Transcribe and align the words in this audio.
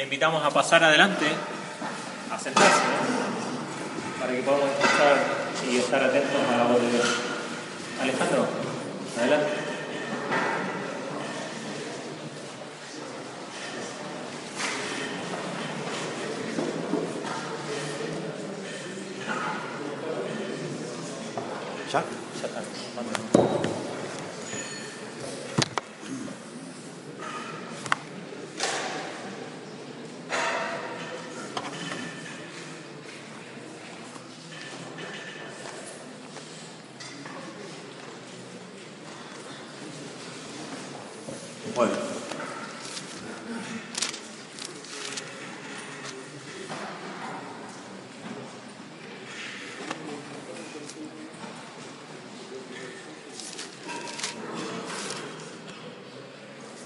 le 0.00 0.04
invitamos 0.04 0.42
a 0.42 0.48
pasar 0.48 0.82
adelante, 0.82 1.26
a 2.32 2.38
sentarse, 2.38 2.80
para 4.18 4.32
que 4.32 4.40
podamos 4.40 4.70
escuchar 4.70 5.18
y 5.70 5.76
estar 5.76 6.02
atentos 6.02 6.40
a 6.50 6.56
la 6.56 6.64
voz 6.64 6.80
de 6.80 6.90
Dios. 6.90 7.06
Alejandro, 8.00 8.46
adelante. 9.18 9.50
¿Ya? 21.92 22.02
Ya 22.40 22.46
está. 22.46 22.62
Bueno. 41.74 41.92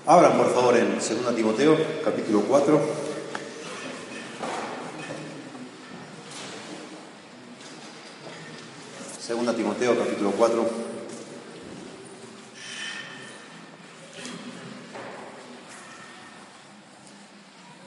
Abran 0.06 0.36
por 0.36 0.54
favor 0.54 0.76
en 0.94 1.24
2 1.24 1.34
Timoteo, 1.34 1.76
capítulo 2.04 2.40
4. 2.42 2.80
Segunda 9.20 9.54
Timoteo, 9.54 9.98
capítulo 9.98 10.30
4. 10.30 10.84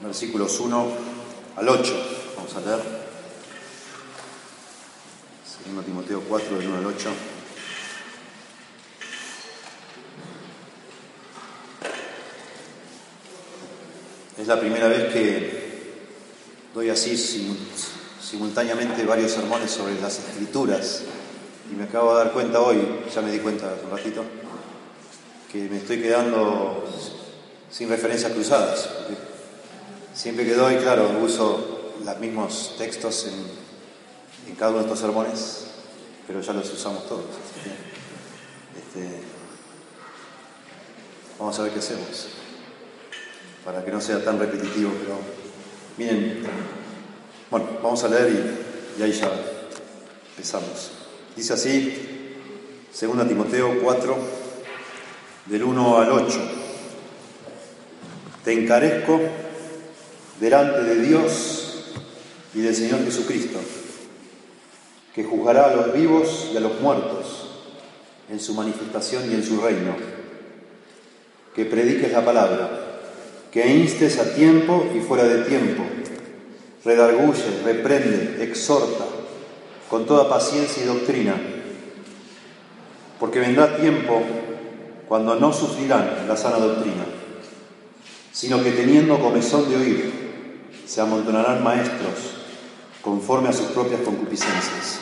versículos 0.00 0.58
1 0.58 0.88
al 1.56 1.68
8. 1.68 1.92
Vamos 2.36 2.54
a 2.56 2.60
leer. 2.60 2.82
2 5.74 5.84
Timoteo 5.84 6.20
4, 6.28 6.58
del 6.58 6.68
1 6.68 6.78
al 6.78 6.86
8. 6.86 7.10
Es 14.37 14.37
la 14.48 14.58
primera 14.58 14.88
vez 14.88 15.12
que 15.12 15.68
doy 16.74 16.88
así 16.88 17.18
simultáneamente 18.18 19.04
varios 19.04 19.32
sermones 19.32 19.70
sobre 19.70 20.00
las 20.00 20.18
escrituras 20.18 21.02
y 21.70 21.74
me 21.74 21.84
acabo 21.84 22.16
de 22.16 22.24
dar 22.24 22.32
cuenta 22.32 22.60
hoy, 22.60 22.78
ya 23.14 23.20
me 23.20 23.30
di 23.30 23.40
cuenta 23.40 23.70
hace 23.70 23.84
un 23.84 23.90
ratito, 23.90 24.24
que 25.52 25.68
me 25.68 25.76
estoy 25.76 26.00
quedando 26.00 26.82
sin 27.70 27.90
referencias 27.90 28.32
cruzadas. 28.32 28.88
Siempre 30.14 30.46
que 30.46 30.54
doy, 30.54 30.76
claro, 30.76 31.10
uso 31.22 31.92
los 32.02 32.18
mismos 32.18 32.74
textos 32.78 33.26
en, 33.26 34.50
en, 34.50 34.56
cada 34.56 34.70
uno 34.70 34.78
de 34.80 34.84
estos 34.86 35.00
sermones, 35.00 35.64
pero 36.26 36.40
ya 36.40 36.54
los 36.54 36.72
usamos 36.72 37.06
todos. 37.06 37.26
Este, 38.78 39.20
vamos 41.38 41.58
a 41.58 41.62
ver 41.64 41.72
qué 41.72 41.80
hacemos, 41.80 42.28
para 43.68 43.84
que 43.84 43.90
no 43.90 44.00
sea 44.00 44.24
tan 44.24 44.38
repetitivo, 44.38 44.90
pero 44.98 45.18
miren, 45.98 46.42
bueno, 47.50 47.66
vamos 47.82 48.02
a 48.02 48.08
leer 48.08 48.56
y, 48.96 48.98
y 48.98 49.04
ahí 49.04 49.12
ya 49.12 49.30
empezamos. 50.30 50.92
Dice 51.36 51.52
así, 51.52 52.34
2 52.98 53.28
Timoteo 53.28 53.78
4, 53.82 54.16
del 55.44 55.64
1 55.64 55.98
al 55.98 56.12
8. 56.12 56.40
Te 58.42 58.54
encarezco 58.54 59.20
delante 60.40 60.84
de 60.84 61.02
Dios 61.02 61.92
y 62.54 62.62
del 62.62 62.74
Señor 62.74 63.04
Jesucristo, 63.04 63.58
que 65.14 65.24
juzgará 65.24 65.66
a 65.66 65.76
los 65.76 65.92
vivos 65.92 66.52
y 66.54 66.56
a 66.56 66.60
los 66.60 66.80
muertos 66.80 67.50
en 68.30 68.40
su 68.40 68.54
manifestación 68.54 69.30
y 69.30 69.34
en 69.34 69.44
su 69.44 69.60
reino. 69.60 69.94
Que 71.54 71.66
prediques 71.66 72.10
la 72.10 72.24
palabra, 72.24 72.87
que 73.52 73.66
instes 73.66 74.18
a 74.18 74.34
tiempo 74.34 74.86
y 74.94 75.00
fuera 75.00 75.24
de 75.24 75.44
tiempo, 75.44 75.84
redarguye, 76.84 77.62
reprende, 77.64 78.44
exhorta, 78.44 79.04
con 79.88 80.06
toda 80.06 80.28
paciencia 80.28 80.82
y 80.82 80.86
doctrina, 80.86 81.34
porque 83.18 83.40
vendrá 83.40 83.76
tiempo 83.76 84.22
cuando 85.08 85.34
no 85.34 85.52
sufrirán 85.52 86.26
la 86.28 86.36
sana 86.36 86.58
doctrina, 86.58 87.04
sino 88.32 88.62
que 88.62 88.72
teniendo 88.72 89.18
comezón 89.18 89.68
de 89.70 89.76
oír, 89.76 90.12
se 90.86 91.00
amontonarán 91.00 91.62
maestros 91.62 92.36
conforme 93.02 93.48
a 93.48 93.52
sus 93.52 93.66
propias 93.68 94.02
concupiscencias, 94.02 95.00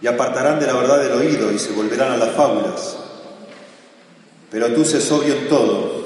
y 0.00 0.06
apartarán 0.06 0.60
de 0.60 0.66
la 0.66 0.74
verdad 0.74 1.02
del 1.02 1.12
oído 1.12 1.52
y 1.52 1.58
se 1.58 1.72
volverán 1.72 2.12
a 2.12 2.16
las 2.16 2.34
fábulas. 2.34 2.98
Pero 4.50 4.72
tú 4.72 4.84
sé 4.84 5.00
sobrio 5.00 5.34
en 5.34 5.48
todo, 5.48 6.03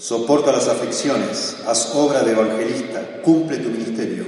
soporta 0.00 0.50
las 0.50 0.66
aflicciones, 0.66 1.58
haz 1.66 1.94
obra 1.94 2.22
de 2.22 2.32
evangelista, 2.32 3.20
cumple 3.22 3.58
tu 3.58 3.68
ministerio, 3.68 4.26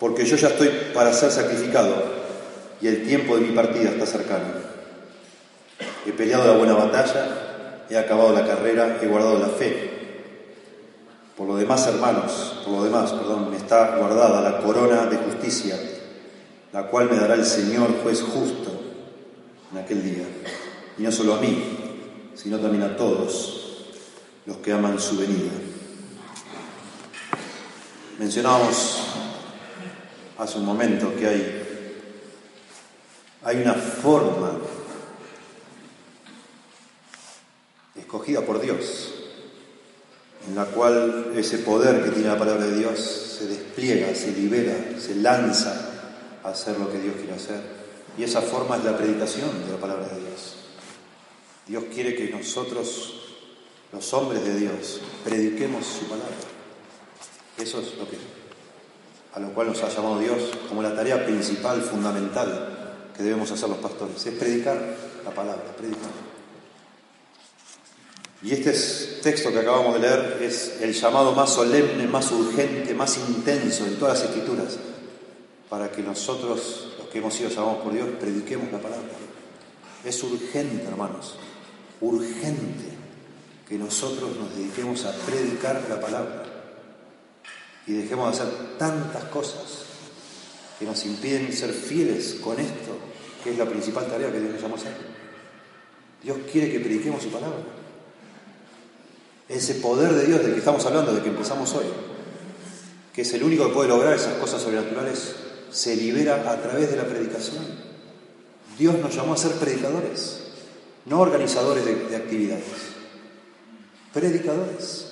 porque 0.00 0.26
yo 0.26 0.34
ya 0.34 0.48
estoy 0.48 0.70
para 0.92 1.12
ser 1.12 1.30
sacrificado 1.30 1.94
y 2.80 2.88
el 2.88 3.06
tiempo 3.06 3.36
de 3.36 3.42
mi 3.42 3.54
partida 3.54 3.90
está 3.90 4.06
cercano. 4.06 4.64
He 6.04 6.10
peleado 6.12 6.48
la 6.48 6.58
buena 6.58 6.74
batalla, 6.74 7.86
he 7.88 7.96
acabado 7.96 8.32
la 8.32 8.44
carrera, 8.44 8.98
he 9.00 9.06
guardado 9.06 9.38
la 9.38 9.48
fe. 9.48 9.90
Por 11.36 11.46
lo 11.46 11.56
demás, 11.56 11.86
hermanos, 11.86 12.60
por 12.64 12.74
lo 12.74 12.84
demás, 12.84 13.12
perdón, 13.12 13.50
me 13.52 13.56
está 13.56 13.96
guardada 13.96 14.40
la 14.40 14.58
corona 14.58 15.06
de 15.06 15.16
justicia, 15.16 15.78
la 16.72 16.88
cual 16.88 17.08
me 17.08 17.16
dará 17.16 17.34
el 17.34 17.46
Señor 17.46 18.02
juez 18.02 18.20
justo 18.20 18.80
en 19.72 19.78
aquel 19.78 20.02
día. 20.02 20.24
Y 20.98 21.02
no 21.02 21.12
solo 21.12 21.34
a 21.34 21.40
mí, 21.40 22.32
sino 22.34 22.58
también 22.58 22.82
a 22.82 22.96
todos 22.96 23.63
los 24.46 24.56
que 24.58 24.72
aman 24.72 24.98
su 24.98 25.16
venida. 25.16 25.52
Mencionábamos 28.18 29.02
hace 30.38 30.58
un 30.58 30.64
momento 30.64 31.14
que 31.16 31.26
hay, 31.26 31.62
hay 33.44 33.56
una 33.56 33.74
forma 33.74 34.52
escogida 37.96 38.42
por 38.42 38.60
Dios 38.60 39.14
en 40.46 40.54
la 40.54 40.66
cual 40.66 41.32
ese 41.36 41.58
poder 41.58 42.04
que 42.04 42.10
tiene 42.10 42.28
la 42.28 42.38
palabra 42.38 42.66
de 42.66 42.78
Dios 42.78 43.00
se 43.00 43.46
despliega, 43.46 44.14
se 44.14 44.32
libera, 44.32 44.74
se 44.98 45.16
lanza 45.16 45.90
a 46.42 46.50
hacer 46.50 46.78
lo 46.78 46.90
que 46.90 46.98
Dios 46.98 47.16
quiere 47.16 47.34
hacer. 47.34 47.60
Y 48.18 48.24
esa 48.24 48.42
forma 48.42 48.76
es 48.76 48.84
la 48.84 48.96
predicación 48.96 49.64
de 49.64 49.72
la 49.72 49.78
palabra 49.78 50.08
de 50.08 50.20
Dios. 50.20 50.56
Dios 51.66 51.84
quiere 51.92 52.14
que 52.14 52.30
nosotros, 52.30 53.23
los 53.94 54.12
hombres 54.12 54.44
de 54.44 54.56
Dios, 54.56 55.00
prediquemos 55.24 55.86
su 55.86 56.06
palabra. 56.06 56.34
Eso 57.56 57.80
es 57.80 57.96
lo 57.96 58.10
que, 58.10 58.18
a 59.32 59.38
lo 59.38 59.54
cual 59.54 59.68
nos 59.68 59.82
ha 59.84 59.88
llamado 59.88 60.18
Dios 60.18 60.50
como 60.68 60.82
la 60.82 60.94
tarea 60.94 61.24
principal, 61.24 61.80
fundamental 61.80 63.12
que 63.16 63.22
debemos 63.22 63.50
hacer 63.52 63.68
los 63.68 63.78
pastores, 63.78 64.26
es 64.26 64.34
predicar 64.34 64.96
la 65.24 65.30
palabra, 65.30 65.64
predicar. 65.76 66.10
Y 68.42 68.52
este 68.52 68.72
texto 69.22 69.52
que 69.52 69.60
acabamos 69.60 69.94
de 69.94 70.00
leer 70.00 70.38
es 70.42 70.80
el 70.82 70.92
llamado 70.92 71.32
más 71.32 71.54
solemne, 71.54 72.06
más 72.08 72.30
urgente, 72.32 72.92
más 72.94 73.16
intenso 73.16 73.86
en 73.86 73.96
todas 73.96 74.18
las 74.18 74.28
escrituras, 74.28 74.76
para 75.70 75.90
que 75.90 76.02
nosotros, 76.02 76.94
los 76.98 77.08
que 77.08 77.18
hemos 77.18 77.32
sido 77.32 77.48
llamados 77.48 77.82
por 77.82 77.92
Dios, 77.92 78.08
prediquemos 78.18 78.72
la 78.72 78.80
palabra. 78.80 79.08
Es 80.04 80.22
urgente, 80.22 80.84
hermanos, 80.84 81.36
urgente 82.00 83.03
que 83.68 83.76
nosotros 83.76 84.36
nos 84.36 84.54
dediquemos 84.56 85.04
a 85.04 85.12
predicar 85.12 85.82
la 85.88 86.00
palabra 86.00 86.44
y 87.86 87.92
dejemos 87.92 88.36
de 88.36 88.42
hacer 88.42 88.54
tantas 88.78 89.24
cosas 89.24 89.84
que 90.78 90.84
nos 90.84 91.04
impiden 91.06 91.52
ser 91.52 91.72
fieles 91.72 92.36
con 92.42 92.58
esto, 92.58 92.96
que 93.42 93.52
es 93.52 93.58
la 93.58 93.66
principal 93.66 94.06
tarea 94.06 94.32
que 94.32 94.40
Dios 94.40 94.52
nos 94.52 94.62
llamó 94.62 94.74
a 94.74 94.78
hacer. 94.78 94.92
Dios 96.22 96.38
quiere 96.50 96.72
que 96.72 96.80
prediquemos 96.80 97.22
su 97.22 97.30
palabra. 97.30 97.58
Ese 99.48 99.74
poder 99.74 100.12
de 100.12 100.26
Dios 100.26 100.42
del 100.42 100.52
que 100.52 100.58
estamos 100.58 100.84
hablando, 100.86 101.14
de 101.14 101.22
que 101.22 101.28
empezamos 101.28 101.72
hoy, 101.74 101.84
que 103.12 103.22
es 103.22 103.32
el 103.34 103.44
único 103.44 103.66
que 103.66 103.74
puede 103.74 103.88
lograr 103.90 104.14
esas 104.14 104.34
cosas 104.34 104.62
sobrenaturales, 104.62 105.36
se 105.70 105.96
libera 105.96 106.50
a 106.50 106.60
través 106.62 106.90
de 106.90 106.96
la 106.96 107.04
predicación. 107.04 107.64
Dios 108.78 108.98
nos 108.98 109.14
llamó 109.14 109.34
a 109.34 109.36
ser 109.36 109.52
predicadores, 109.52 110.40
no 111.04 111.20
organizadores 111.20 111.84
de, 111.84 111.94
de 111.94 112.16
actividades, 112.16 112.93
predicadores. 114.14 115.10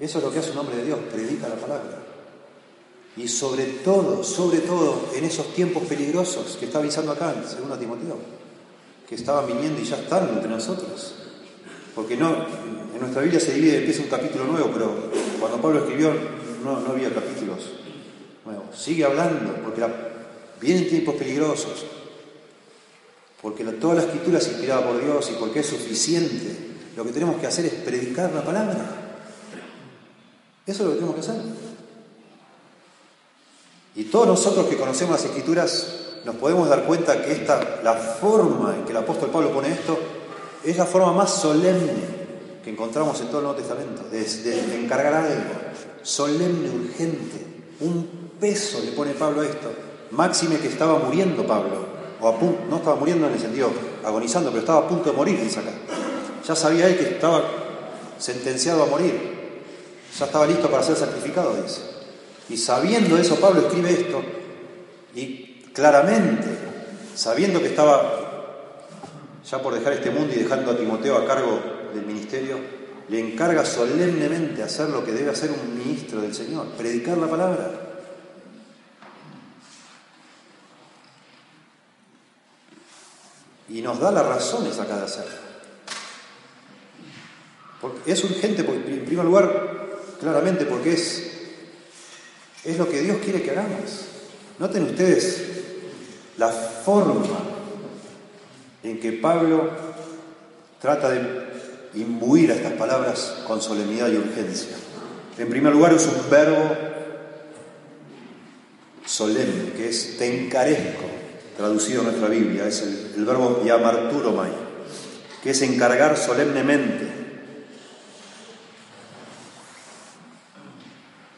Eso 0.00 0.18
es 0.18 0.24
lo 0.24 0.32
que 0.32 0.38
hace 0.38 0.50
un 0.50 0.58
hombre 0.58 0.76
de 0.76 0.86
Dios, 0.86 0.98
predica 1.12 1.48
la 1.48 1.56
palabra. 1.56 2.02
Y 3.16 3.28
sobre 3.28 3.64
todo, 3.64 4.24
sobre 4.24 4.58
todo 4.58 5.10
en 5.14 5.24
esos 5.24 5.54
tiempos 5.54 5.84
peligrosos 5.84 6.56
que 6.58 6.66
está 6.66 6.80
avisando 6.80 7.12
acá 7.12 7.32
en 7.32 7.68
2 7.68 7.78
Timoteo, 7.78 8.18
que 9.08 9.14
estaban 9.14 9.46
viniendo 9.46 9.80
y 9.80 9.84
ya 9.84 9.96
están 9.96 10.28
entre 10.28 10.50
nosotros. 10.50 11.14
Porque 11.94 12.16
no, 12.16 12.46
en 12.92 13.00
nuestra 13.00 13.22
Biblia 13.22 13.40
se 13.40 13.54
divide, 13.54 13.78
empieza 13.78 14.02
un 14.02 14.08
capítulo 14.08 14.44
nuevo, 14.44 14.70
pero 14.72 15.10
cuando 15.40 15.62
Pablo 15.62 15.78
escribió 15.78 16.12
no, 16.62 16.80
no 16.80 16.90
había 16.90 17.14
capítulos 17.14 17.70
nuevos. 18.44 18.78
Sigue 18.78 19.04
hablando, 19.04 19.54
porque 19.62 19.82
vienen 20.60 20.88
tiempos 20.88 21.14
peligrosos, 21.14 21.86
porque 23.40 23.64
toda 23.64 23.94
la 23.94 24.02
escritura 24.02 24.38
es 24.38 24.48
inspirada 24.48 24.86
por 24.86 25.02
Dios 25.02 25.30
y 25.30 25.38
porque 25.38 25.60
es 25.60 25.66
suficiente. 25.66 26.65
Lo 26.96 27.04
que 27.04 27.12
tenemos 27.12 27.38
que 27.38 27.46
hacer 27.46 27.66
es 27.66 27.74
predicar 27.74 28.32
la 28.32 28.42
palabra. 28.42 28.74
Eso 30.66 30.82
es 30.82 30.84
lo 30.86 30.90
que 30.90 30.94
tenemos 30.94 31.14
que 31.14 31.20
hacer. 31.20 31.36
Y 33.94 34.04
todos 34.04 34.26
nosotros 34.26 34.66
que 34.66 34.78
conocemos 34.78 35.12
las 35.12 35.24
escrituras 35.24 35.92
nos 36.24 36.36
podemos 36.36 36.68
dar 36.68 36.84
cuenta 36.84 37.22
que 37.22 37.32
esta, 37.32 37.80
la 37.84 37.94
forma 37.94 38.74
en 38.74 38.84
que 38.84 38.90
el 38.90 38.96
apóstol 38.96 39.30
Pablo 39.30 39.52
pone 39.52 39.72
esto, 39.72 39.98
es 40.64 40.76
la 40.76 40.86
forma 40.86 41.12
más 41.12 41.30
solemne 41.30 42.16
que 42.64 42.70
encontramos 42.70 43.20
en 43.20 43.28
todo 43.28 43.38
el 43.38 43.44
Nuevo 43.44 43.58
Testamento, 43.60 44.02
de, 44.10 44.82
encargar 44.82 45.14
algo, 45.14 45.50
solemne, 46.02 46.68
urgente, 46.68 47.46
un 47.80 48.30
peso 48.40 48.80
le 48.84 48.92
pone 48.92 49.12
Pablo 49.12 49.42
a 49.42 49.46
esto. 49.46 49.70
Máxime 50.10 50.58
que 50.58 50.68
estaba 50.68 50.98
muriendo 50.98 51.46
Pablo, 51.46 51.86
o 52.20 52.28
a 52.28 52.38
punto, 52.38 52.58
no 52.68 52.76
estaba 52.78 52.96
muriendo 52.96 53.28
en 53.28 53.34
el 53.34 53.38
sentido 53.38 53.70
agonizando, 54.04 54.50
pero 54.50 54.60
estaba 54.60 54.80
a 54.80 54.88
punto 54.88 55.10
de 55.10 55.16
morir, 55.16 55.40
dice 55.40 55.60
acá. 55.60 55.72
Ya 56.46 56.54
sabía 56.54 56.86
él 56.86 56.96
que 56.96 57.14
estaba 57.14 57.42
sentenciado 58.18 58.84
a 58.84 58.86
morir, 58.86 59.62
ya 60.16 60.26
estaba 60.26 60.46
listo 60.46 60.70
para 60.70 60.82
ser 60.82 60.96
sacrificado, 60.96 61.60
dice. 61.60 61.80
Y 62.48 62.56
sabiendo 62.56 63.16
eso, 63.18 63.36
Pablo 63.36 63.62
escribe 63.62 63.90
esto, 63.90 64.22
y 65.14 65.62
claramente, 65.72 66.46
sabiendo 67.16 67.60
que 67.60 67.66
estaba 67.66 68.26
ya 69.44 69.62
por 69.62 69.74
dejar 69.74 69.94
este 69.94 70.10
mundo 70.10 70.34
y 70.34 70.38
dejando 70.38 70.70
a 70.70 70.76
Timoteo 70.76 71.16
a 71.16 71.26
cargo 71.26 71.60
del 71.94 72.06
ministerio, 72.06 72.58
le 73.08 73.20
encarga 73.20 73.64
solemnemente 73.64 74.62
hacer 74.62 74.88
lo 74.88 75.04
que 75.04 75.12
debe 75.12 75.30
hacer 75.30 75.50
un 75.50 75.78
ministro 75.78 76.20
del 76.20 76.34
Señor, 76.34 76.68
predicar 76.70 77.18
la 77.18 77.28
palabra. 77.28 77.70
Y 83.68 83.82
nos 83.82 83.98
da 83.98 84.12
las 84.12 84.26
razones 84.26 84.78
acá 84.78 84.96
de 84.96 85.04
hacerlo. 85.04 85.45
Porque 87.80 88.12
es 88.12 88.24
urgente, 88.24 88.62
en 88.62 89.04
primer 89.04 89.24
lugar, 89.24 89.88
claramente 90.20 90.64
porque 90.64 90.92
es, 90.92 91.30
es 92.64 92.78
lo 92.78 92.88
que 92.88 93.00
Dios 93.00 93.18
quiere 93.22 93.42
que 93.42 93.50
hagamos. 93.50 94.06
Noten 94.58 94.84
ustedes 94.84 95.42
la 96.38 96.50
forma 96.50 97.38
en 98.82 99.00
que 99.00 99.12
Pablo 99.12 99.70
trata 100.80 101.10
de 101.10 101.46
imbuir 101.94 102.52
a 102.52 102.54
estas 102.54 102.72
palabras 102.72 103.42
con 103.46 103.60
solemnidad 103.60 104.10
y 104.10 104.16
urgencia. 104.16 104.76
En 105.38 105.48
primer 105.48 105.72
lugar 105.72 105.92
es 105.92 106.06
un 106.06 106.30
verbo 106.30 106.76
solemne, 109.04 109.72
que 109.72 109.88
es 109.88 110.16
te 110.18 110.44
encarezco, 110.44 111.04
traducido 111.56 112.00
en 112.00 112.06
nuestra 112.08 112.28
Biblia, 112.28 112.66
es 112.66 112.82
el, 112.82 113.24
verbo 113.24 113.62
yamarturomai, 113.64 114.50
que 115.42 115.50
es 115.50 115.62
encargar 115.62 116.16
solemnemente, 116.16 117.15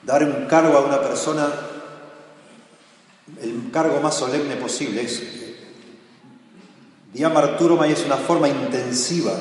dar 0.08 0.25
un 0.25 0.46
cargo 0.46 0.78
a 0.78 0.81
una 0.81 1.02
persona, 1.02 1.52
el 3.43 3.70
cargo 3.70 4.00
más 4.00 4.14
solemne 4.14 4.56
posible. 4.56 5.02
Es, 5.02 5.22
Diamarturomai 7.12 7.93
es 7.93 8.06
una 8.06 8.16
forma 8.16 8.49
intensiva 8.49 9.32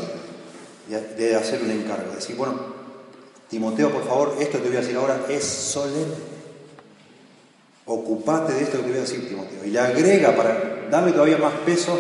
de 0.90 1.36
hacer 1.36 1.62
un 1.64 1.72
encargo. 1.72 2.14
Decir, 2.14 2.36
bueno, 2.36 2.60
Timoteo, 3.50 3.92
por 3.92 4.06
favor, 4.06 4.36
esto 4.42 4.58
que 4.58 4.64
te 4.64 4.68
voy 4.68 4.78
a 4.78 4.82
decir 4.82 4.98
ahora 4.98 5.26
es 5.30 5.46
solemne. 5.46 6.38
Ocupate 7.86 8.52
de 8.52 8.64
esto 8.64 8.80
que 8.80 8.84
te 8.84 8.90
voy 8.90 8.98
a 8.98 9.02
decir, 9.02 9.26
Timoteo. 9.26 9.64
Y 9.64 9.70
le 9.70 9.80
agrega, 9.80 10.36
para 10.36 10.90
darle 10.92 11.14
todavía 11.14 11.38
más 11.38 11.54
peso, 11.66 11.98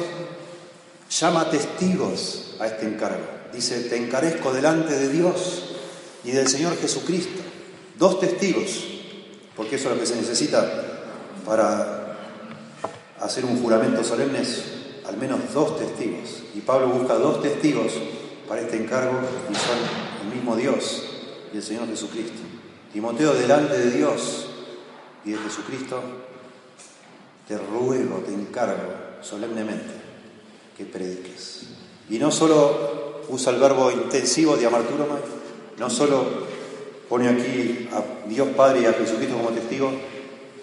llama 1.10 1.50
testigos 1.50 2.58
a 2.60 2.68
este 2.68 2.86
encargo. 2.86 3.24
Dice, 3.54 3.80
te 3.84 3.96
encarezco 3.96 4.52
delante 4.52 4.94
de 4.94 5.08
Dios 5.08 5.78
y 6.25 6.31
del 6.31 6.50
Señor 6.50 6.75
Jesucristo. 6.78 7.47
Dos 7.98 8.20
testigos, 8.20 8.84
porque 9.56 9.78
eso 9.78 9.90
es 9.90 9.96
lo 9.96 10.00
que 10.00 10.06
se 10.06 10.16
necesita 10.16 10.70
para 11.46 12.18
hacer 13.20 13.46
un 13.46 13.62
juramento 13.62 14.04
solemne, 14.04 14.44
al 15.06 15.18
menos 15.18 15.40
dos 15.54 15.80
testigos. 15.80 16.44
Y 16.54 16.62
Pablo 16.62 16.90
busca 16.90 17.16
dos 17.16 17.42
testigos 17.42 17.94
para 18.48 18.62
este 18.62 18.78
encargo 18.78 19.20
y 19.50 19.56
son 19.56 19.78
el 20.24 20.36
mismo 20.36 20.56
Dios 20.56 21.04
y 21.54 21.58
el 21.58 21.64
Señor 21.64 21.88
Jesucristo. 21.88 22.42
Timoteo, 22.94 23.34
delante 23.34 23.78
de 23.78 23.92
Dios 23.92 24.48
y 25.26 25.32
de 25.32 25.38
Jesucristo, 25.38 26.02
te 27.48 27.58
ruego, 27.58 28.24
te 28.26 28.34
encargo 28.34 28.94
solemnemente 29.22 29.94
que 30.78 30.86
prediques. 30.86 31.64
Y 32.10 32.20
no 32.20 32.32
solo 32.32 33.24
usa 33.30 33.54
el 33.54 33.60
verbo 33.60 33.92
intensivo 33.92 34.56
de 34.56 34.68
amarturoma, 34.68 35.18
no 35.78 35.90
solo 35.90 36.47
pone 37.09 37.30
aquí 37.30 37.89
a 37.92 38.27
Dios 38.27 38.50
Padre 38.56 38.81
y 38.81 38.86
a 38.86 38.94
Jesucristo 38.94 39.38
como 39.38 39.50
testigo, 39.50 39.92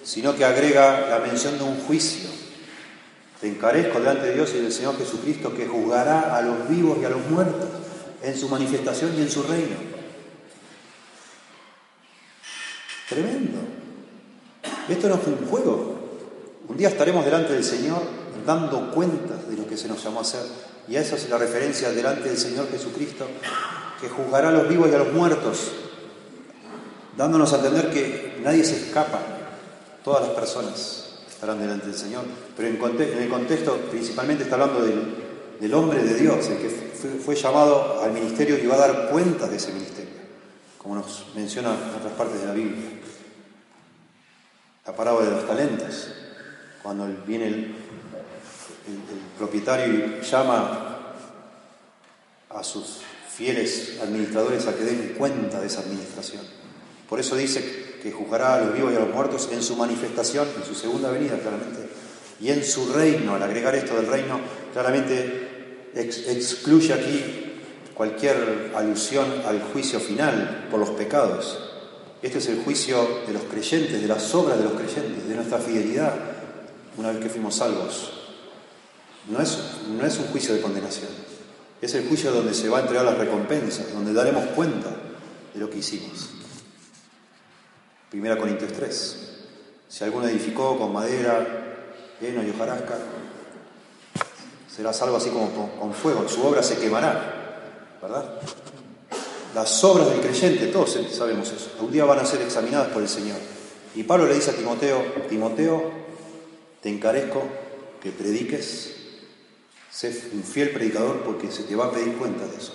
sino 0.02 0.35
que 0.37 0.44
agrega 0.44 1.08
la 1.08 1.19
mención 1.20 1.58
de 1.58 1.64
un 1.64 1.76
juicio 1.81 2.35
te 3.44 3.50
encarezco 3.50 3.99
delante 3.99 4.29
de 4.29 4.35
Dios 4.37 4.55
y 4.55 4.62
del 4.62 4.73
Señor 4.73 4.96
Jesucristo 4.96 5.55
que 5.55 5.67
juzgará 5.67 6.35
a 6.35 6.41
los 6.41 6.67
vivos 6.67 6.96
y 6.99 7.05
a 7.05 7.11
los 7.11 7.26
muertos 7.26 7.69
en 8.23 8.35
su 8.38 8.49
manifestación 8.49 9.12
y 9.19 9.20
en 9.20 9.31
su 9.31 9.43
reino. 9.43 9.76
Tremendo. 13.06 13.58
Esto 14.88 15.11
no 15.11 15.19
fue 15.19 15.35
un 15.35 15.47
juego. 15.47 15.94
Un 16.69 16.76
día 16.79 16.88
estaremos 16.88 17.23
delante 17.23 17.52
del 17.52 17.64
Señor 17.64 18.00
dando 18.47 18.90
cuenta 18.93 19.37
de 19.37 19.58
lo 19.58 19.69
que 19.69 19.76
se 19.76 19.88
nos 19.88 20.02
llamó 20.02 20.20
a 20.20 20.23
hacer. 20.23 20.47
Y 20.88 20.97
a 20.97 21.02
eso 21.02 21.14
es 21.14 21.29
la 21.29 21.37
referencia 21.37 21.90
delante 21.90 22.31
del 22.31 22.38
Señor 22.38 22.70
Jesucristo, 22.70 23.26
que 24.00 24.08
juzgará 24.08 24.49
a 24.49 24.52
los 24.52 24.70
vivos 24.70 24.88
y 24.90 24.94
a 24.94 24.99
los 25.00 25.12
muertos, 25.12 25.70
dándonos 27.16 27.52
a 27.52 27.56
entender 27.56 27.90
que 27.90 28.40
nadie 28.42 28.64
se 28.64 28.76
escapa, 28.76 29.21
todas 30.02 30.23
las 30.23 30.30
personas 30.30 31.04
estarán 31.28 31.61
delante 31.61 31.87
del 31.87 31.97
Señor. 31.97 32.25
Pero 32.56 32.68
en, 32.68 33.23
el 33.23 33.28
contexto 33.28 33.76
principalmente 33.90 34.44
está 34.44 34.56
hablando 34.56 34.83
del, 34.83 35.75
hombre 35.75 36.02
de 36.02 36.14
Dios, 36.14 36.47
el 36.49 36.59
que 36.59 36.71
fue, 37.25 37.35
llamado 37.35 38.02
al 38.02 38.12
ministerio 38.12 38.59
y 38.59 38.66
va 38.66 38.76
a 38.76 38.88
dar 38.88 39.11
cuenta 39.11 39.47
de 39.47 39.56
ese 39.56 39.73
ministerio, 39.73 40.14
como 40.78 40.97
nos 40.97 41.26
menciona 41.35 41.71
en 41.71 41.97
otras 41.97 42.12
partes 42.14 42.40
de 42.40 42.47
la 42.47 42.52
Biblia. 42.52 42.90
La 44.87 44.94
parábola 44.94 45.26
de 45.26 45.37
los 45.37 45.47
talentos, 45.47 46.09
cuando 46.83 47.06
viene 47.26 47.47
el, 47.47 47.75
propietario 49.38 50.18
y 50.21 50.21
llama 50.23 51.14
a 52.50 52.62
sus 52.62 53.00
fieles 53.35 53.99
administradores 54.02 54.66
a 54.66 54.76
que 54.76 54.85
den 54.85 55.14
cuenta 55.18 55.59
de 55.61 55.66
esa 55.66 55.80
administración. 55.80 56.42
Por 57.08 57.20
eso 57.20 57.37
dice 57.37 57.99
que 58.02 58.12
juzgará 58.12 58.54
a 58.54 58.61
los 58.61 58.75
vivos 58.75 58.92
y 58.92 58.96
a 58.96 59.00
los 59.00 59.14
muertos 59.14 59.49
en 59.52 59.62
su 59.62 59.76
manifestación, 59.76 60.49
en 60.56 60.64
su 60.64 60.75
segunda 60.75 61.11
venida, 61.11 61.38
claramente, 61.38 61.88
y 62.40 62.50
en 62.50 62.64
su 62.64 62.92
reino. 62.92 63.34
Al 63.34 63.42
agregar 63.42 63.75
esto 63.75 63.96
del 63.96 64.06
reino, 64.06 64.40
claramente 64.73 65.90
excluye 65.94 66.92
aquí 66.92 67.44
cualquier 67.94 68.73
alusión 68.75 69.26
al 69.46 69.62
juicio 69.62 70.00
final 70.00 70.68
por 70.70 70.80
los 70.80 70.90
pecados. 70.90 71.58
Este 72.23 72.38
es 72.38 72.49
el 72.49 72.62
juicio 72.62 73.20
de 73.26 73.32
los 73.32 73.42
creyentes, 73.44 74.00
de 74.00 74.08
las 74.08 74.34
obras 74.34 74.58
de 74.58 74.64
los 74.64 74.73
creyentes, 74.73 75.28
de 75.28 75.34
nuestra 75.34 75.58
fidelidad 75.58 76.14
una 76.96 77.11
vez 77.11 77.20
que 77.20 77.28
fuimos 77.28 77.56
salvos. 77.56 78.12
No 79.28 79.40
es, 79.40 79.58
no 79.88 80.06
es 80.06 80.18
un 80.18 80.26
juicio 80.26 80.54
de 80.54 80.61
condenación, 80.61 81.08
es 81.80 81.94
el 81.94 82.06
juicio 82.06 82.30
donde 82.30 82.52
se 82.52 82.68
va 82.68 82.78
a 82.78 82.80
entregar 82.82 83.04
las 83.06 83.18
recompensas, 83.18 83.92
donde 83.92 84.12
daremos 84.12 84.44
cuenta 84.54 84.90
de 85.54 85.61
lo 85.61 85.70
que 85.70 85.78
hicimos. 85.78 86.30
Primera 88.14 88.38
Corintios 88.38 88.73
3. 88.73 89.16
Si 89.88 90.04
alguno 90.04 90.28
edificó 90.28 90.78
con 90.78 90.92
madera, 90.92 91.85
heno 92.23 92.44
y 92.44 92.50
hojarasca, 92.50 92.97
será 94.73 94.92
salvo 94.92 95.16
así 95.16 95.30
como 95.30 95.50
con 95.76 95.92
fuego, 95.92 96.28
su 96.28 96.47
obra 96.47 96.62
se 96.62 96.78
quemará, 96.78 97.97
¿verdad? 98.00 98.40
Las 99.52 99.83
obras 99.83 100.11
del 100.11 100.21
creyente, 100.21 100.68
todos 100.68 100.97
sabemos 101.11 101.50
eso, 101.50 101.73
un 101.80 101.90
día 101.90 102.04
van 102.04 102.21
a 102.21 102.25
ser 102.25 102.40
examinadas 102.42 102.87
por 102.92 103.02
el 103.02 103.09
Señor. 103.09 103.37
Y 103.97 104.04
Pablo 104.04 104.28
le 104.28 104.35
dice 104.35 104.52
a 104.52 104.54
Timoteo, 104.54 105.02
Timoteo, 105.28 105.90
te 106.83 106.90
encarezco 106.90 107.42
que 108.00 108.12
prediques, 108.12 108.94
sé 109.90 110.30
un 110.33 110.44
fiel 110.44 110.71
predicador 110.71 111.25
porque 111.25 111.50
se 111.50 111.64
te 111.64 111.75
va 111.75 111.87
a 111.87 111.90
pedir 111.90 112.14
cuenta 112.14 112.47
de 112.47 112.59
eso. 112.59 112.75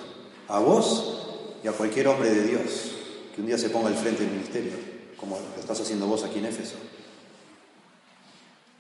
A 0.50 0.60
vos 0.60 1.55
y 1.63 1.69
a 1.69 1.72
cualquier 1.72 2.10
hombre 2.10 2.29
de 2.29 2.43
Dios 2.43 2.91
que 3.34 3.39
un 3.39 3.48
día 3.48 3.58
se 3.58 3.69
ponga 3.69 3.88
al 3.88 3.96
frente 3.96 4.24
del 4.24 4.34
ministerio, 4.34 4.99
como 5.20 5.38
lo 5.38 5.62
estás 5.62 5.80
haciendo 5.82 6.08
vos 6.08 6.24
aquí 6.24 6.40
en 6.40 6.46
Éfeso. 6.46 6.76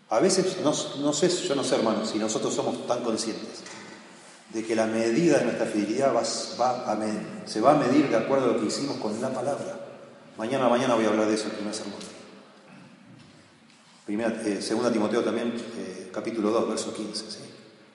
A 0.09 0.19
veces, 0.19 0.57
no, 0.63 0.73
sé, 0.73 1.29
yo 1.29 1.55
no 1.55 1.63
sé 1.63 1.75
hermano, 1.75 2.05
si 2.05 2.17
nosotros 2.17 2.53
somos 2.53 2.87
tan 2.87 3.03
conscientes 3.03 3.61
de 4.51 4.65
que 4.65 4.75
la 4.75 4.87
medida 4.87 5.37
de 5.37 5.45
nuestra 5.45 5.67
fidelidad 5.67 6.15
va, 6.15 6.25
se 6.25 7.61
va 7.61 7.71
a 7.71 7.77
medir 7.77 8.09
de 8.09 8.15
acuerdo 8.15 8.45
a 8.45 8.53
lo 8.53 8.59
que 8.59 8.67
hicimos 8.67 8.97
con 8.97 9.21
la 9.21 9.31
palabra. 9.31 9.79
Mañana, 10.37 10.67
mañana 10.67 10.95
voy 10.95 11.05
a 11.05 11.09
hablar 11.09 11.27
de 11.27 11.35
eso 11.35 11.43
en 11.45 11.49
el 11.51 11.55
primer 11.57 11.75
sermón. 11.75 11.99
Primera, 14.05 14.41
eh, 14.43 14.59
segunda 14.59 14.91
Timoteo 14.91 15.23
también, 15.23 15.53
eh, 15.77 16.09
capítulo 16.11 16.49
2, 16.49 16.69
verso 16.69 16.91
15. 16.91 17.25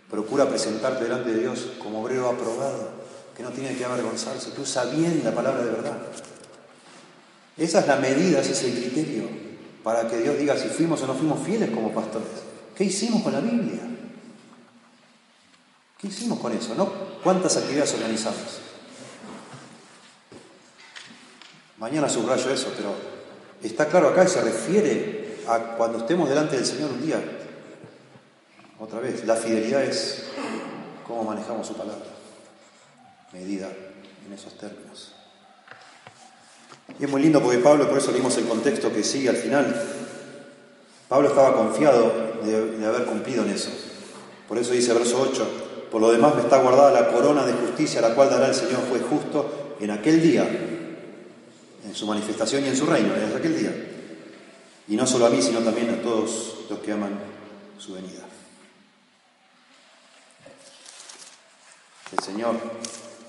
Procura 0.09 0.49
presentarte 0.49 1.03
delante 1.03 1.33
de 1.33 1.41
Dios 1.41 1.73
como 1.83 2.03
obrero 2.03 2.29
aprobado, 2.29 2.91
que 3.37 3.43
no 3.43 3.51
tiene 3.51 3.77
que 3.77 3.85
avergonzarse, 3.85 4.53
que 4.53 4.61
usa 4.61 4.85
bien 4.85 5.23
la 5.25 5.35
palabra 5.35 5.65
de 5.65 5.71
verdad. 5.73 5.99
Esa 7.57 7.81
es 7.81 7.87
la 7.87 7.97
medida, 7.97 8.41
ese 8.41 8.53
es 8.53 8.65
el 8.65 8.73
criterio 8.73 9.45
para 9.85 10.09
que 10.09 10.17
Dios 10.17 10.39
diga 10.39 10.57
si 10.57 10.69
fuimos 10.69 11.03
o 11.03 11.07
no 11.07 11.15
fuimos 11.15 11.45
fieles 11.45 11.71
como 11.71 11.93
pastores. 11.93 12.27
¿Qué 12.75 12.85
hicimos 12.85 13.23
con 13.23 13.33
la 13.33 13.41
Biblia? 13.41 13.83
¿Qué 15.99 16.09
hicimos 16.09 16.41
con 16.41 16.53
eso? 16.53 16.75
¿No? 16.75 16.91
¿Cuántas 17.23 17.57
actividades 17.59 17.93
organizamos? 17.95 18.61
Mañana 21.79 22.09
subrayo 22.09 22.51
eso, 22.51 22.73
pero 22.77 22.95
está 23.63 23.87
claro 23.87 24.09
acá 24.09 24.25
y 24.25 24.29
se 24.29 24.41
refiere 24.41 25.39
a 25.47 25.77
cuando 25.77 25.99
estemos 25.99 26.29
delante 26.31 26.57
del 26.57 26.65
Señor 26.65 26.91
un 26.91 27.05
día. 27.05 27.23
Otra 28.81 29.01
vez, 29.01 29.25
la 29.27 29.37
fidelidad 29.37 29.85
es 29.85 30.25
cómo 31.07 31.25
manejamos 31.25 31.67
su 31.67 31.75
palabra. 31.75 32.07
Medida 33.33 33.71
en 34.27 34.33
esos 34.33 34.57
términos. 34.57 35.14
Y 36.99 37.05
es 37.05 37.11
muy 37.11 37.23
lindo 37.23 37.41
porque 37.41 37.59
Pablo, 37.59 37.89
por 37.89 37.99
eso 37.99 38.13
leímos 38.13 38.37
el 38.37 38.47
contexto 38.47 38.93
que 38.93 39.03
sigue 39.03 39.29
al 39.29 39.37
final, 39.37 39.75
Pablo 41.09 41.29
estaba 41.29 41.55
confiado 41.55 42.41
de, 42.45 42.87
haber 42.87 43.05
cumplido 43.05 43.43
en 43.45 43.51
eso. 43.51 43.71
Por 44.49 44.59
eso 44.59 44.73
dice 44.73 44.93
verso 44.93 45.21
8, 45.21 45.89
por 45.91 46.01
lo 46.01 46.13
demás 46.13 46.35
me 46.35 46.43
está 46.43 46.59
guardada 46.59 46.91
la 46.91 47.13
corona 47.13 47.47
de 47.47 47.53
justicia, 47.55 48.01
la 48.01 48.15
cual 48.15 48.31
dará 48.31 48.49
el 48.49 48.55
Señor 48.55 48.81
fue 48.89 49.01
justo 49.01 49.77
en 49.81 49.91
aquel 49.91 50.23
día, 50.23 50.43
en 51.85 51.95
su 51.95 52.07
manifestación 52.07 52.65
y 52.65 52.69
en 52.69 52.77
su 52.77 52.87
reino, 52.87 53.15
en 53.15 53.37
aquel 53.37 53.59
día. 53.59 53.73
Y 54.87 54.97
no 54.97 55.07
solo 55.07 55.27
a 55.27 55.31
mí, 55.31 55.41
sino 55.41 55.61
también 55.61 55.91
a 55.91 56.03
todos 56.03 56.67
los 56.69 56.79
que 56.81 56.93
aman 56.93 57.19
su 57.79 57.95
venida. 57.95 58.23
El 62.13 62.23
Señor 62.23 62.57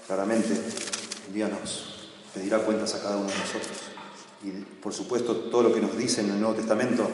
claramente 0.05 0.53
envíanos 1.27 1.94
pedirá 2.35 2.59
cuentas 2.59 2.93
a 2.93 3.01
cada 3.01 3.15
uno 3.15 3.27
de 3.27 3.37
nosotros. 3.37 3.77
Y 4.43 4.49
por 4.51 4.93
supuesto 4.93 5.35
todo 5.35 5.63
lo 5.63 5.73
que 5.73 5.81
nos 5.81 5.97
dice 5.97 6.21
en 6.21 6.29
el 6.29 6.39
Nuevo 6.39 6.55
Testamento, 6.55 7.09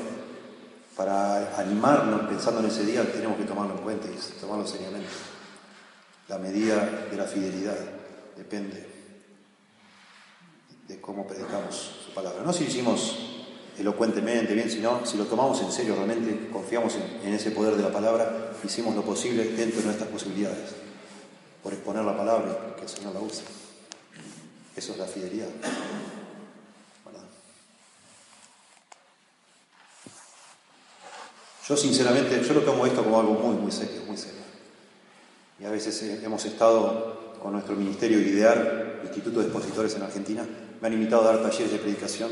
para 0.98 1.58
animarnos 1.58 2.28
pensando 2.28 2.60
en 2.60 2.66
ese 2.66 2.86
día, 2.86 3.10
tenemos 3.10 3.38
que 3.38 3.46
tomarlo 3.46 3.76
en 3.76 3.82
cuenta 3.82 4.08
y 4.08 4.40
tomarlo 4.42 4.68
seriamente. 4.68 5.08
La 6.28 6.38
medida 6.38 7.08
de 7.10 7.16
la 7.16 7.26
fidelidad 7.26 7.78
depende 8.36 8.90
de 10.88 11.00
cómo 11.00 11.26
predicamos 11.28 12.04
su 12.06 12.14
palabra. 12.14 12.44
No 12.44 12.52
si 12.52 12.66
hicimos 12.66 13.18
elocuentemente, 13.78 14.54
bien, 14.54 14.70
sino 14.70 15.06
si 15.06 15.18
lo 15.18 15.26
tomamos 15.26 15.62
en 15.62 15.72
serio, 15.72 15.96
realmente 15.96 16.50
confiamos 16.52 16.96
en, 17.24 17.34
ese 17.34 17.52
poder 17.52 17.76
de 17.76 17.84
la 17.84 17.92
palabra, 17.92 18.54
hicimos 18.64 18.96
lo 18.96 19.04
posible 19.04 19.44
dentro 19.44 19.80
de 19.80 19.86
nuestras 19.86 20.10
posibilidades, 20.10 20.72
por 21.64 21.74
exponer 21.74 22.04
la 22.04 22.18
palabra 22.18 22.76
que 22.76 22.84
el 22.84 22.90
Señor 22.90 23.14
la 23.14 23.22
use. 23.22 23.44
Eso 24.76 24.94
es 24.94 24.98
la 24.98 25.06
fidelidad. 25.06 25.50
Yo 31.68 31.78
sinceramente, 31.78 32.44
yo 32.44 32.54
lo 32.54 32.62
tomo 32.62 32.86
esto 32.86 33.04
como 33.04 33.20
algo 33.20 33.34
muy, 33.34 33.56
muy 33.56 33.72
serio, 33.72 34.02
muy 34.06 34.18
serio. 34.18 34.42
Y 35.60 35.66
a 35.66 35.70
veces 35.70 36.02
eh, 36.04 36.20
hemos 36.24 36.44
estado 36.44 37.38
con 37.42 37.54
nuestro 37.54 37.76
ministerio 37.76 38.20
IDEAR, 38.20 39.02
Instituto 39.04 39.40
de 39.40 39.46
Expositores 39.46 39.96
en 39.96 40.04
Argentina, 40.04 40.46
me 40.82 40.88
han 40.88 40.94
invitado 40.94 41.22
a 41.22 41.34
dar 41.34 41.44
talleres 41.44 41.72
de 41.72 41.78
predicación 41.78 42.32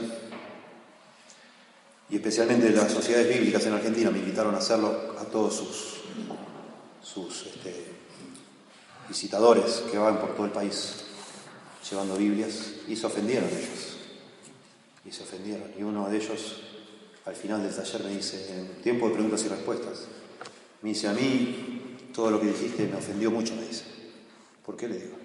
y 2.10 2.16
especialmente 2.16 2.70
las 2.72 2.92
sociedades 2.92 3.30
bíblicas 3.30 3.66
en 3.66 3.74
Argentina 3.74 4.10
me 4.10 4.20
invitaron 4.20 4.56
a 4.56 4.58
hacerlo 4.58 5.16
a 5.20 5.24
todos 5.26 5.56
sus, 5.56 6.02
sus 7.04 7.46
este, 7.46 7.86
visitadores 9.08 9.84
que 9.92 9.98
van 9.98 10.20
por 10.20 10.34
todo 10.34 10.48
el 10.48 10.52
país 10.52 10.99
llevando 11.90 12.16
Biblias 12.18 12.74
y 12.88 12.96
se 12.96 13.06
ofendieron 13.06 13.50
ellos. 13.50 13.98
Y 15.06 15.12
se 15.12 15.24
ofendieron. 15.24 15.72
Y 15.78 15.84
uno 15.84 16.10
de 16.10 16.18
ellos, 16.18 16.62
al 17.26 17.36
final 17.36 17.64
del 17.64 17.76
taller, 17.76 18.04
me 18.04 18.16
dice, 18.16 18.46
en 18.52 18.82
tiempo 18.82 19.08
de 19.08 19.14
preguntas 19.14 19.44
y 19.46 19.48
respuestas, 19.50 20.06
me 20.82 20.90
dice, 20.90 21.08
a 21.08 21.14
mí 21.14 21.98
todo 22.14 22.32
lo 22.32 22.40
que 22.40 22.48
dijiste 22.48 22.88
me 22.88 22.98
ofendió 22.98 23.32
mucho, 23.32 23.56
me 23.56 23.66
dice. 23.66 23.84
¿Por 24.66 24.76
qué 24.76 24.88
le 24.88 25.00
digo? 25.00 25.16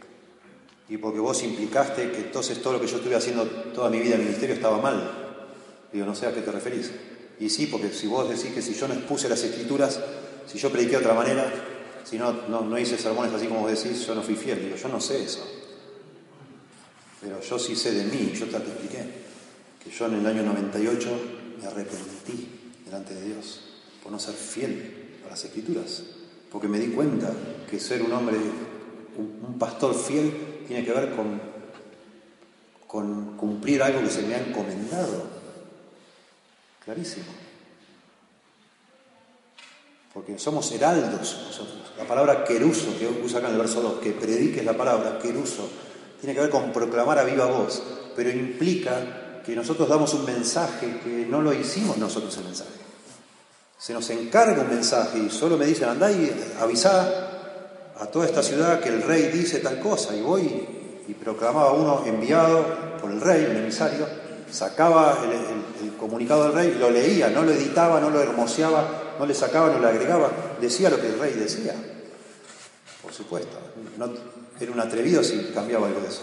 Y 0.88 0.98
porque 0.98 1.18
vos 1.18 1.42
implicaste 1.42 2.10
que 2.10 2.18
entonces 2.18 2.60
todo 2.60 2.74
lo 2.74 2.80
que 2.80 2.86
yo 2.86 2.96
estuve 2.96 3.14
haciendo 3.14 3.46
toda 3.46 3.88
mi 3.88 3.98
vida 3.98 4.14
en 4.14 4.20
el 4.20 4.26
ministerio 4.26 4.54
estaba 4.54 4.78
mal. 4.80 5.46
Digo, 5.92 6.04
no 6.04 6.14
sé 6.14 6.26
a 6.26 6.34
qué 6.34 6.42
te 6.42 6.52
referís. 6.52 6.90
Y 7.40 7.48
sí, 7.48 7.66
porque 7.66 7.90
si 7.90 8.06
vos 8.06 8.28
decís 8.28 8.52
que 8.54 8.62
si 8.62 8.74
yo 8.74 8.86
no 8.86 8.94
expuse 8.94 9.28
las 9.28 9.42
escrituras, 9.42 10.00
si 10.46 10.58
yo 10.58 10.70
prediqué 10.70 10.92
de 10.92 10.98
otra 10.98 11.14
manera, 11.14 11.50
si 12.04 12.18
no, 12.18 12.32
no, 12.48 12.60
no 12.60 12.78
hice 12.78 12.98
sermones 12.98 13.32
así 13.32 13.46
como 13.46 13.60
vos 13.60 13.70
decís, 13.70 14.06
yo 14.06 14.14
no 14.14 14.22
fui 14.22 14.34
fiel. 14.34 14.62
Digo, 14.62 14.76
yo 14.76 14.88
no 14.88 15.00
sé 15.00 15.24
eso. 15.24 15.42
Pero 17.24 17.40
yo 17.40 17.58
sí 17.58 17.74
sé 17.74 17.92
de 17.92 18.04
mí, 18.04 18.32
yo 18.34 18.44
te 18.46 18.58
expliqué, 18.58 19.02
que 19.82 19.90
yo 19.90 20.06
en 20.06 20.14
el 20.16 20.26
año 20.26 20.42
98 20.42 21.08
me 21.58 21.66
arrepentí 21.66 22.50
delante 22.84 23.14
de 23.14 23.28
Dios 23.28 23.60
por 24.02 24.12
no 24.12 24.18
ser 24.18 24.34
fiel 24.34 25.20
a 25.24 25.30
las 25.30 25.42
escrituras, 25.42 26.02
porque 26.52 26.68
me 26.68 26.78
di 26.78 26.88
cuenta 26.88 27.32
que 27.70 27.80
ser 27.80 28.02
un 28.02 28.12
hombre, 28.12 28.36
un, 29.16 29.58
pastor 29.58 29.94
fiel, 29.94 30.64
tiene 30.68 30.84
que 30.84 30.92
ver 30.92 31.16
con, 31.16 31.40
con 32.86 33.38
cumplir 33.38 33.82
algo 33.82 34.02
que 34.02 34.10
se 34.10 34.22
me 34.22 34.34
ha 34.34 34.46
encomendado. 34.46 35.26
Clarísimo. 36.84 37.32
Porque 40.12 40.38
somos 40.38 40.70
heraldos 40.72 41.38
nosotros. 41.46 41.92
La 41.96 42.06
palabra 42.06 42.44
queruso, 42.44 42.98
que 42.98 43.06
usa 43.06 43.38
acá 43.38 43.48
en 43.48 43.54
el 43.54 43.60
verso 43.60 43.80
2, 43.80 44.00
que 44.00 44.12
prediques 44.12 44.62
la 44.62 44.76
palabra, 44.76 45.18
queruso, 45.18 45.70
tiene 46.24 46.36
que 46.36 46.40
ver 46.40 46.50
con 46.50 46.72
proclamar 46.72 47.18
a 47.18 47.24
viva 47.24 47.44
voz, 47.44 47.82
pero 48.16 48.30
implica 48.30 49.42
que 49.44 49.54
nosotros 49.54 49.86
damos 49.86 50.14
un 50.14 50.24
mensaje 50.24 50.98
que 51.04 51.26
no 51.28 51.42
lo 51.42 51.52
hicimos 51.52 51.98
nosotros 51.98 52.34
el 52.38 52.44
mensaje. 52.44 52.70
Se 53.78 53.92
nos 53.92 54.08
encarga 54.08 54.62
un 54.62 54.70
mensaje 54.70 55.18
y 55.18 55.28
solo 55.28 55.58
me 55.58 55.66
dicen, 55.66 55.86
andá 55.90 56.10
y 56.10 56.54
avisá 56.58 57.28
a 58.00 58.06
toda 58.06 58.24
esta 58.24 58.42
ciudad 58.42 58.80
que 58.80 58.88
el 58.88 59.02
rey 59.02 59.28
dice 59.28 59.58
tal 59.58 59.78
cosa. 59.80 60.16
Y 60.16 60.22
voy 60.22 60.66
y 61.06 61.12
proclamaba 61.12 61.72
uno 61.72 62.02
enviado 62.06 62.64
por 63.02 63.10
el 63.10 63.20
rey, 63.20 63.44
un 63.44 63.58
emisario, 63.58 64.06
sacaba 64.50 65.18
el, 65.24 65.92
comunicado 65.98 66.44
del 66.44 66.52
rey, 66.54 66.76
lo 66.80 66.88
leía, 66.88 67.28
no 67.28 67.42
lo 67.42 67.52
editaba, 67.52 68.00
no 68.00 68.08
lo 68.08 68.22
hermoseaba, 68.22 69.14
no 69.18 69.26
le 69.26 69.34
sacaba, 69.34 69.68
no 69.68 69.78
le 69.78 69.88
agregaba, 69.88 70.30
decía 70.58 70.88
lo 70.88 70.98
que 70.98 71.08
el 71.08 71.18
rey 71.18 71.34
decía. 71.34 71.74
Por 73.02 73.12
supuesto. 73.12 73.58
Era 74.60 74.72
un 74.72 74.80
atrevido 74.80 75.22
si 75.22 75.50
cambiaba 75.54 75.86
algo 75.86 76.00
de 76.00 76.08
eso. 76.08 76.22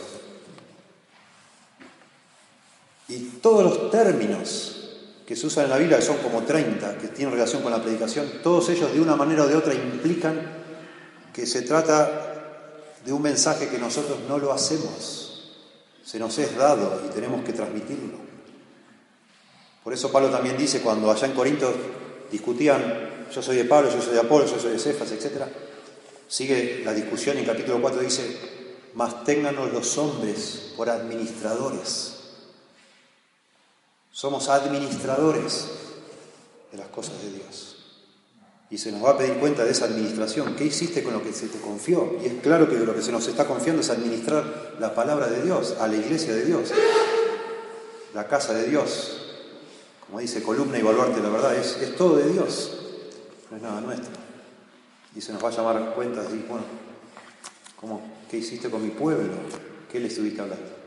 Y 3.08 3.18
todos 3.42 3.64
los 3.64 3.92
términos 3.92 4.78
que 5.26 5.36
se 5.36 5.48
usan 5.48 5.66
en 5.66 5.70
la 5.72 5.78
Biblia, 5.78 5.98
que 5.98 6.04
son 6.04 6.18
como 6.18 6.44
30, 6.44 6.98
que 6.98 7.08
tienen 7.10 7.34
relación 7.34 7.62
con 7.62 7.72
la 7.72 7.82
predicación, 7.82 8.30
todos 8.42 8.70
ellos 8.70 8.94
de 8.94 9.02
una 9.02 9.16
manera 9.16 9.44
o 9.44 9.48
de 9.48 9.56
otra 9.56 9.74
implican 9.74 10.40
que 11.34 11.46
se 11.46 11.62
trata 11.64 12.32
de 13.06 13.14
un 13.14 13.22
mensaje 13.22 13.68
que 13.68 13.80
nosotros 13.80 14.20
no 14.28 14.38
lo 14.38 14.54
hacemos, 14.54 15.54
se 16.04 16.20
nos 16.20 16.38
es 16.38 16.56
dado 16.56 17.02
y 17.06 17.14
tenemos 17.14 17.44
que 17.44 17.54
transmitirlo. 17.54 18.18
Por 19.84 19.94
eso 19.94 20.12
Pablo 20.12 20.30
también 20.30 20.58
dice, 20.58 20.82
cuando 20.82 21.12
allá 21.12 21.28
en 21.28 21.34
Corinto 21.34 21.74
discutían, 22.32 23.28
yo 23.34 23.42
soy 23.42 23.58
de 23.58 23.66
Pablo, 23.66 23.90
yo 23.90 24.02
soy 24.02 24.14
de 24.14 24.20
Apolo, 24.20 24.46
yo 24.46 24.60
soy 24.60 24.74
de 24.74 24.80
Cefas, 24.80 25.12
etc., 25.12 25.44
Sigue 26.32 26.82
la 26.86 26.94
discusión 26.94 27.38
en 27.38 27.44
capítulo 27.44 27.82
4 27.82 28.00
dice, 28.00 28.38
mas 28.94 29.26
ténganos 29.26 29.74
los 29.74 29.98
hombres 29.98 30.72
por 30.78 30.90
administradores. 30.90 32.14
Somos 34.14 34.48
administradores 34.48 35.68
de 36.72 36.78
las 36.78 36.88
cosas 36.88 37.22
de 37.22 37.32
Dios. 37.34 37.76
Y 38.70 38.78
se 38.78 38.94
nos 38.94 39.04
va 39.04 39.10
a 39.10 39.18
pedir 39.18 39.40
cuenta 39.40 39.66
de 39.66 39.72
esa 39.72 39.84
administración. 39.84 40.56
¿Qué 40.56 40.64
hiciste 40.64 41.04
con 41.04 41.12
lo 41.12 41.22
que 41.22 41.34
se 41.34 41.48
te 41.48 41.60
confió? 41.60 42.18
Y 42.24 42.28
es 42.28 42.34
claro 42.42 42.70
que 42.70 42.80
lo 42.80 42.96
que 42.96 43.02
se 43.02 43.12
nos 43.12 43.28
está 43.28 43.46
confiando 43.46 43.82
es 43.82 43.90
administrar 43.90 44.78
la 44.80 44.96
palabra 44.96 45.28
de 45.28 45.42
Dios, 45.42 45.76
a 45.82 45.88
la 45.90 45.98
iglesia 45.98 46.34
de 46.34 46.46
Dios, 46.46 46.72
la 48.14 48.30
casa 48.30 48.54
de 48.54 48.70
Dios. 48.70 49.18
Como 50.06 50.22
dice 50.22 50.42
columna 50.42 50.80
y 50.80 50.82
baluarte, 50.82 51.20
la 51.20 51.28
verdad, 51.28 51.58
es, 51.58 51.76
es 51.82 51.94
todo 51.98 52.16
de 52.16 52.32
Dios, 52.32 52.72
no 53.50 53.58
es 53.58 53.64
nada 53.64 53.82
nuestro. 53.82 54.31
Y 55.16 55.22
se 55.22 55.34
nos 55.34 55.44
va 55.44 55.50
a 55.50 55.52
llamar 55.52 55.94
cuentas 55.94 56.28
y 56.34 56.40
bueno, 56.48 56.64
¿cómo, 57.80 58.02
¿qué 58.30 58.38
hiciste 58.38 58.70
con 58.70 58.84
mi 58.84 58.92
pueblo? 58.92 59.34
¿Qué 59.92 60.00
le 60.00 60.08
estuviste 60.08 60.42
hablando? 60.42 60.82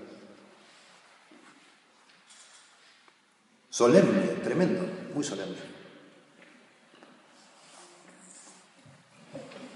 solemne, 3.75 4.37
tremendo, 4.45 4.87
muy 5.13 5.25
solemne. 5.25 5.57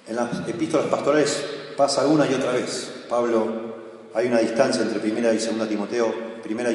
En 0.07 0.15
las 0.15 0.49
epístolas 0.49 0.87
pastorales 0.87 1.45
pasa 1.77 2.07
una 2.07 2.25
y 2.31 2.33
otra 2.33 2.53
vez. 2.53 2.93
Pablo, 3.09 3.75
hay 4.15 4.29
una 4.29 4.39
distancia 4.39 4.83
entre 4.83 5.01
primera 5.01 5.35
y 5.35 5.41
segunda 5.41 5.67
Timoteo. 5.67 6.15
Primera 6.45 6.71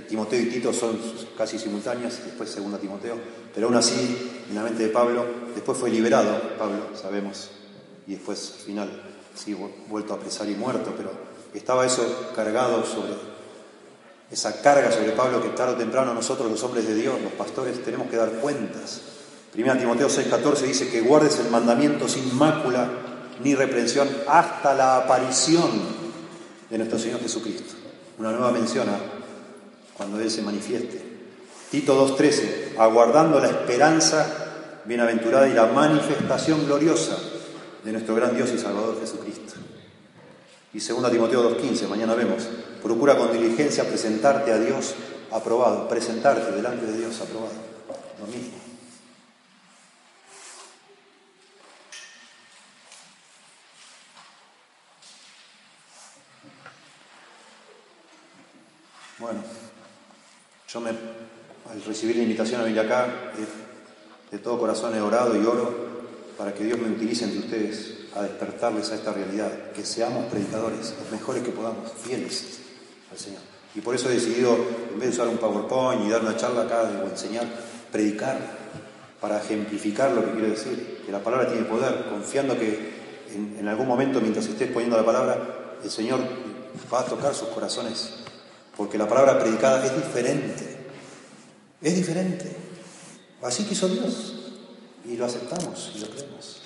Timoteo 0.00 0.40
y 0.40 0.46
Tito 0.46 0.72
son 0.72 0.98
casi 1.36 1.58
simultáneas, 1.58 2.24
después 2.24 2.50
segunda 2.50 2.78
Timoteo, 2.78 3.16
pero 3.54 3.66
aún 3.66 3.76
así, 3.76 4.44
en 4.48 4.54
la 4.54 4.62
mente 4.62 4.84
de 4.84 4.88
Pablo, 4.90 5.24
después 5.54 5.78
fue 5.78 5.90
liberado, 5.90 6.56
Pablo, 6.58 6.90
sabemos, 6.94 7.50
y 8.06 8.12
después 8.12 8.54
al 8.58 8.64
final 8.64 9.02
sí, 9.34 9.56
vuelto 9.88 10.12
a 10.12 10.16
apresar 10.16 10.48
y 10.48 10.54
muerto, 10.54 10.94
pero 10.96 11.10
estaba 11.54 11.86
eso 11.86 12.30
cargado 12.34 12.84
sobre, 12.84 13.14
esa 14.30 14.60
carga 14.60 14.90
sobre 14.90 15.12
Pablo 15.12 15.42
que 15.42 15.50
tarde 15.50 15.74
o 15.74 15.76
temprano 15.76 16.12
nosotros 16.14 16.50
los 16.50 16.62
hombres 16.62 16.86
de 16.86 16.94
Dios, 16.94 17.20
los 17.22 17.32
pastores, 17.32 17.82
tenemos 17.84 18.08
que 18.08 18.16
dar 18.16 18.30
cuentas. 18.32 19.00
Primera 19.52 19.78
Timoteo 19.78 20.08
6:14 20.08 20.62
dice 20.62 20.88
que 20.90 21.00
guardes 21.00 21.38
el 21.38 21.50
mandamiento 21.50 22.08
sin 22.08 22.36
mácula 22.36 22.88
ni 23.42 23.54
reprensión 23.54 24.08
hasta 24.28 24.74
la 24.74 24.96
aparición 24.98 25.70
de 26.68 26.78
nuestro 26.78 26.98
Señor 26.98 27.20
Jesucristo. 27.20 27.74
Una 28.18 28.32
nueva 28.32 28.50
mención 28.50 28.88
a 28.88 29.15
cuando 29.96 30.20
Él 30.20 30.30
se 30.30 30.42
manifieste. 30.42 31.02
Tito 31.70 32.16
2.13, 32.16 32.78
aguardando 32.78 33.40
la 33.40 33.48
esperanza 33.48 34.82
bienaventurada 34.84 35.48
y 35.48 35.54
la 35.54 35.66
manifestación 35.66 36.64
gloriosa 36.66 37.18
de 37.82 37.92
nuestro 37.92 38.14
gran 38.14 38.36
Dios 38.36 38.50
y 38.54 38.58
Salvador 38.58 39.00
Jesucristo. 39.00 39.54
Y 40.72 40.78
2 40.78 41.10
Timoteo 41.10 41.58
2.15, 41.58 41.88
mañana 41.88 42.14
vemos, 42.14 42.46
procura 42.82 43.16
con 43.16 43.32
diligencia 43.32 43.84
presentarte 43.84 44.52
a 44.52 44.58
Dios 44.58 44.94
aprobado, 45.32 45.88
presentarte 45.88 46.52
delante 46.52 46.86
de 46.86 46.98
Dios 46.98 47.20
aprobado. 47.20 47.54
Lo 48.20 48.26
mismo. 48.26 48.66
Bueno, 59.18 59.40
yo 60.68 60.80
me, 60.80 60.90
al 60.90 61.82
recibir 61.86 62.16
la 62.16 62.22
invitación 62.22 62.60
a 62.60 62.64
venir 62.64 62.80
acá, 62.80 63.06
de, 64.30 64.38
todo 64.38 64.58
corazón 64.58 64.94
he 64.94 65.00
orado 65.00 65.40
y 65.40 65.46
oro 65.46 65.86
para 66.36 66.52
que 66.52 66.64
Dios 66.64 66.78
me 66.78 66.90
utilice 66.90 67.24
entre 67.24 67.40
ustedes 67.40 67.94
a 68.14 68.22
despertarles 68.22 68.90
a 68.90 68.96
esta 68.96 69.12
realidad, 69.12 69.72
que 69.74 69.84
seamos 69.84 70.26
predicadores, 70.26 70.94
los 71.00 71.10
mejores 71.10 71.42
que 71.42 71.50
podamos, 71.50 71.90
fieles 71.92 72.58
al 73.10 73.18
Señor. 73.18 73.40
Y 73.74 73.80
por 73.80 73.94
eso 73.94 74.10
he 74.10 74.14
decidido, 74.14 74.56
en 74.92 74.98
vez 74.98 75.10
de 75.10 75.14
usar 75.14 75.28
un 75.28 75.38
PowerPoint 75.38 76.04
y 76.04 76.10
dar 76.10 76.22
una 76.22 76.36
charla 76.36 76.62
acá 76.62 76.82
o 77.02 77.08
enseñar, 77.08 77.46
predicar 77.92 78.38
para 79.20 79.38
ejemplificar 79.38 80.12
lo 80.12 80.24
que 80.24 80.32
quiero 80.32 80.48
decir, 80.48 81.02
que 81.04 81.12
la 81.12 81.22
palabra 81.22 81.48
tiene 81.48 81.64
poder, 81.66 82.06
confiando 82.10 82.58
que 82.58 82.94
en, 83.34 83.56
en 83.60 83.68
algún 83.68 83.86
momento 83.86 84.20
mientras 84.20 84.46
estés 84.46 84.70
poniendo 84.70 84.96
la 84.96 85.04
palabra, 85.04 85.76
el 85.82 85.90
Señor 85.90 86.20
va 86.92 87.00
a 87.00 87.04
tocar 87.04 87.34
sus 87.34 87.48
corazones 87.48 88.25
porque 88.76 88.98
la 88.98 89.08
palabra 89.08 89.38
predicada 89.38 89.84
es 89.84 89.96
diferente, 89.96 90.76
es 91.80 91.96
diferente. 91.96 92.50
Así 93.42 93.64
quiso 93.64 93.88
Dios 93.88 94.34
y 95.04 95.16
lo 95.16 95.24
aceptamos 95.24 95.92
y 95.94 96.00
lo 96.00 96.08
creemos. 96.08 96.62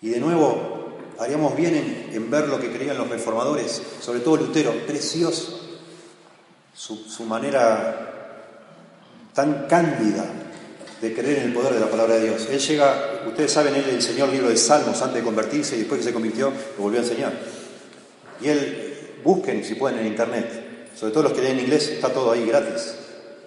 Y 0.00 0.10
de 0.10 0.20
nuevo, 0.20 0.98
haríamos 1.18 1.56
bien 1.56 2.10
en, 2.12 2.30
ver 2.30 2.48
lo 2.48 2.60
que 2.60 2.72
creían 2.72 2.98
los 2.98 3.08
reformadores, 3.08 3.82
sobre 4.00 4.20
todo 4.20 4.36
Lutero, 4.36 4.72
precioso, 4.86 5.60
su, 6.74 6.96
su 6.96 7.24
manera 7.24 8.08
tan 9.34 9.66
cándida 9.66 10.24
de 11.00 11.14
creer 11.14 11.38
en 11.38 11.44
el 11.46 11.52
poder 11.52 11.74
de 11.74 11.80
la 11.80 11.90
palabra 11.90 12.14
de 12.14 12.28
Dios. 12.28 12.48
Él 12.50 12.60
llega, 12.60 13.22
ustedes 13.26 13.52
saben, 13.52 13.74
él 13.74 13.84
enseñó 13.90 14.26
el 14.26 14.32
libro 14.32 14.48
de 14.48 14.56
Salmos 14.56 15.00
antes 15.02 15.16
de 15.16 15.22
convertirse 15.22 15.74
y 15.74 15.80
después 15.80 16.00
que 16.00 16.06
se 16.06 16.12
convirtió 16.12 16.52
lo 16.76 16.82
volvió 16.82 17.00
a 17.00 17.02
enseñar. 17.02 17.32
Y 18.40 18.48
él, 18.48 18.92
busquen 19.24 19.64
si 19.64 19.74
pueden 19.74 20.00
en 20.00 20.06
internet, 20.06 20.61
sobre 20.94 21.12
todo 21.12 21.24
los 21.24 21.32
que 21.32 21.42
leen 21.42 21.60
inglés, 21.60 21.88
está 21.88 22.08
todo 22.10 22.32
ahí 22.32 22.46
gratis 22.46 22.94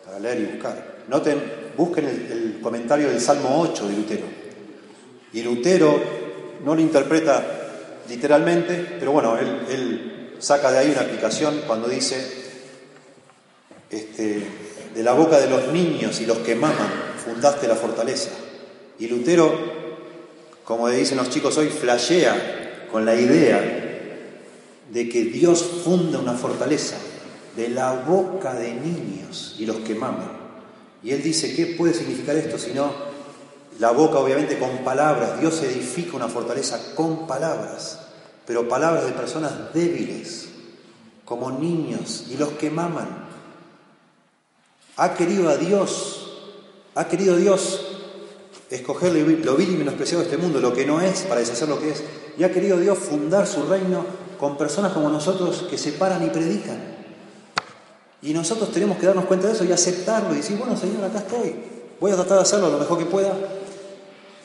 para 0.05 0.19
leer 0.19 0.39
y 0.39 0.45
buscar. 0.45 0.95
Noten, 1.08 1.41
busquen 1.77 2.05
el, 2.05 2.60
comentario 2.62 3.10
del 3.10 3.21
Salmo 3.21 3.62
8 3.62 3.88
de 3.88 3.95
Lutero. 3.95 4.25
Y 5.34 5.43
Lutero 5.43 6.01
no 6.63 6.73
lo 6.73 6.81
interpreta 6.81 7.45
literalmente, 8.10 8.97
pero 8.99 9.12
bueno, 9.12 9.38
él, 9.38 10.34
saca 10.39 10.71
de 10.71 10.79
ahí 10.79 10.91
una 10.91 11.01
aplicación 11.01 11.62
cuando 11.65 11.88
dice, 11.88 12.17
este, 13.89 14.43
de 14.93 15.03
la 15.03 15.13
boca 15.13 15.39
de 15.39 15.49
los 15.49 15.71
niños 15.71 16.19
y 16.21 16.25
los 16.25 16.39
que 16.39 16.55
maman, 16.55 16.89
fundaste 17.23 17.67
la 17.67 17.75
fortaleza. 17.75 18.31
Y 18.99 19.08
Lutero, 19.08 19.53
como 20.63 20.89
dicen 20.89 21.17
los 21.17 21.29
chicos 21.29 21.58
hoy, 21.58 21.69
flashea 21.69 22.88
con 22.91 23.05
la 23.05 23.15
idea 23.15 23.62
de 24.91 25.10
que 25.10 25.23
Dios 25.23 25.63
funda 25.84 26.19
una 26.19 26.34
fortaleza 26.34 26.97
de 27.55 27.69
la 27.69 27.93
boca 27.93 28.53
de 28.53 28.73
niños 28.73 29.55
y 29.57 29.65
los 29.65 29.77
que 29.77 29.95
maman. 29.95 30.31
Y 31.03 31.11
él 31.11 31.21
dice, 31.21 31.55
¿qué 31.55 31.75
puede 31.77 31.93
significar 31.93 32.35
esto? 32.35 32.57
Sino 32.57 32.91
la 33.79 33.91
boca 33.91 34.19
obviamente 34.19 34.57
con 34.57 34.83
palabras. 34.83 35.39
Dios 35.39 35.61
edifica 35.63 36.15
una 36.15 36.27
fortaleza 36.27 36.95
con 36.95 37.27
palabras, 37.27 37.99
pero 38.45 38.67
palabras 38.67 39.05
de 39.05 39.11
personas 39.11 39.73
débiles, 39.73 40.49
como 41.23 41.51
niños 41.51 42.25
y 42.29 42.37
los 42.37 42.49
que 42.49 42.69
maman. 42.69 43.25
Ha 44.97 45.13
querido 45.13 45.49
a 45.49 45.57
Dios, 45.57 46.31
ha 46.95 47.07
querido 47.07 47.35
Dios 47.35 47.85
escoger 48.69 49.13
lo 49.13 49.55
vil 49.55 49.69
y 49.69 49.77
menospreciado 49.77 50.23
de 50.23 50.29
este 50.29 50.41
mundo, 50.41 50.59
lo 50.59 50.73
que 50.73 50.85
no 50.85 51.01
es, 51.01 51.21
para 51.21 51.41
deshacer 51.41 51.67
lo 51.67 51.79
que 51.79 51.91
es. 51.91 52.03
Y 52.37 52.43
ha 52.43 52.51
querido 52.51 52.79
Dios 52.79 52.97
fundar 52.97 53.47
su 53.47 53.63
reino 53.63 54.05
con 54.39 54.57
personas 54.57 54.93
como 54.93 55.09
nosotros 55.09 55.67
que 55.69 55.77
se 55.77 55.93
paran 55.93 56.25
y 56.25 56.29
predican. 56.29 56.94
Y 58.25 58.33
nosotros 58.33 58.71
tenemos 58.71 58.97
que 58.97 59.05
darnos 59.05 59.25
cuenta 59.25 59.45
de 59.45 59.53
eso 59.53 59.63
y 59.65 59.71
aceptarlo 59.71 60.33
y 60.33 60.38
decir, 60.38 60.57
bueno, 60.57 60.75
Señor, 60.75 61.03
acá 61.03 61.19
estoy. 61.19 61.55
Voy 61.99 62.11
a 62.11 62.15
tratar 62.15 62.38
de 62.38 62.41
hacerlo 62.41 62.71
lo 62.71 62.79
mejor 62.79 62.97
que 62.97 63.05
pueda. 63.05 63.31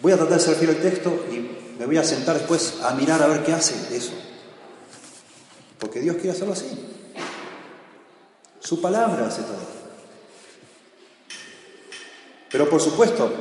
Voy 0.02 0.12
a 0.12 0.18
tratar 0.18 0.36
de 0.38 0.44
ser 0.44 0.56
fiel 0.56 0.70
al 0.72 0.82
texto 0.82 1.08
y 1.30 1.78
me 1.78 1.86
voy 1.86 1.96
a 1.96 2.04
sentar 2.04 2.36
después 2.36 2.74
a 2.82 2.92
mirar 2.92 3.22
a 3.22 3.26
ver 3.26 3.42
qué 3.42 3.54
hace 3.54 3.96
eso. 3.96 4.12
Porque 5.78 6.00
Dios 6.00 6.16
quiere 6.16 6.32
hacerlo 6.32 6.52
así. 6.52 6.66
Su 8.58 8.82
palabra 8.82 9.26
hace 9.26 9.40
todo. 9.40 9.80
Pero 12.52 12.68
por 12.68 12.82
supuesto, 12.82 13.32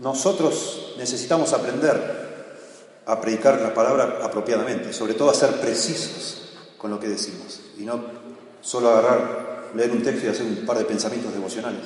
nosotros 0.00 0.94
necesitamos 0.96 1.52
aprender 1.54 3.02
a 3.04 3.20
predicar 3.20 3.60
la 3.60 3.74
palabra 3.74 4.20
apropiadamente, 4.22 4.92
sobre 4.92 5.14
todo 5.14 5.28
a 5.28 5.34
ser 5.34 5.60
precisos 5.60 6.52
con 6.78 6.92
lo 6.92 7.00
que 7.00 7.08
decimos 7.08 7.60
y 7.76 7.82
no 7.82 8.19
solo 8.60 8.90
agarrar, 8.90 9.70
leer 9.74 9.90
un 9.90 10.02
texto 10.02 10.26
y 10.26 10.30
hacer 10.30 10.46
un 10.46 10.66
par 10.66 10.78
de 10.78 10.84
pensamientos 10.84 11.32
devocionales, 11.32 11.82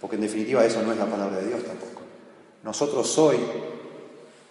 porque 0.00 0.16
en 0.16 0.22
definitiva 0.22 0.64
eso 0.64 0.82
no 0.82 0.92
es 0.92 0.98
la 0.98 1.06
palabra 1.06 1.38
de 1.38 1.48
Dios 1.48 1.64
tampoco. 1.64 2.02
Nosotros 2.62 3.18
hoy 3.18 3.38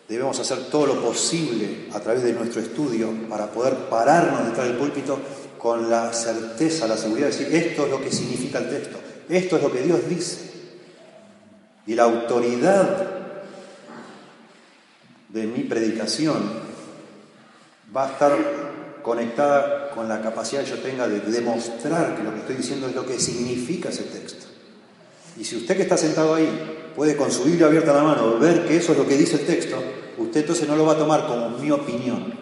debemos 0.08 0.40
hacer 0.40 0.66
todo 0.70 0.88
lo 0.88 1.02
posible 1.02 1.88
a 1.94 2.00
través 2.00 2.24
de 2.24 2.34
nuestro 2.34 2.62
estudio 2.62 3.10
para 3.30 3.48
poder 3.48 3.74
pararnos 3.90 4.46
detrás 4.46 4.68
del 4.68 4.78
púlpito 4.78 5.18
con 5.58 5.90
la 5.90 6.12
certeza, 6.14 6.88
la 6.88 6.98
seguridad 6.98 7.28
de 7.28 7.38
decir, 7.38 7.56
esto 7.56 7.86
es 7.86 7.92
lo 7.92 8.02
que 8.02 8.12
significa 8.12 8.60
el 8.60 8.70
texto, 8.70 8.98
esto 9.30 9.58
es 9.58 9.64
lo 9.64 9.72
que 9.72 9.82
Dios 9.82 10.00
dice. 10.10 10.52
Y 11.88 11.96
la 11.96 12.04
autoridad 12.04 13.08
de 15.30 15.48
mi 15.48 15.64
predicación 15.64 16.44
va 17.96 18.08
a 18.08 18.12
estar 18.12 18.38
conectada 19.02 19.83
con 19.94 20.10
la 20.10 20.22
capacidad 20.22 20.64
que 20.64 20.70
yo 20.70 20.80
tenga 20.80 21.08
de 21.08 21.20
demostrar 21.20 22.16
que 22.16 22.24
lo 22.24 22.34
que 22.34 22.40
estoy 22.40 22.56
diciendo 22.56 22.88
es 22.88 22.96
lo 22.96 23.06
que 23.06 23.20
significa 23.20 23.90
ese 23.90 24.04
texto. 24.04 24.46
Y 25.38 25.44
si 25.44 25.58
usted 25.58 25.76
que 25.76 25.84
está 25.84 25.98
sentado 25.98 26.36
ahí 26.36 26.92
puede 26.96 27.16
con 27.16 27.32
su 27.32 27.44
Biblia 27.44 27.68
abierta 27.68 27.94
la 27.94 28.04
mano 28.04 28.38
ver 28.38 28.68
que 28.68 28.78
eso 28.78 28.92
es 28.92 28.98
lo 28.98 29.08
que 29.08 29.18
dice 29.18 29.36
el 29.38 29.46
texto, 29.46 29.78
usted 30.18 30.42
entonces 30.42 30.68
no 30.68 30.76
lo 30.76 30.86
va 30.86 30.94
a 30.94 30.98
tomar 30.98 31.28
como 31.28 31.50
mi 31.50 31.72
opinión, 31.72 32.34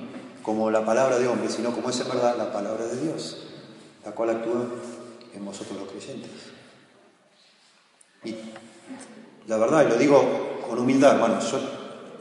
como 0.42 0.70
la 0.72 0.86
palabra 0.86 1.18
de 1.20 1.28
hombre, 1.28 1.50
sino 1.50 1.74
como 1.74 1.90
es 1.90 2.00
en 2.00 2.08
verdad 2.10 2.36
la 2.38 2.52
palabra 2.52 2.86
de 2.86 3.00
Dios, 3.02 3.38
la 4.04 4.12
cual 4.12 4.32
actúa 4.32 4.66
en 5.34 5.46
vosotros 5.46 5.80
los 5.80 5.90
creyentes. 5.90 6.32
Y 8.24 8.36
la 9.48 9.58
verdad, 9.58 9.86
y 9.86 9.90
lo 9.90 9.96
digo 9.96 10.60
con 10.68 10.80
humildad, 10.80 11.16
hermano, 11.16 11.40
yo 11.40 11.60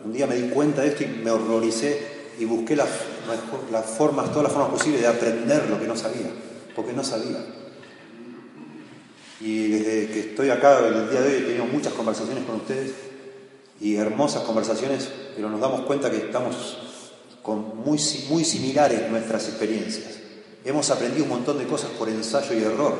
un 0.04 0.12
día 0.12 0.26
me 0.26 0.36
di 0.36 0.48
cuenta 0.50 0.82
de 0.82 0.88
esto 0.88 1.04
y 1.04 1.08
me 1.08 1.30
horroricé 1.30 2.09
y 2.40 2.46
busqué 2.46 2.74
las, 2.74 2.88
formas, 3.98 4.30
todas 4.30 4.44
las 4.44 4.52
formas 4.52 4.70
posibles 4.70 5.02
de 5.02 5.06
aprender 5.06 5.68
lo 5.68 5.78
que 5.78 5.86
no 5.86 5.94
sabía, 5.94 6.32
porque 6.74 6.94
no 6.94 7.04
sabía. 7.04 7.44
Y 9.42 9.68
desde 9.68 10.06
que 10.10 10.20
estoy 10.20 10.48
acá, 10.48 10.78
el 10.78 11.10
día 11.10 11.20
de 11.20 11.28
hoy, 11.28 11.42
he 11.42 11.46
tenido 11.46 11.66
muchas 11.66 11.92
conversaciones 11.92 12.44
con 12.44 12.56
ustedes 12.56 12.92
y 13.78 13.96
hermosas 13.96 14.42
conversaciones, 14.44 15.10
pero 15.36 15.50
nos 15.50 15.60
damos 15.60 15.82
cuenta 15.82 16.10
que 16.10 16.16
estamos 16.16 16.78
con 17.42 17.76
muy, 17.84 18.00
muy 18.30 18.44
similares 18.44 19.10
nuestras 19.10 19.46
experiencias. 19.48 20.14
Hemos 20.64 20.90
aprendido 20.90 21.24
un 21.24 21.30
montón 21.30 21.58
de 21.58 21.66
cosas 21.66 21.90
por 21.90 22.08
ensayo 22.08 22.54
y 22.58 22.62
error. 22.62 22.94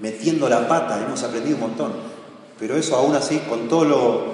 metiendo 0.00 0.50
la 0.50 0.68
pata, 0.68 1.02
hemos 1.02 1.22
aprendido 1.22 1.56
un 1.56 1.62
montón. 1.62 1.92
Pero 2.58 2.76
eso 2.76 2.94
aún 2.96 3.14
así, 3.14 3.38
con 3.48 3.68
todo 3.68 3.84
lo, 3.86 4.24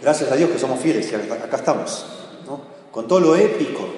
gracias 0.00 0.30
a 0.30 0.36
Dios 0.36 0.50
que 0.50 0.58
somos 0.58 0.78
fieles 0.78 1.10
y 1.10 1.16
acá 1.16 1.56
estamos, 1.56 2.19
con 2.90 3.06
todo 3.06 3.20
lo 3.20 3.36
épico, 3.36 3.88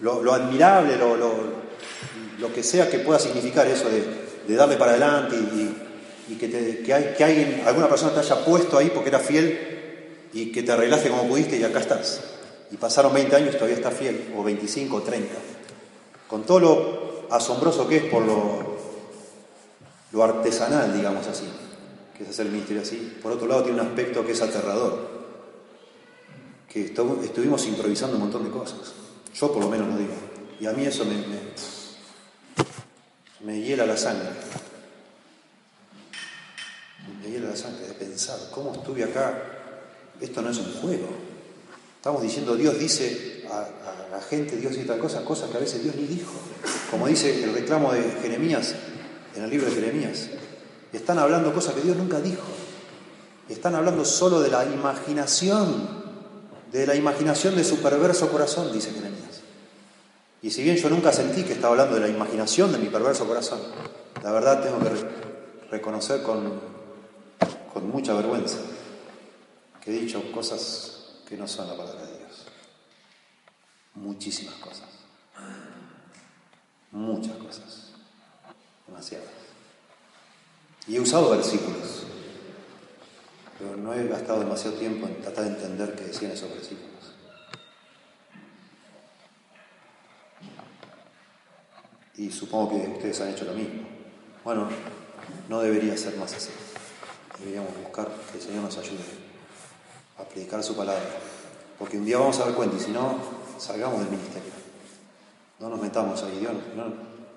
lo, 0.00 0.32
admirable, 0.32 0.96
lo, 0.96 1.16
lo, 1.16 2.52
que 2.52 2.62
sea 2.62 2.90
que 2.90 2.98
pueda 2.98 3.18
significar 3.18 3.66
eso 3.66 3.88
de, 3.88 4.54
darle 4.54 4.76
para 4.76 4.92
adelante 4.92 5.36
y, 5.36 6.34
que, 6.34 6.82
que, 6.84 6.92
hay, 6.92 7.14
que 7.16 7.24
alguien, 7.24 7.62
alguna 7.66 7.88
persona 7.88 8.12
te 8.12 8.20
haya 8.20 8.44
puesto 8.44 8.76
ahí 8.76 8.90
porque 8.92 9.08
era 9.08 9.18
fiel 9.18 10.28
y 10.32 10.50
que 10.50 10.62
te 10.62 10.72
arreglaste 10.72 11.08
como 11.08 11.28
pudiste 11.28 11.56
y 11.56 11.64
acá 11.64 11.80
estás. 11.80 12.20
Y 12.70 12.76
pasaron 12.76 13.14
20 13.14 13.36
años 13.36 13.50
y 13.50 13.54
todavía 13.54 13.76
estás 13.76 13.94
fiel, 13.94 14.32
o 14.36 14.42
25 14.42 14.96
o 14.96 15.02
30. 15.02 15.32
Con 16.28 16.42
todo 16.42 16.60
lo 16.60 17.26
asombroso 17.30 17.86
que 17.88 17.96
es 17.98 18.04
por 18.04 18.22
lo, 18.24 18.76
lo 20.12 20.24
artesanal, 20.24 20.96
digamos 20.96 21.26
así, 21.26 21.44
que 22.16 22.24
es 22.24 22.30
hacer 22.30 22.46
el 22.46 22.52
ministerio 22.52 22.82
así. 22.82 23.16
Por 23.22 23.32
otro 23.32 23.46
lado, 23.46 23.62
tiene 23.62 23.80
un 23.80 23.86
aspecto 23.86 24.26
que 24.26 24.32
es 24.32 24.42
aterrador, 24.42 25.13
que 26.74 26.86
estuvimos 27.22 27.64
improvisando 27.66 28.16
un 28.16 28.22
montón 28.22 28.42
de 28.42 28.50
cosas. 28.50 28.80
Yo 29.32 29.52
por 29.52 29.62
lo 29.62 29.70
menos 29.70 29.86
lo 29.90 29.96
digo. 29.96 30.14
Y 30.58 30.66
a 30.66 30.72
mí 30.72 30.84
eso 30.84 31.04
me, 31.04 31.24
me, 33.44 33.60
hiela 33.60 33.86
la 33.86 33.96
sangre. 33.96 34.30
Me 37.22 37.30
hiela 37.30 37.50
la 37.50 37.56
sangre 37.56 37.86
de 37.86 37.94
pensar, 37.94 38.36
¿cómo 38.50 38.74
estuve 38.74 39.04
acá? 39.04 39.40
Esto 40.20 40.42
no 40.42 40.50
es 40.50 40.58
un 40.58 40.72
juego. 40.72 41.06
Estamos 41.94 42.22
diciendo, 42.22 42.56
Dios 42.56 42.76
dice 42.76 43.44
a, 43.48 43.68
la 44.10 44.20
gente, 44.20 44.56
Dios 44.56 44.72
dice 44.72 44.84
tal 44.84 44.98
cosa, 44.98 45.24
cosas 45.24 45.50
que 45.50 45.58
a 45.58 45.60
veces 45.60 45.80
Dios 45.80 45.94
ni 45.94 46.06
dijo. 46.06 46.32
Como 46.90 47.06
dice 47.06 47.44
el 47.44 47.54
reclamo 47.54 47.92
de 47.92 48.02
Jeremías, 48.20 48.74
en 49.36 49.44
el 49.44 49.50
libro 49.50 49.68
de 49.68 49.74
Jeremías. 49.76 50.28
Están 50.92 51.20
hablando 51.20 51.54
cosas 51.54 51.74
que 51.74 51.82
Dios 51.82 51.96
nunca 51.96 52.20
dijo. 52.20 52.42
Están 53.48 53.76
hablando 53.76 54.04
solo 54.04 54.40
de 54.40 54.48
la 54.50 54.64
imaginación, 54.64 56.03
de 56.74 56.88
la 56.88 56.96
imaginación 56.96 57.54
de 57.54 57.62
su 57.62 57.78
perverso 57.80 58.28
corazón, 58.32 58.72
dice 58.72 58.90
Jeremías. 58.90 59.42
Y 60.42 60.50
si 60.50 60.64
bien 60.64 60.76
yo 60.76 60.90
nunca 60.90 61.12
sentí 61.12 61.44
que 61.44 61.52
estaba 61.52 61.70
hablando 61.70 61.94
de 61.94 62.00
la 62.00 62.08
imaginación 62.08 62.72
de 62.72 62.78
mi 62.78 62.88
perverso 62.88 63.28
corazón, 63.28 63.60
la 64.24 64.32
verdad 64.32 64.60
tengo 64.60 64.80
que 64.80 65.70
reconocer 65.70 66.24
con, 66.24 66.60
con 67.72 67.88
mucha 67.88 68.12
vergüenza 68.14 68.58
que 69.80 69.92
he 69.92 70.00
dicho 70.00 70.20
cosas 70.32 71.20
que 71.28 71.36
no 71.36 71.46
son 71.46 71.68
la 71.68 71.76
palabra 71.76 72.06
de 72.06 72.18
Dios. 72.18 72.44
Muchísimas 73.94 74.56
cosas. 74.56 74.88
Muchas 76.90 77.36
cosas. 77.36 77.92
Demasiadas. 78.88 79.28
Y 80.88 80.96
he 80.96 81.00
usado 81.00 81.30
versículos, 81.30 82.02
pero 83.64 83.78
no 83.78 83.94
he 83.94 84.06
gastado 84.06 84.40
demasiado 84.40 84.76
tiempo 84.76 85.06
en 85.06 85.22
tratar 85.22 85.44
de 85.44 85.50
entender 85.50 85.94
qué 85.94 86.04
decían 86.04 86.32
esos 86.32 86.50
versículos. 86.50 87.14
Y 92.16 92.30
supongo 92.30 92.70
que 92.70 92.88
ustedes 92.90 93.20
han 93.22 93.30
hecho 93.30 93.46
lo 93.46 93.54
mismo. 93.54 93.82
Bueno, 94.44 94.68
no 95.48 95.60
debería 95.60 95.96
ser 95.96 96.16
más 96.16 96.34
así. 96.34 96.50
Deberíamos 97.38 97.74
buscar 97.82 98.08
que 98.30 98.38
el 98.38 98.44
Señor 98.44 98.64
nos 98.64 98.76
ayude 98.76 99.02
a 100.18 100.24
predicar 100.24 100.62
su 100.62 100.76
palabra. 100.76 101.08
Porque 101.78 101.96
un 101.96 102.04
día 102.04 102.18
vamos 102.18 102.38
a 102.40 102.44
dar 102.44 102.54
cuenta 102.54 102.76
y 102.76 102.80
si 102.80 102.90
no, 102.90 103.18
salgamos 103.58 104.00
del 104.00 104.10
ministerio. 104.10 104.52
No 105.58 105.70
nos 105.70 105.80
metamos 105.80 106.22
ahí, 106.22 106.38
Dios. 106.38 106.52
No, 106.76 106.92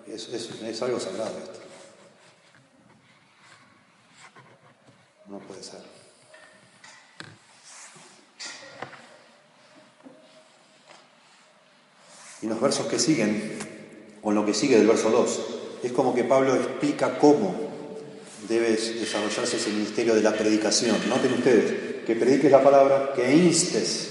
es, 0.06 0.28
es 0.28 0.82
algo 0.82 1.00
sagrado 1.00 1.38
esto. 1.38 1.60
No 5.28 5.40
puede 5.40 5.64
ser. 5.64 5.97
Y 12.42 12.48
los 12.48 12.62
versos 12.62 12.88
que 12.88 13.00
siguen 13.00 13.58
con 14.22 14.36
lo 14.36 14.46
que 14.46 14.54
sigue 14.54 14.78
del 14.78 14.88
verso 14.88 15.10
2. 15.10 15.40
Es 15.84 15.92
como 15.92 16.14
que 16.14 16.24
Pablo 16.24 16.56
explica 16.56 17.18
cómo 17.18 17.56
debe 18.48 18.72
desarrollarse 18.72 19.58
ese 19.58 19.70
ministerio 19.70 20.16
de 20.16 20.22
la 20.22 20.34
predicación. 20.34 20.98
Noten 21.08 21.34
ustedes, 21.34 22.06
que 22.06 22.16
prediques 22.16 22.52
la 22.52 22.64
palabra, 22.64 23.14
que 23.16 23.36
instes 23.36 24.10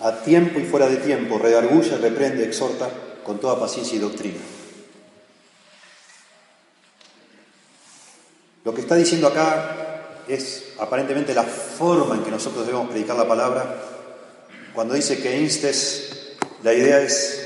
a 0.00 0.22
tiempo 0.22 0.58
y 0.58 0.64
fuera 0.64 0.88
de 0.88 0.96
tiempo, 0.96 1.38
redarguya, 1.38 1.96
reprende, 1.98 2.44
exhorta 2.44 2.88
con 3.24 3.40
toda 3.40 3.58
paciencia 3.58 3.96
y 3.96 4.00
doctrina. 4.00 4.38
Lo 8.64 8.74
que 8.74 8.80
está 8.80 8.96
diciendo 8.96 9.28
acá 9.28 10.22
es 10.26 10.72
aparentemente 10.78 11.34
la 11.34 11.44
forma 11.44 12.14
en 12.16 12.22
que 12.22 12.30
nosotros 12.30 12.66
debemos 12.66 12.88
predicar 12.88 13.16
la 13.16 13.28
palabra. 13.28 13.82
Cuando 14.74 14.94
dice 14.94 15.20
que 15.20 15.40
instes, 15.40 16.13
la 16.64 16.72
idea 16.72 17.00
es 17.02 17.40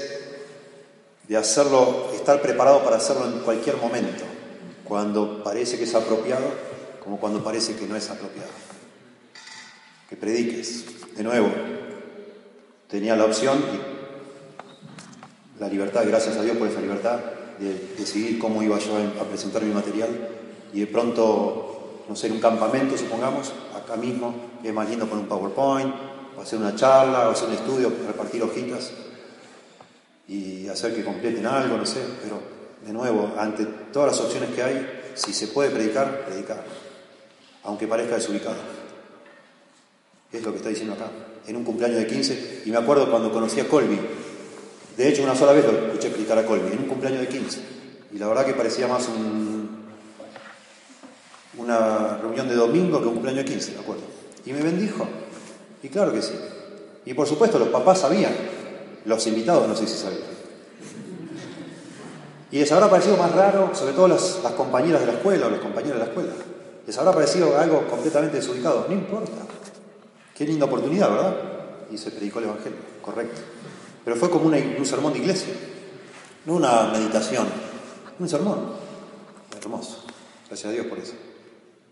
de 1.26 1.36
hacerlo, 1.36 2.12
estar 2.14 2.40
preparado 2.40 2.84
para 2.84 2.98
hacerlo 2.98 3.26
en 3.26 3.40
cualquier 3.40 3.76
momento, 3.76 4.22
cuando 4.84 5.42
parece 5.42 5.76
que 5.76 5.82
es 5.84 5.94
apropiado, 5.96 6.46
como 7.02 7.18
cuando 7.18 7.42
parece 7.42 7.74
que 7.74 7.88
no 7.88 7.96
es 7.96 8.08
apropiado. 8.10 8.50
Que 10.08 10.16
prediques. 10.16 10.84
De 11.16 11.24
nuevo, 11.24 11.50
tenía 12.86 13.16
la 13.16 13.24
opción 13.24 13.58
y 13.58 15.60
la 15.60 15.68
libertad, 15.68 16.04
gracias 16.06 16.36
a 16.36 16.42
Dios 16.42 16.56
por 16.56 16.68
esa 16.68 16.80
libertad, 16.80 17.18
de 17.58 17.96
decidir 17.98 18.38
cómo 18.38 18.62
iba 18.62 18.78
yo 18.78 18.96
a 19.20 19.24
presentar 19.24 19.64
mi 19.64 19.74
material 19.74 20.28
y 20.72 20.78
de 20.80 20.86
pronto, 20.86 22.04
no 22.08 22.14
sé, 22.14 22.28
en 22.28 22.34
un 22.34 22.40
campamento, 22.40 22.96
supongamos, 22.96 23.52
acá 23.76 23.96
mismo, 23.96 24.32
es 24.62 24.72
más 24.72 24.88
lindo 24.88 25.10
con 25.10 25.18
un 25.18 25.26
PowerPoint, 25.26 25.92
o 26.36 26.40
hacer 26.40 26.60
una 26.60 26.76
charla, 26.76 27.28
o 27.28 27.32
hacer 27.32 27.48
un 27.48 27.54
estudio, 27.54 27.92
repartir 28.06 28.44
hojitas 28.44 28.92
y 30.28 30.68
hacer 30.68 30.94
que 30.94 31.02
completen 31.02 31.46
algo, 31.46 31.78
no 31.78 31.86
sé, 31.86 32.00
pero 32.22 32.40
de 32.86 32.92
nuevo, 32.92 33.32
ante 33.38 33.64
todas 33.92 34.12
las 34.12 34.20
opciones 34.20 34.50
que 34.54 34.62
hay, 34.62 35.00
si 35.14 35.32
se 35.32 35.48
puede 35.48 35.70
predicar, 35.70 36.26
predicar, 36.26 36.64
aunque 37.64 37.88
parezca 37.88 38.16
desubicado. 38.16 38.56
Es 40.30 40.42
lo 40.42 40.50
que 40.50 40.58
está 40.58 40.68
diciendo 40.68 40.94
acá, 40.94 41.06
en 41.46 41.56
un 41.56 41.64
cumpleaños 41.64 41.98
de 41.98 42.06
15, 42.06 42.62
y 42.66 42.70
me 42.70 42.76
acuerdo 42.76 43.10
cuando 43.10 43.32
conocí 43.32 43.58
a 43.60 43.68
Colby, 43.68 43.98
de 44.96 45.08
hecho 45.08 45.22
una 45.22 45.34
sola 45.34 45.52
vez 45.52 45.64
lo 45.64 45.72
escuché 45.72 46.10
predicar 46.10 46.38
a 46.38 46.44
Colby, 46.44 46.72
en 46.72 46.80
un 46.80 46.88
cumpleaños 46.88 47.20
de 47.20 47.28
15, 47.28 47.60
y 48.12 48.18
la 48.18 48.28
verdad 48.28 48.44
que 48.44 48.52
parecía 48.52 48.86
más 48.86 49.08
un, 49.08 49.86
una 51.56 52.18
reunión 52.18 52.48
de 52.48 52.54
domingo 52.54 53.00
que 53.00 53.06
un 53.06 53.14
cumpleaños 53.14 53.44
de 53.46 53.50
15, 53.52 53.72
me 53.72 53.80
acuerdo. 53.80 54.02
Y 54.44 54.52
me 54.52 54.62
bendijo, 54.62 55.08
y 55.82 55.88
claro 55.88 56.12
que 56.12 56.20
sí. 56.20 56.34
Y 57.06 57.14
por 57.14 57.26
supuesto 57.26 57.58
los 57.58 57.68
papás 57.68 58.00
sabían 58.00 58.57
los 59.08 59.26
invitados 59.26 59.66
no 59.66 59.74
sé 59.74 59.86
si 59.86 59.96
sabían. 59.96 60.38
Y 62.50 62.58
les 62.58 62.72
habrá 62.72 62.88
parecido 62.88 63.16
más 63.16 63.34
raro, 63.34 63.74
sobre 63.74 63.92
todo 63.92 64.08
las, 64.08 64.38
compañeras 64.56 65.00
de 65.00 65.06
la 65.06 65.12
escuela 65.14 65.46
o 65.46 65.50
los 65.50 65.60
compañeros 65.60 65.98
de 65.98 66.04
la 66.04 66.10
escuela. 66.10 66.32
Les 66.86 66.96
habrá 66.96 67.12
parecido 67.12 67.58
algo 67.58 67.86
completamente 67.88 68.36
desubicado. 68.36 68.86
No 68.88 68.94
importa. 68.94 69.32
Qué 70.34 70.44
linda 70.44 70.66
oportunidad, 70.66 71.10
¿verdad? 71.10 71.36
Y 71.90 71.98
se 71.98 72.10
predicó 72.10 72.38
el 72.38 72.46
Evangelio, 72.46 72.78
correcto. 73.02 73.40
Pero 74.04 74.16
fue 74.16 74.30
como 74.30 74.46
un 74.46 74.86
sermón 74.86 75.12
de 75.12 75.18
iglesia, 75.18 75.52
no 76.46 76.54
una 76.54 76.84
meditación, 76.84 77.46
un 78.18 78.28
sermón. 78.28 78.58
Hermoso. 79.58 80.04
Gracias 80.48 80.70
a 80.70 80.72
Dios 80.72 80.86
por 80.86 80.98
eso. 80.98 81.14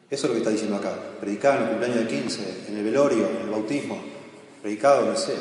Eso 0.09 0.27
es 0.27 0.29
lo 0.29 0.33
que 0.33 0.39
está 0.39 0.51
diciendo 0.51 0.77
acá. 0.77 0.95
Predicar 1.21 1.57
en 1.57 1.63
el 1.65 1.69
cumpleaños 1.71 1.99
de 1.99 2.07
15, 2.07 2.65
en 2.69 2.77
el 2.77 2.85
velorio, 2.85 3.29
en 3.29 3.37
el 3.43 3.51
bautismo, 3.51 3.99
predicado, 4.63 5.05
no 5.05 5.17
sé, 5.17 5.35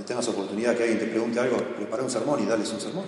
donde 0.00 0.08
tengas 0.08 0.28
oportunidad 0.28 0.76
que 0.76 0.84
alguien 0.84 0.98
te 0.98 1.06
pregunte 1.06 1.38
algo, 1.40 1.58
prepara 1.76 2.02
un 2.02 2.10
sermón 2.10 2.42
y 2.42 2.46
dales 2.46 2.72
un 2.72 2.80
sermón. 2.80 3.04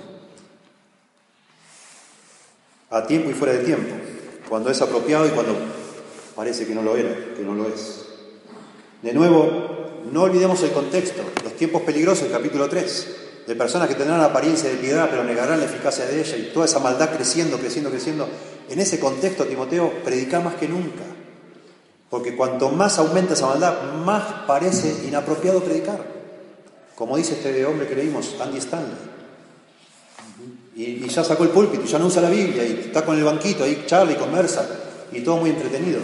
A 2.90 3.07
tiempo 3.07 3.31
y 3.31 3.33
fuera 3.33 3.55
de 3.55 3.64
tiempo, 3.64 3.94
cuando 4.48 4.70
es 4.70 4.81
apropiado 4.83 5.26
y 5.26 5.31
cuando 5.31 5.57
parece 6.37 6.66
que 6.66 6.74
no 6.74 6.83
lo 6.83 6.96
era, 6.96 7.14
que 7.35 7.42
no 7.42 7.55
lo 7.55 7.68
es. 7.68 8.05
De 9.00 9.14
nuevo, 9.14 10.02
no 10.12 10.22
olvidemos 10.22 10.62
el 10.62 10.72
contexto, 10.72 11.22
los 11.42 11.57
tiempos 11.57 11.83
peligrosos 11.83 12.28
capítulo 12.31 12.68
3, 12.68 13.16
de 13.46 13.57
personas 13.57 13.88
que 13.88 13.94
tendrán 13.94 14.20
apariencia 14.20 14.68
de 14.68 14.76
piedad 14.76 15.09
pero 15.11 15.24
negarán 15.24 15.59
la 15.59 15.64
eficacia 15.64 16.05
de 16.05 16.20
ella 16.20 16.37
y 16.37 16.52
toda 16.52 16.66
esa 16.66 16.78
maldad 16.78 17.11
creciendo, 17.11 17.59
creciendo, 17.59 17.90
creciendo. 17.90 18.28
En 18.68 18.78
ese 18.78 19.00
contexto, 19.00 19.46
Timoteo, 19.46 19.90
predica 20.05 20.40
más 20.40 20.55
que 20.57 20.68
nunca, 20.68 21.02
porque 22.11 22.37
cuanto 22.37 22.68
más 22.68 22.98
aumenta 22.98 23.33
esa 23.33 23.46
maldad, 23.46 23.94
más 24.05 24.44
parece 24.46 25.07
inapropiado 25.09 25.64
predicar. 25.64 26.22
Como 27.03 27.17
dice 27.17 27.33
este 27.33 27.67
hombre 27.67 27.88
que 27.88 27.97
leímos, 27.97 28.37
Andy 28.41 28.59
Stanley. 28.59 28.95
Y, 30.77 31.09
ya 31.09 31.25
sacó 31.25 31.43
el 31.43 31.49
púlpito, 31.49 31.85
ya 31.85 31.99
no 31.99 32.07
usa 32.07 32.23
la 32.23 32.31
Biblia, 32.31 32.65
y 32.65 32.85
está 32.87 33.05
con 33.05 33.19
el 33.19 33.25
banquito 33.25 33.65
ahí, 33.65 33.83
charla 33.88 34.12
y 34.12 34.15
conversa, 34.15 34.65
y 35.11 35.21
todo 35.23 35.38
muy 35.38 35.51
entretenido. 35.51 36.01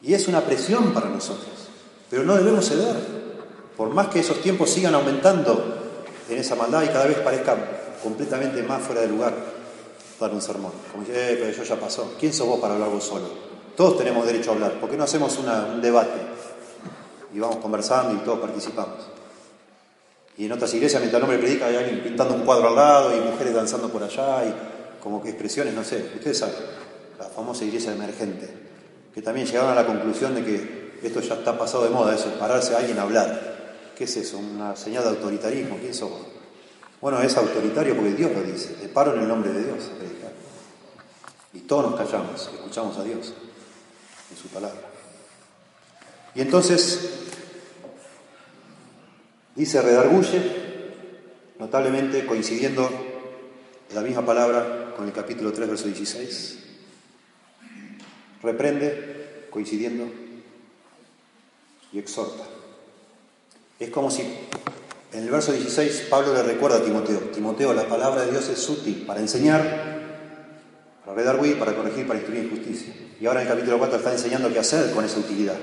Y 0.00 0.14
es 0.14 0.26
una 0.28 0.40
presión 0.40 0.94
para 0.94 1.10
nosotros, 1.10 1.68
pero 2.08 2.22
no 2.22 2.34
debemos 2.34 2.66
ceder. 2.70 2.96
Por 3.76 3.90
más 3.90 4.08
que 4.08 4.20
esos 4.20 4.40
tiempos 4.40 4.70
sigan 4.70 4.94
aumentando 4.94 5.98
en 6.30 6.38
esa 6.38 6.54
maldad 6.54 6.82
y 6.84 6.86
cada 6.86 7.04
vez 7.04 7.18
parezca 7.18 7.58
completamente 8.02 8.62
más 8.62 8.80
fuera 8.80 9.02
de 9.02 9.08
lugar, 9.08 9.34
dar 10.18 10.32
un 10.32 10.40
sermón. 10.40 10.72
Como 10.90 11.04
dice, 11.04 11.34
eh, 11.34 11.36
pero 11.38 11.50
eso 11.50 11.64
ya 11.64 11.78
pasó. 11.78 12.14
¿Quién 12.18 12.32
sos 12.32 12.46
vos 12.46 12.58
para 12.58 12.72
hablar 12.72 12.88
vos 12.88 13.04
solo? 13.04 13.28
Todos 13.76 13.98
tenemos 13.98 14.24
derecho 14.24 14.52
a 14.52 14.54
hablar. 14.54 14.80
¿Por 14.80 14.88
qué 14.88 14.96
no 14.96 15.04
hacemos 15.04 15.36
un 15.36 15.82
debate? 15.82 16.29
Y 17.32 17.38
vamos 17.38 17.56
conversando 17.56 18.14
y 18.14 18.24
todos 18.24 18.40
participamos. 18.40 19.08
Y 20.36 20.46
en 20.46 20.52
otras 20.52 20.72
iglesias, 20.72 21.02
mientras 21.02 21.18
el 21.18 21.24
hombre 21.24 21.38
predica, 21.38 21.66
hay 21.66 21.76
alguien 21.76 22.02
pintando 22.02 22.34
un 22.34 22.42
cuadro 22.42 22.68
al 22.68 22.76
lado 22.76 23.16
y 23.16 23.20
mujeres 23.20 23.54
danzando 23.54 23.90
por 23.90 24.02
allá 24.02 24.44
y 24.46 24.54
como 25.02 25.22
que 25.22 25.28
expresiones, 25.28 25.74
no 25.74 25.84
sé. 25.84 26.12
Ustedes 26.14 26.38
saben, 26.38 26.54
la 27.18 27.26
famosa 27.26 27.64
iglesia 27.64 27.92
emergente, 27.92 28.48
que 29.14 29.22
también 29.22 29.46
llegaron 29.46 29.70
a 29.70 29.74
la 29.74 29.86
conclusión 29.86 30.34
de 30.34 30.44
que 30.44 30.98
esto 31.02 31.20
ya 31.20 31.34
está 31.34 31.58
pasado 31.58 31.84
de 31.84 31.90
moda, 31.90 32.14
eso, 32.14 32.30
pararse 32.38 32.74
a 32.74 32.78
alguien 32.78 32.98
a 32.98 33.02
hablar. 33.02 33.92
¿Qué 33.96 34.04
es 34.04 34.16
eso? 34.16 34.38
¿Una 34.38 34.76
señal 34.76 35.02
de 35.04 35.10
autoritarismo? 35.10 35.76
¿Quién 35.78 35.94
somos? 35.94 36.20
Bueno, 37.00 37.20
es 37.20 37.36
autoritario 37.36 37.94
porque 37.94 38.12
Dios 38.12 38.32
lo 38.32 38.42
dice. 38.42 38.76
Le 38.80 38.88
paro 38.88 39.14
en 39.14 39.20
el 39.20 39.28
nombre 39.28 39.52
de 39.52 39.64
Dios 39.64 39.90
a 39.94 39.98
predicar. 39.98 40.32
Y 41.52 41.60
todos 41.60 41.90
nos 41.90 42.00
callamos, 42.00 42.50
escuchamos 42.54 42.96
a 42.98 43.04
Dios 43.04 43.34
en 44.30 44.36
su 44.36 44.48
palabra. 44.48 44.89
Y 46.34 46.40
entonces 46.40 47.10
dice 49.56 49.82
redarguye, 49.82 50.40
notablemente 51.58 52.24
coincidiendo 52.26 52.88
la 53.94 54.02
misma 54.02 54.24
palabra 54.24 54.94
con 54.96 55.06
el 55.06 55.12
capítulo 55.12 55.52
3, 55.52 55.68
verso 55.68 55.86
16. 55.86 56.58
Reprende, 58.42 59.46
coincidiendo, 59.50 60.10
y 61.92 61.98
exhorta. 61.98 62.44
Es 63.78 63.90
como 63.90 64.10
si 64.10 64.22
en 65.12 65.24
el 65.24 65.30
verso 65.30 65.52
16 65.52 66.06
Pablo 66.08 66.32
le 66.32 66.42
recuerda 66.42 66.78
a 66.78 66.84
Timoteo, 66.84 67.18
Timoteo, 67.34 67.74
la 67.74 67.88
palabra 67.88 68.24
de 68.24 68.30
Dios 68.30 68.48
es 68.48 68.68
útil 68.68 69.04
para 69.06 69.20
enseñar, 69.20 70.00
para 71.04 71.16
redarguir, 71.16 71.58
para 71.58 71.74
corregir, 71.74 72.06
para 72.06 72.20
instruir 72.20 72.44
en 72.44 72.50
justicia. 72.50 72.94
Y 73.20 73.26
ahora 73.26 73.42
en 73.42 73.48
el 73.48 73.52
capítulo 73.52 73.78
4 73.78 73.98
está 73.98 74.12
enseñando 74.12 74.52
qué 74.52 74.60
hacer 74.60 74.92
con 74.92 75.04
esa 75.04 75.18
utilidad. 75.18 75.56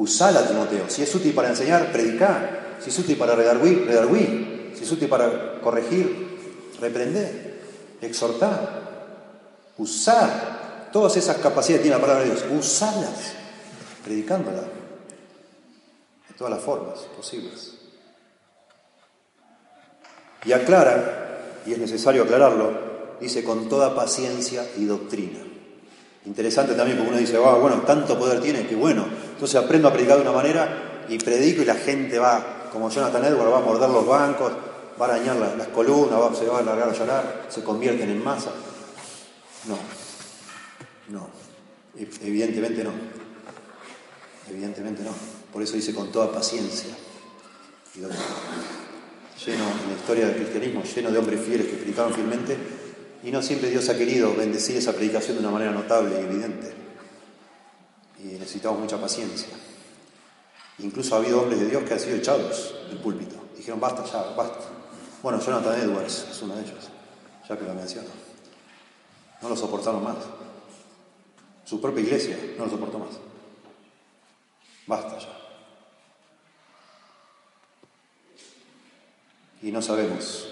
Usala, 0.00 0.46
Timoteo. 0.48 0.88
Si 0.88 1.02
es 1.02 1.14
útil 1.14 1.34
para 1.34 1.50
enseñar, 1.50 1.92
predicar. 1.92 2.78
Si 2.80 2.88
es 2.88 2.98
útil 2.98 3.18
para 3.18 3.34
redarguir, 3.34 3.84
redarguir. 3.86 4.72
Si 4.74 4.84
es 4.84 4.90
útil 4.90 5.10
para 5.10 5.60
corregir, 5.60 6.38
reprender, 6.80 7.60
exhortar, 8.00 9.68
usar. 9.76 10.88
Todas 10.90 11.18
esas 11.18 11.36
capacidades 11.36 11.80
que 11.80 11.82
tiene 11.82 11.96
la 11.98 12.00
palabra 12.00 12.24
de 12.24 12.30
Dios, 12.30 12.44
usalas, 12.50 13.34
predicándola 14.02 14.62
todas 16.40 16.54
las 16.54 16.64
formas 16.64 17.00
posibles. 17.14 17.74
Y 20.46 20.52
aclara, 20.52 21.60
y 21.66 21.72
es 21.74 21.78
necesario 21.78 22.22
aclararlo, 22.22 23.18
dice 23.20 23.44
con 23.44 23.68
toda 23.68 23.94
paciencia 23.94 24.66
y 24.78 24.86
doctrina. 24.86 25.40
Interesante 26.24 26.72
también 26.72 26.96
porque 26.96 27.10
uno 27.10 27.20
dice, 27.20 27.36
ah, 27.36 27.56
bueno, 27.56 27.82
tanto 27.82 28.18
poder 28.18 28.40
tiene, 28.40 28.66
que 28.66 28.74
bueno. 28.74 29.04
Entonces 29.40 29.58
aprendo 29.58 29.88
a 29.88 29.92
predicar 29.94 30.16
de 30.16 30.22
una 30.22 30.32
manera 30.32 31.06
y 31.08 31.16
predico 31.16 31.62
y 31.62 31.64
la 31.64 31.74
gente 31.74 32.18
va, 32.18 32.68
como 32.70 32.90
Jonathan 32.90 33.24
Edwards, 33.24 33.50
va 33.50 33.56
a 33.56 33.62
morder 33.62 33.88
los 33.88 34.06
bancos, 34.06 34.52
va 35.00 35.06
a 35.06 35.14
arañar 35.14 35.36
las, 35.36 35.68
columnas, 35.68 36.38
se 36.38 36.44
va 36.44 36.58
a 36.58 36.60
alargar 36.60 36.90
a 36.90 36.92
llorar, 36.92 37.46
se 37.48 37.64
convierten 37.64 38.10
en 38.10 38.22
masa. 38.22 38.50
No, 39.66 39.78
no, 41.08 41.30
evidentemente 42.22 42.84
no, 42.84 42.90
evidentemente 44.50 45.02
no. 45.04 45.12
Por 45.50 45.62
eso 45.62 45.72
dice 45.72 45.94
con 45.94 46.12
toda 46.12 46.30
paciencia. 46.30 46.90
lleno 47.94 48.04
en 49.64 49.88
la 49.88 49.96
historia 49.98 50.26
del 50.26 50.34
cristianismo, 50.34 50.82
lleno 50.82 51.10
de 51.10 51.18
hombres 51.18 51.40
fieles 51.40 51.66
que 51.66 51.76
predicaban 51.76 52.12
fielmente, 52.12 52.58
y 53.24 53.30
no 53.30 53.40
siempre 53.40 53.70
Dios 53.70 53.88
ha 53.88 53.96
querido 53.96 54.36
bendecir 54.36 54.76
esa 54.76 54.92
predicación 54.92 55.38
de 55.38 55.44
una 55.44 55.50
manera 55.50 55.72
notable 55.72 56.20
y 56.20 56.24
evidente. 56.24 56.79
Y 58.22 58.26
necesitamos 58.38 58.80
mucha 58.80 59.00
paciencia. 59.00 59.48
Incluso 60.78 61.14
ha 61.14 61.18
habido 61.18 61.40
hombres 61.42 61.60
de 61.60 61.66
Dios 61.66 61.84
que 61.84 61.94
han 61.94 62.00
sido 62.00 62.16
echados 62.16 62.74
del 62.88 62.98
púlpito. 62.98 63.36
Dijeron, 63.56 63.80
basta 63.80 64.04
ya, 64.04 64.34
basta. 64.34 64.68
Bueno, 65.22 65.40
Jonathan 65.40 65.80
Edwards 65.80 66.26
es 66.30 66.42
uno 66.42 66.56
de 66.56 66.62
ellos, 66.62 66.88
ya 67.48 67.58
que 67.58 67.64
lo 67.64 67.74
menciono. 67.74 68.08
No 69.42 69.48
lo 69.48 69.56
soportaron 69.56 70.02
más. 70.02 70.16
Su 71.64 71.80
propia 71.80 72.02
iglesia 72.02 72.38
no 72.58 72.64
lo 72.64 72.70
soportó 72.70 72.98
más. 72.98 73.10
Basta 74.86 75.18
ya. 75.18 75.36
Y 79.62 79.70
no 79.70 79.82
sabemos 79.82 80.48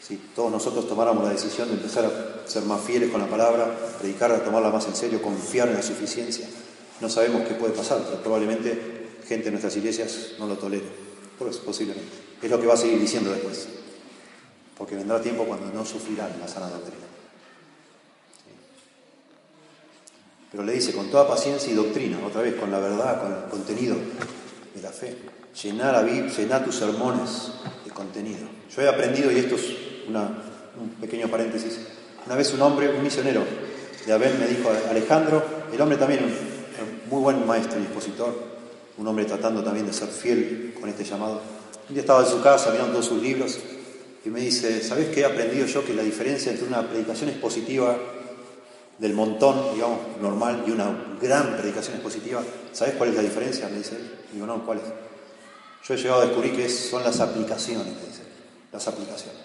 si 0.00 0.16
todos 0.36 0.52
nosotros 0.52 0.88
tomáramos 0.88 1.24
la 1.24 1.30
decisión 1.30 1.68
de 1.68 1.74
empezar 1.74 2.04
a 2.04 2.48
ser 2.48 2.62
más 2.62 2.80
fieles 2.80 3.10
con 3.10 3.20
la 3.20 3.26
palabra, 3.26 3.76
predicarla, 3.98 4.44
tomarla 4.44 4.70
más 4.70 4.86
en 4.86 4.94
serio, 4.94 5.20
confiar 5.20 5.68
en 5.68 5.74
la 5.74 5.82
suficiencia. 5.82 6.48
No 7.00 7.08
sabemos 7.08 7.46
qué 7.46 7.54
puede 7.54 7.72
pasar, 7.72 8.02
pero 8.04 8.22
probablemente 8.22 8.78
gente 9.26 9.46
de 9.46 9.50
nuestras 9.52 9.76
iglesias 9.76 10.32
no 10.38 10.46
lo 10.46 10.56
tolere. 10.56 10.86
Pues 11.38 11.58
posiblemente. 11.58 12.10
Es 12.42 12.50
lo 12.50 12.60
que 12.60 12.66
va 12.66 12.74
a 12.74 12.78
seguir 12.78 12.98
diciendo 13.00 13.30
después. 13.30 13.68
Porque 14.76 14.94
vendrá 14.94 15.20
tiempo 15.20 15.44
cuando 15.44 15.72
no 15.72 15.84
sufrirán 15.84 16.38
la 16.40 16.48
sana 16.48 16.68
doctrina. 16.68 17.04
Pero 20.50 20.64
le 20.64 20.72
dice 20.72 20.92
con 20.92 21.10
toda 21.10 21.28
paciencia 21.28 21.70
y 21.70 21.74
doctrina, 21.74 22.18
otra 22.24 22.40
vez 22.40 22.54
con 22.54 22.70
la 22.70 22.78
verdad, 22.78 23.20
con 23.20 23.32
el 23.32 23.50
contenido 23.50 23.96
de 24.74 24.82
la 24.82 24.90
fe. 24.90 25.16
Llenar, 25.62 25.94
a, 25.94 26.02
llenar 26.02 26.64
tus 26.64 26.76
sermones 26.76 27.50
contenido. 27.96 28.46
Yo 28.74 28.82
he 28.82 28.88
aprendido, 28.88 29.32
y 29.32 29.38
esto 29.38 29.56
es 29.56 29.64
un 30.08 30.90
pequeño 31.00 31.28
paréntesis, 31.28 31.80
una 32.26 32.36
vez 32.36 32.52
un 32.52 32.60
hombre, 32.60 32.90
un 32.90 33.02
misionero 33.02 33.42
de 34.04 34.12
Abel 34.12 34.38
me 34.38 34.46
dijo, 34.46 34.70
Alejandro, 34.90 35.42
el 35.72 35.80
hombre 35.80 35.96
también, 35.96 36.20
muy 37.08 37.22
buen 37.22 37.46
maestro 37.46 37.78
y 37.80 37.84
expositor, 37.84 38.34
un 38.98 39.06
hombre 39.06 39.24
tratando 39.24 39.62
también 39.62 39.86
de 39.86 39.92
ser 39.92 40.08
fiel 40.08 40.74
con 40.78 40.88
este 40.88 41.04
llamado. 41.04 41.40
Un 41.88 41.94
día 41.94 42.02
estaba 42.02 42.22
en 42.24 42.30
su 42.30 42.42
casa 42.42 42.70
mirando 42.70 42.92
todos 42.92 43.06
sus 43.06 43.22
libros 43.22 43.58
y 44.24 44.28
me 44.28 44.40
dice, 44.40 44.82
¿sabes 44.82 45.08
qué 45.08 45.20
he 45.20 45.24
aprendido 45.24 45.66
yo? 45.66 45.84
Que 45.84 45.94
la 45.94 46.02
diferencia 46.02 46.50
entre 46.50 46.66
una 46.66 46.88
predicación 46.88 47.30
expositiva 47.30 47.96
del 48.98 49.12
montón, 49.12 49.74
digamos, 49.74 49.98
normal, 50.20 50.64
y 50.66 50.70
una 50.70 51.16
gran 51.20 51.56
predicación 51.56 51.96
expositiva, 51.96 52.42
¿sabes 52.72 52.94
cuál 52.94 53.10
es 53.10 53.16
la 53.16 53.22
diferencia? 53.22 53.68
Me 53.68 53.78
dice 53.78 53.96
él. 53.96 54.10
Digo, 54.32 54.46
no, 54.46 54.64
¿cuál 54.64 54.78
es? 54.78 54.84
Yo 55.86 55.94
he 55.94 55.96
llegado 55.96 56.22
a 56.22 56.26
descubrir 56.26 56.56
que 56.56 56.68
son 56.68 57.04
las 57.04 57.20
aplicaciones, 57.20 57.86
dice, 57.86 58.22
las 58.72 58.88
aplicaciones. 58.88 59.42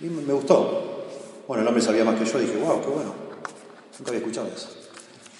Y 0.00 0.04
me 0.04 0.32
gustó. 0.32 1.04
Bueno, 1.46 1.62
el 1.62 1.68
hombre 1.68 1.82
sabía 1.82 2.04
más 2.04 2.18
que 2.18 2.24
yo, 2.24 2.38
dije, 2.38 2.56
wow, 2.56 2.80
qué 2.80 2.88
bueno. 2.88 3.12
Nunca 3.98 4.10
había 4.12 4.20
escuchado 4.20 4.48
eso. 4.48 4.68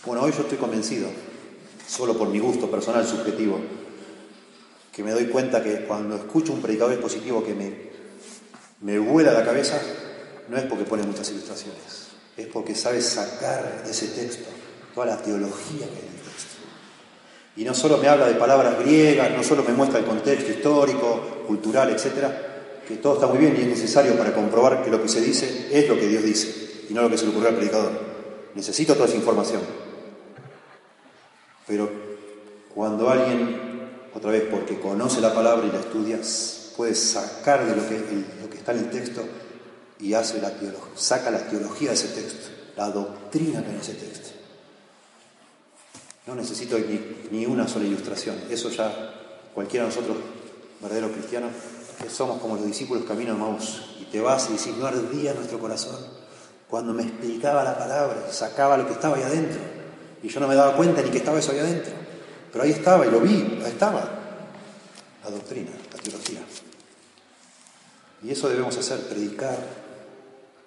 Bueno, 0.05 0.23
hoy 0.23 0.33
yo 0.33 0.43
estoy 0.43 0.59
convencido, 0.59 1.09
solo 1.91 2.17
por 2.17 2.29
mi 2.29 2.39
gusto 2.39 2.71
personal 2.71 3.07
subjetivo, 3.07 3.59
que 4.93 5.03
me 5.03 5.13
doy 5.13 5.27
cuenta 5.27 5.63
que 5.63 5.85
cuando 5.87 6.17
escucho 6.17 6.53
un 6.53 6.61
predicador 6.61 6.93
expositivo 6.93 7.43
que 7.43 7.55
me, 7.55 7.73
me 8.81 8.99
vuela 8.99 9.33
la 9.33 9.45
cabeza, 9.45 9.81
no 10.49 10.57
es 10.57 10.65
porque 10.65 10.85
pone 10.85 11.03
muchas 11.03 11.31
ilustraciones, 11.31 12.09
es 12.37 12.47
porque 12.47 12.75
sabe 12.75 13.01
sacar 13.01 13.83
de 13.85 13.91
ese 13.91 14.09
texto 14.09 14.49
toda 14.95 15.07
la 15.07 15.17
teología 15.23 15.87
que 15.87 15.97
hay 15.97 16.11
y 17.57 17.65
no 17.65 17.75
solo 17.75 17.99
me 17.99 18.09
habla 18.09 18.29
de 18.29 18.35
palabras 18.35 18.79
griegas, 18.79 19.31
no 19.37 19.43
solo 19.43 19.65
me 19.65 19.75
muestra 19.75 19.99
el 19.99 20.07
contexto 20.07 20.51
histórico, 20.51 21.45
cultural, 21.47 21.91
etcétera, 21.91 22.81
que 22.87 22.97
todo 22.97 23.15
está 23.15 23.27
muy 23.27 23.39
bien 23.39 23.57
y 23.59 23.63
es 23.63 23.67
necesario 23.67 24.17
para 24.17 24.33
comprobar 24.33 24.85
que 24.85 24.91
lo 24.91 25.03
que 25.03 25.09
se 25.09 25.21
dice 25.21 25.69
es 25.71 25.89
lo 25.89 25.97
que 25.97 26.09
Dios 26.09 26.23
dice 26.23 26.85
y 26.89 26.95
no 26.95 27.03
lo 27.03 27.11
que 27.11 27.19
se 27.19 27.25
le 27.25 27.33
ocurrió 27.33 27.49
al 27.49 27.57
predicador. 27.57 27.91
Necesito 28.55 28.95
toda 28.95 29.07
esa 29.07 29.17
información. 29.17 29.61
Pero 31.71 31.89
cuando 32.75 33.09
alguien, 33.09 33.89
otra 34.13 34.33
vez 34.33 34.43
porque 34.51 34.81
conoce 34.81 35.21
la 35.21 35.33
palabra 35.33 35.69
y 35.69 35.71
la 35.71 35.79
estudia, 35.79 36.19
puede 36.77 36.97
sacar 36.97 37.65
de 37.65 37.77
lo 37.77 37.89
que, 38.51 38.57
está 38.57 38.73
en 38.73 38.79
el 38.79 38.91
texto 38.91 39.23
y 40.01 40.15
hace 40.15 40.41
la 40.41 40.51
teología, 40.51 40.91
saca 40.97 41.31
la 41.31 41.47
teología 41.49 41.91
de 41.91 41.95
ese 41.95 42.09
texto, 42.09 42.49
la 42.77 42.91
doctrina 42.91 43.63
que 43.63 43.69
hay 43.69 43.75
en 43.75 43.81
ese 43.81 43.95
texto. 43.95 44.31
No 46.27 46.35
necesito 46.35 46.77
ni, 47.31 47.47
una 47.47 47.69
sola 47.69 47.85
ilustración. 47.85 48.37
Eso 48.51 48.69
ya 48.71 49.49
cualquiera 49.55 49.87
de 49.87 49.95
nosotros, 49.95 50.17
verdaderos 50.81 51.13
cristianos, 51.13 51.53
que 52.03 52.11
somos 52.11 52.41
como 52.41 52.57
los 52.57 52.67
discípulos 52.67 53.05
camino 53.05 53.35
a 53.35 53.37
Maús. 53.37 53.95
Y 54.01 54.07
te 54.07 54.21
vas 54.21 54.51
y 54.51 54.55
decís, 54.55 54.77
no 54.77 54.87
ardía 54.87 55.35
nuestro 55.35 55.61
corazón 55.61 55.99
cuando 56.69 56.93
me 56.93 57.03
explicaba 57.03 57.65
la 57.65 57.77
palabra, 57.77 58.31
sacaba 58.31 58.77
lo 58.77 58.87
que 58.87 58.93
estaba 58.93 59.17
ahí 59.17 59.23
adentro. 59.23 59.61
Y 60.23 60.29
yo 60.29 60.41
no 60.41 60.49
me 60.49 60.55
daba 60.55 60.77
cuenta 60.77 61.03
ni 61.03 61.11
que 61.11 61.19
estaba 61.19 61.39
eso 61.39 61.53
ahí 61.53 61.59
adentro. 61.59 61.93
Pero 62.53 62.65
ahí 62.65 62.71
estaba 62.71 63.07
y 63.07 63.11
lo 63.11 63.21
vi, 63.21 63.61
ahí 63.65 63.71
estaba. 63.71 64.09
La 65.25 65.31
doctrina, 65.31 65.71
la 65.93 65.99
teología. 65.99 66.41
Y 68.23 68.31
eso 68.31 68.49
debemos 68.49 68.77
hacer, 68.77 69.01
predicar 69.09 69.57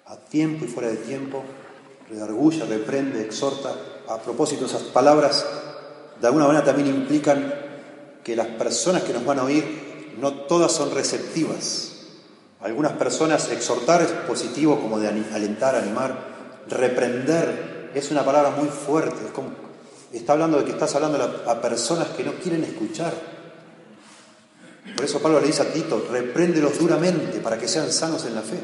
a 0.06 0.16
tiempo 0.16 0.64
y 0.64 0.68
fuera 0.68 0.88
de 0.88 0.96
tiempo, 0.96 1.42
redargulla, 2.10 2.64
reprende, 2.66 3.22
exhorta 3.22 3.74
a 4.08 4.18
propósito, 4.18 4.66
esas 4.66 4.82
palabras 4.82 5.46
de 6.20 6.26
alguna 6.26 6.46
manera 6.46 6.64
también 6.64 6.88
implican 6.88 7.54
que 8.22 8.36
las 8.36 8.46
personas 8.48 9.02
que 9.02 9.12
nos 9.12 9.24
van 9.24 9.38
a 9.38 9.44
oír 9.44 10.14
no 10.18 10.32
todas 10.46 10.72
son 10.72 10.94
receptivas 10.94 11.90
Algunas 12.60 12.92
personas 12.92 13.50
exhortar 13.50 14.00
es 14.00 14.10
positivo 14.26 14.80
como 14.80 14.98
de 14.98 15.08
alentar, 15.08 15.74
animar. 15.74 16.32
Reprender 16.66 17.73
es 17.98 18.10
una 18.10 18.24
palabra 18.24 18.50
muy 18.50 18.68
fuerte. 18.68 19.16
está 20.12 20.32
hablando 20.32 20.58
de 20.58 20.64
que 20.64 20.72
estás 20.72 20.94
hablando 20.94 21.42
a 21.46 21.60
personas 21.60 22.08
que 22.08 22.24
no 22.24 22.34
quieren 22.34 22.64
escuchar. 22.64 23.14
Por 24.96 25.04
eso 25.04 25.20
Pablo 25.20 25.40
le 25.40 25.46
dice 25.46 25.62
a 25.62 25.72
Tito, 25.72 26.06
repréndelos 26.10 26.78
duramente 26.78 27.38
para 27.38 27.58
que 27.58 27.68
sean 27.68 27.90
sanos 27.90 28.24
en 28.26 28.34
la 28.34 28.42
fe. 28.42 28.58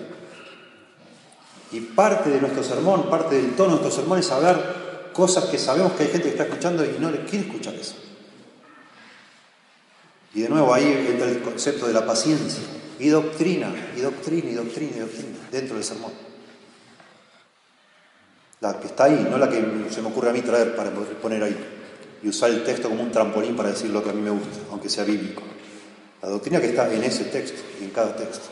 Y 1.72 1.80
parte 1.80 2.30
de 2.30 2.40
nuestro 2.40 2.62
sermón, 2.62 3.08
parte 3.08 3.36
del 3.36 3.54
tono 3.54 3.76
de 3.76 3.80
nuestro 3.80 4.02
sermón 4.02 4.18
es 4.18 4.30
hablar 4.30 5.10
cosas 5.12 5.44
que 5.44 5.58
sabemos 5.58 5.92
que 5.92 6.04
hay 6.04 6.08
gente 6.08 6.24
que 6.24 6.30
está 6.30 6.44
escuchando 6.44 6.84
y 6.84 6.98
no 6.98 7.10
le 7.10 7.24
quiere 7.24 7.46
escuchar 7.46 7.74
eso. 7.74 7.94
Y 10.34 10.42
de 10.42 10.48
nuevo 10.48 10.72
ahí 10.72 11.06
entra 11.10 11.28
el 11.28 11.42
concepto 11.42 11.86
de 11.86 11.92
la 11.92 12.06
paciencia. 12.06 12.62
Y 12.98 13.08
doctrina, 13.08 13.72
y 13.96 14.00
doctrina, 14.00 14.50
y 14.50 14.54
doctrina, 14.54 14.96
y 14.96 15.00
doctrina, 15.00 15.38
dentro 15.50 15.76
del 15.76 15.84
sermón. 15.84 16.29
La 18.60 18.78
que 18.78 18.88
está 18.88 19.04
ahí, 19.04 19.26
no 19.30 19.38
la 19.38 19.48
que 19.48 19.86
se 19.90 20.02
me 20.02 20.08
ocurre 20.08 20.30
a 20.30 20.32
mí 20.32 20.42
traer 20.42 20.76
para 20.76 20.90
poner 20.90 21.42
ahí. 21.42 21.56
Y 22.22 22.28
usar 22.28 22.50
el 22.50 22.62
texto 22.62 22.90
como 22.90 23.02
un 23.02 23.10
trampolín 23.10 23.56
para 23.56 23.70
decir 23.70 23.90
lo 23.90 24.04
que 24.04 24.10
a 24.10 24.12
mí 24.12 24.20
me 24.20 24.30
gusta, 24.30 24.58
aunque 24.70 24.90
sea 24.90 25.04
bíblico. 25.04 25.42
La 26.22 26.28
doctrina 26.28 26.60
que 26.60 26.68
está 26.68 26.92
en 26.92 27.02
ese 27.02 27.24
texto 27.24 27.62
y 27.80 27.84
en 27.84 27.90
cada 27.90 28.14
texto. 28.14 28.48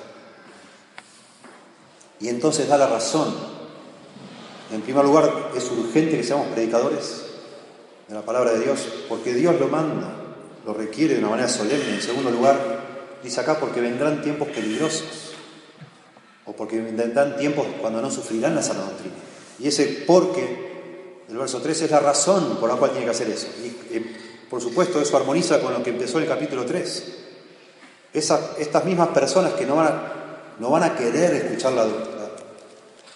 Y 2.21 2.29
entonces 2.29 2.67
da 2.69 2.79
la 2.79 2.87
razón. 2.87 3.35
En 4.73 4.81
primer 4.81 5.05
lugar, 5.05 5.51
es 5.55 5.71
urgente 5.71 6.17
que 6.17 6.25
seamos 6.25 6.49
predicadores 6.49 7.25
de 8.09 8.15
la 8.15 8.23
palabra 8.23 8.53
de 8.53 8.61
Dios, 8.61 8.87
porque 9.09 9.35
Dios 9.35 9.61
lo 9.61 9.69
manda, 9.69 10.15
lo 10.65 10.73
requiere 10.73 11.15
de 11.15 11.21
una 11.21 11.31
manera 11.31 11.49
solemne. 11.49 11.95
En 11.95 12.03
segundo 12.03 12.31
lugar, 12.31 12.59
dice 13.23 13.41
acá, 13.41 13.61
porque 13.61 13.83
vendrán 13.83 14.23
tiempos 14.23 14.49
peligrosos, 14.49 15.35
o 16.47 16.53
porque 16.55 16.81
vendrán 16.81 17.37
tiempos 17.37 17.67
cuando 17.81 18.01
no 18.01 18.11
sufrirán 18.11 18.55
la 18.55 18.63
sana 18.63 18.81
doctrina. 18.81 19.15
Y 19.59 19.69
ese 19.69 20.05
porque, 20.07 21.23
el 21.29 21.37
verso 21.37 21.61
3, 21.61 21.83
es 21.83 21.91
la 21.91 22.01
razón 22.01 22.59
por 22.59 22.69
la 22.69 22.77
cual 22.77 22.93
tiene 22.93 23.07
que 23.07 23.11
hacer 23.13 23.29
eso. 23.29 23.49
Y 23.63 24.01
por 24.49 24.61
supuesto 24.61 25.01
eso 25.01 25.17
armoniza 25.17 25.61
con 25.61 25.73
lo 25.73 25.83
que 25.83 25.91
empezó 25.91 26.19
el 26.19 26.27
capítulo 26.27 26.65
3 26.65 27.19
estas 28.13 28.85
mismas 28.85 29.09
personas 29.09 29.53
que 29.53 29.67
no 29.67 29.77
van 29.77 29.87
a, 29.87 30.13
no 30.59 30.71
van 30.71 30.83
a 30.83 30.97
querer 30.97 31.35
escuchar 31.35 31.73
la, 31.73 31.87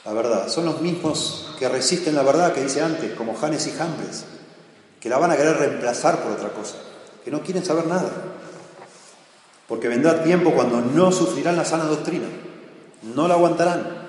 la, 0.05 0.13
verdad, 0.13 0.49
son 0.49 0.67
los 0.67 0.81
mismos 0.81 1.55
que 1.59 1.69
resisten 1.69 2.15
la 2.15 2.23
verdad 2.23 2.53
que 2.53 2.63
dice 2.63 2.83
antes, 2.83 3.13
como 3.15 3.35
Janes 3.35 3.67
y 3.67 3.71
Jambres, 3.71 4.25
que 5.01 5.09
la 5.09 5.19
van 5.19 5.31
a 5.31 5.37
querer 5.37 5.57
reemplazar 5.57 6.23
por 6.23 6.33
otra 6.33 6.51
cosa, 6.51 6.77
que 7.25 7.31
no 7.31 7.41
quieren 7.41 7.65
saber 7.65 7.87
nada. 7.87 8.11
Porque 9.69 9.89
vendrá 9.89 10.23
tiempo 10.23 10.53
cuando 10.53 10.81
no 10.81 11.11
sufrirán 11.13 11.57
la 11.57 11.65
sana 11.65 11.85
doctrina, 11.85 12.27
no 13.15 13.27
la 13.27 13.35
aguantarán. 13.35 14.02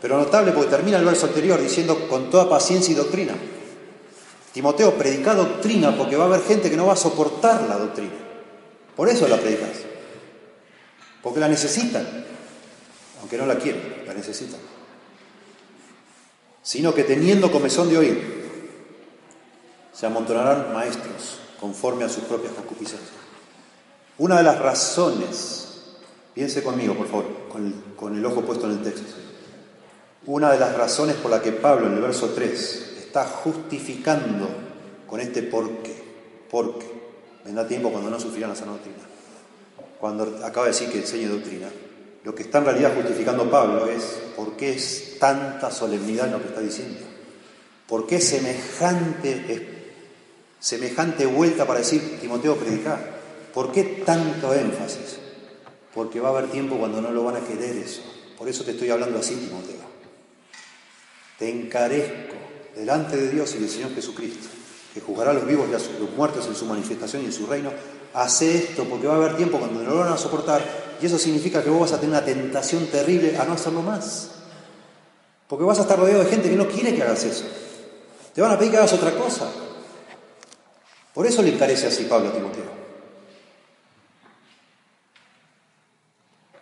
Pero 0.00 0.18
notable 0.18 0.52
porque 0.52 0.70
termina 0.70 0.98
el 0.98 1.04
verso 1.04 1.26
anterior 1.26 1.60
diciendo 1.60 2.08
con 2.08 2.30
toda 2.30 2.48
paciencia 2.48 2.92
y 2.92 2.96
doctrina. 2.96 3.34
Timoteo, 4.52 4.94
predica 4.94 5.34
doctrina 5.34 5.96
porque 5.96 6.16
va 6.16 6.24
a 6.24 6.26
haber 6.28 6.42
gente 6.42 6.70
que 6.70 6.76
no 6.76 6.86
va 6.86 6.94
a 6.94 6.96
soportar 6.96 7.62
la 7.68 7.76
doctrina. 7.76 8.12
Por 8.96 9.08
eso 9.08 9.28
la 9.28 9.36
predicas 9.36 9.88
porque 11.22 11.40
la 11.40 11.48
necesitan, 11.48 12.06
aunque 13.20 13.36
no 13.36 13.46
la 13.46 13.58
quieren, 13.58 14.04
la 14.06 14.14
necesitan. 14.14 14.60
Sino 16.62 16.94
que 16.94 17.04
teniendo 17.04 17.50
comezón 17.50 17.88
de 17.88 17.98
oír, 17.98 18.48
se 19.92 20.06
amontonarán 20.06 20.72
maestros 20.72 21.40
conforme 21.60 22.04
a 22.04 22.08
sus 22.08 22.24
propias 22.24 22.52
concupiscencias. 22.52 23.10
Una 24.18 24.38
de 24.38 24.44
las 24.44 24.58
razones, 24.58 25.96
piense 26.34 26.62
conmigo 26.62 26.94
por 26.94 27.08
favor, 27.08 27.26
con 27.50 27.66
el, 27.66 27.74
con 27.96 28.16
el 28.16 28.24
ojo 28.24 28.42
puesto 28.42 28.66
en 28.66 28.72
el 28.72 28.82
texto, 28.82 29.02
una 30.28 30.52
de 30.52 30.58
las 30.58 30.76
razones 30.76 31.16
por 31.16 31.30
la 31.30 31.42
que 31.42 31.52
Pablo 31.52 31.86
en 31.86 31.94
el 31.94 32.00
verso 32.00 32.30
3 32.30 32.96
está 32.98 33.24
justificando 33.24 34.48
con 35.06 35.20
este 35.20 35.42
por 35.42 35.68
qué, 35.82 36.02
porque 36.50 36.86
vendrá 37.44 37.66
tiempo 37.66 37.90
cuando 37.90 38.10
no 38.10 38.20
sufrirán 38.20 38.50
la 38.50 38.56
sana 38.56 38.72
doctrina 38.72 39.08
cuando 40.00 40.40
acaba 40.44 40.66
de 40.66 40.72
decir 40.72 40.90
que 40.90 40.98
enseñe 40.98 41.28
doctrina. 41.28 41.68
Lo 42.24 42.34
que 42.34 42.42
está 42.42 42.58
en 42.58 42.66
realidad 42.66 42.94
justificando 42.94 43.50
Pablo 43.50 43.86
es 43.86 44.02
por 44.36 44.56
qué 44.56 44.72
es 44.74 45.18
tanta 45.18 45.70
solemnidad 45.70 46.26
en 46.26 46.32
lo 46.32 46.42
que 46.42 46.48
está 46.48 46.60
diciendo. 46.60 47.00
¿Por 47.86 48.06
qué 48.06 48.20
semejante, 48.20 49.94
semejante 50.58 51.26
vuelta 51.26 51.66
para 51.66 51.80
decir 51.80 52.18
Timoteo 52.20 52.56
predicar? 52.56 53.18
¿Por 53.54 53.72
qué 53.72 54.02
tanto 54.04 54.52
énfasis? 54.52 55.18
Porque 55.94 56.20
va 56.20 56.28
a 56.28 56.32
haber 56.32 56.50
tiempo 56.50 56.76
cuando 56.76 57.00
no 57.00 57.10
lo 57.10 57.24
van 57.24 57.36
a 57.36 57.40
querer 57.40 57.76
eso. 57.76 58.02
Por 58.36 58.48
eso 58.48 58.64
te 58.64 58.72
estoy 58.72 58.90
hablando 58.90 59.18
así, 59.18 59.34
Timoteo. 59.34 59.87
Te 61.38 61.48
encarezco 61.48 62.34
delante 62.74 63.16
de 63.16 63.30
Dios 63.30 63.54
y 63.54 63.58
del 63.58 63.68
Señor 63.68 63.94
Jesucristo, 63.94 64.48
que 64.92 65.00
juzgará 65.00 65.30
a 65.30 65.34
los 65.34 65.46
vivos 65.46 65.68
y 65.70 65.74
a 65.74 66.00
los 66.00 66.10
muertos 66.16 66.46
en 66.46 66.54
su 66.54 66.66
manifestación 66.66 67.22
y 67.22 67.26
en 67.26 67.32
su 67.32 67.46
reino, 67.46 67.70
hace 68.14 68.56
esto, 68.56 68.84
porque 68.84 69.06
va 69.06 69.14
a 69.14 69.16
haber 69.16 69.36
tiempo 69.36 69.58
cuando 69.58 69.82
no 69.82 69.90
lo 69.90 69.98
van 70.00 70.12
a 70.12 70.16
soportar, 70.16 70.62
y 71.00 71.06
eso 71.06 71.18
significa 71.18 71.62
que 71.62 71.70
vos 71.70 71.82
vas 71.82 71.92
a 71.92 72.00
tener 72.00 72.16
una 72.16 72.24
tentación 72.24 72.86
terrible 72.86 73.36
a 73.36 73.44
no 73.44 73.52
hacerlo 73.52 73.82
más. 73.82 74.32
Porque 75.46 75.64
vas 75.64 75.78
a 75.78 75.82
estar 75.82 75.98
rodeado 75.98 76.24
de 76.24 76.30
gente 76.30 76.50
que 76.50 76.56
no 76.56 76.66
quiere 76.68 76.94
que 76.94 77.02
hagas 77.02 77.24
eso. 77.24 77.44
Te 78.34 78.42
van 78.42 78.50
a 78.50 78.58
pedir 78.58 78.72
que 78.72 78.78
hagas 78.78 78.92
otra 78.92 79.12
cosa. 79.12 79.48
Por 81.14 81.26
eso 81.26 81.42
le 81.42 81.54
encarece 81.54 81.86
así 81.86 82.04
Pablo 82.04 82.28
a 82.28 82.32
Timoteo. 82.32 82.78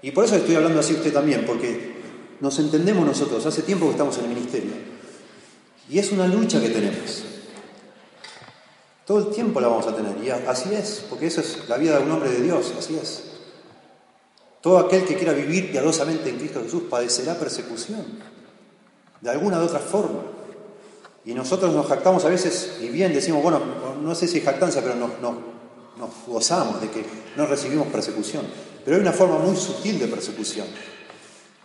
Y 0.03 0.13
por 0.13 0.25
eso 0.25 0.37
estoy 0.37 0.55
hablando 0.55 0.81
así 0.81 0.95
usted 0.95 1.13
también, 1.13 1.45
porque 1.45 1.96
nos 2.41 2.59
entendemos 2.59 3.07
nosotros, 3.07 3.45
hace 3.47 3.63
tiempo 3.63 3.87
que 3.87 3.93
estamos 3.93 4.19
en 4.19 4.25
el 4.25 4.31
ministerio. 4.31 4.73
Y 5.89 5.99
es 5.99 6.13
una 6.13 6.27
lucha 6.27 6.61
que 6.61 6.69
tenemos. 6.69 7.25
Todo 9.07 9.19
el 9.19 9.35
tiempo 9.35 9.61
la 9.61 9.69
vamos 9.69 9.87
a 9.87 9.95
tener. 9.95 10.17
Y 10.23 10.31
así 10.31 10.75
es, 10.75 11.05
porque 11.09 11.29
esa 11.29 11.41
es 11.41 11.69
la 11.69 11.77
vida 11.77 11.97
de 11.97 12.05
un 12.05 12.11
hombre 12.11 12.31
de 12.31 12.43
Dios, 12.43 12.73
así 12.77 12.99
es. 13.01 13.23
Todo 14.61 14.79
aquel 14.79 15.05
que 15.05 15.15
quiera 15.15 15.33
vivir 15.33 15.71
piadosamente 15.71 16.29
en 16.29 16.39
Cristo 16.39 16.61
Jesús 16.61 16.83
padecerá 16.91 17.39
persecución, 17.39 18.05
de 19.21 19.31
alguna 19.31 19.61
u 19.61 19.65
otra 19.65 19.79
forma. 19.79 20.23
Y 21.25 21.35
nosotros 21.35 21.73
nos 21.73 21.87
jactamos 21.87 22.25
a 22.25 22.29
veces, 22.29 22.79
y 22.81 22.89
bien 22.89 23.15
decimos, 23.15 23.43
bueno, 23.45 23.61
no 24.03 24.15
sé 24.17 24.27
si 24.27 24.39
es 24.39 24.45
jactancia, 24.45 24.83
pero 24.83 24.97
nos, 24.97 25.11
nos 25.21 26.11
gozamos 26.27 26.81
de 26.81 26.91
que 26.91 27.05
no 27.37 27.47
recibimos 27.47 27.87
persecución. 27.89 28.45
Pero 28.85 28.97
hay 28.97 29.03
una 29.03 29.13
forma 29.13 29.39
muy 29.39 29.57
sutil 29.57 30.01
de 30.01 30.09
persecución, 30.09 30.67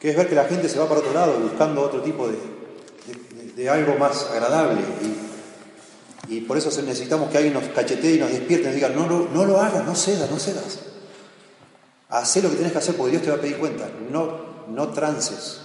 que 0.01 0.09
es 0.09 0.17
ver 0.17 0.27
que 0.27 0.33
la 0.33 0.45
gente 0.45 0.67
se 0.67 0.79
va 0.79 0.87
para 0.87 0.99
otro 0.99 1.13
lado 1.13 1.39
buscando 1.39 1.81
otro 1.83 2.01
tipo 2.01 2.27
de, 2.27 2.35
de, 3.55 3.69
algo 3.69 3.95
más 3.99 4.31
agradable. 4.31 4.81
Y, 6.27 6.35
y 6.37 6.41
por 6.41 6.57
eso 6.57 6.69
necesitamos 6.81 7.29
que 7.29 7.37
alguien 7.37 7.53
nos 7.53 7.65
cachetee 7.65 8.15
y 8.15 8.19
nos 8.19 8.31
despierte 8.31 8.63
y 8.63 8.65
nos 8.65 8.75
diga, 8.75 8.89
no, 8.89 9.05
no, 9.05 9.29
no 9.31 9.45
lo 9.45 9.61
hagas, 9.61 9.85
no 9.85 9.93
cedas, 9.93 10.31
no 10.31 10.39
cedas. 10.39 10.79
Haz 12.09 12.35
lo 12.37 12.49
que 12.49 12.55
tienes 12.55 12.71
que 12.71 12.79
hacer 12.79 12.95
porque 12.95 13.11
Dios 13.11 13.23
te 13.23 13.29
va 13.29 13.35
a 13.37 13.39
pedir 13.41 13.57
cuenta. 13.57 13.89
No, 14.09 14.65
no 14.69 14.89
trances 14.89 15.59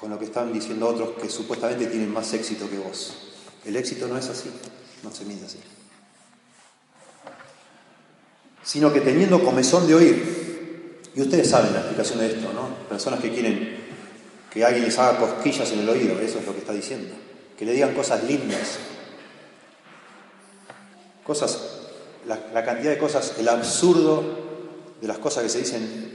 con 0.00 0.10
lo 0.10 0.18
que 0.18 0.26
están 0.26 0.52
diciendo 0.52 0.88
otros 0.88 1.10
que 1.20 1.28
supuestamente 1.28 1.86
tienen 1.86 2.12
más 2.12 2.32
éxito 2.34 2.70
que 2.70 2.78
vos. 2.78 3.16
El 3.64 3.74
éxito 3.74 4.06
no 4.06 4.16
es 4.16 4.28
así, 4.28 4.48
no 5.02 5.10
se 5.10 5.24
mide 5.24 5.44
así. 5.44 5.58
Sino 8.62 8.92
que 8.92 9.00
teniendo 9.00 9.42
comezón 9.42 9.88
de 9.88 9.94
oír, 9.96 10.47
y 11.18 11.22
ustedes 11.22 11.50
saben 11.50 11.72
la 11.72 11.80
explicación 11.80 12.20
de 12.20 12.28
esto, 12.28 12.52
¿no? 12.52 12.68
Personas 12.88 13.18
que 13.18 13.32
quieren 13.32 13.76
que 14.48 14.64
alguien 14.64 14.84
les 14.84 14.96
haga 14.98 15.18
cosquillas 15.18 15.70
en 15.72 15.80
el 15.80 15.88
oído, 15.88 16.18
eso 16.20 16.38
es 16.38 16.46
lo 16.46 16.52
que 16.52 16.60
está 16.60 16.72
diciendo 16.72 17.12
que 17.58 17.64
le 17.64 17.72
digan 17.72 17.92
cosas 17.92 18.22
lindas, 18.22 18.78
cosas, 21.24 21.58
la, 22.24 22.64
cantidad 22.64 22.92
de 22.92 22.98
cosas, 22.98 23.34
el 23.36 23.48
absurdo 23.48 24.22
de 25.00 25.08
las 25.08 25.18
cosas 25.18 25.42
que 25.42 25.48
se 25.48 25.58
dicen 25.58 26.14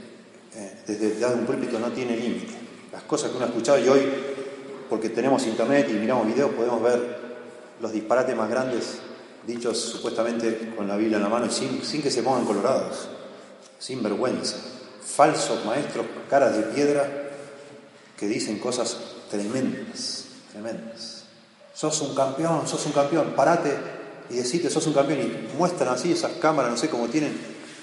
eh, 0.54 0.78
desde, 0.86 1.26
un 1.26 1.44
púlpito 1.44 1.78
no 1.78 1.88
tiene 1.88 2.16
límite. 2.16 2.54
Las 2.90 3.02
cosas 3.02 3.30
que 3.30 3.36
uno 3.36 3.44
ha 3.44 3.48
escuchado 3.48 3.78
y 3.78 3.88
hoy, 3.88 4.08
porque 4.88 5.10
tenemos 5.10 5.46
internet 5.46 5.86
y 5.90 5.94
miramos 5.94 6.26
videos, 6.26 6.52
podemos 6.52 6.82
ver 6.82 7.18
los 7.82 7.92
disparates 7.92 8.34
más 8.34 8.48
grandes 8.48 9.00
dichos 9.46 9.78
supuestamente 9.78 10.72
con 10.74 10.88
la 10.88 10.96
Biblia 10.96 11.18
en 11.18 11.24
la 11.24 11.28
mano 11.28 11.44
y 11.44 11.50
sin, 11.50 11.84
sin 11.84 12.00
que 12.00 12.10
se 12.10 12.22
pongan 12.22 12.46
colorados, 12.46 13.06
sin 13.78 14.02
vergüenza. 14.02 14.73
Falsos 15.04 15.64
maestros, 15.64 16.06
caras 16.30 16.56
de 16.56 16.62
piedra, 16.64 17.08
que 18.16 18.26
dicen 18.26 18.58
cosas 18.58 18.96
tremendas, 19.30 20.24
tremendas 20.50 21.14
sos 21.74 22.00
un 22.02 22.14
campeón, 22.14 22.66
sos 22.66 22.86
un 22.86 22.92
campeón, 22.92 23.32
parate 23.36 23.76
y 24.30 24.36
decite, 24.36 24.70
sos 24.70 24.86
un 24.86 24.94
campeón. 24.94 25.20
Y 25.20 25.56
muestran 25.58 25.92
así 25.92 26.12
esas 26.12 26.32
cámaras, 26.32 26.70
no 26.70 26.76
sé 26.76 26.88
cómo 26.88 27.08
tienen, 27.08 27.36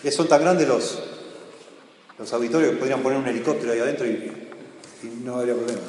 son 0.09 0.28
tan 0.28 0.41
grandes 0.41 0.67
los, 0.67 0.99
los 2.17 2.34
auditorios 2.34 2.72
que 2.72 2.78
podrían 2.78 3.03
poner 3.03 3.19
un 3.19 3.28
helicóptero 3.28 3.74
ahí 3.74 3.80
adentro 3.80 4.07
y, 4.07 4.47
no 5.24 5.38
habría 5.38 5.55
problema. 5.55 5.82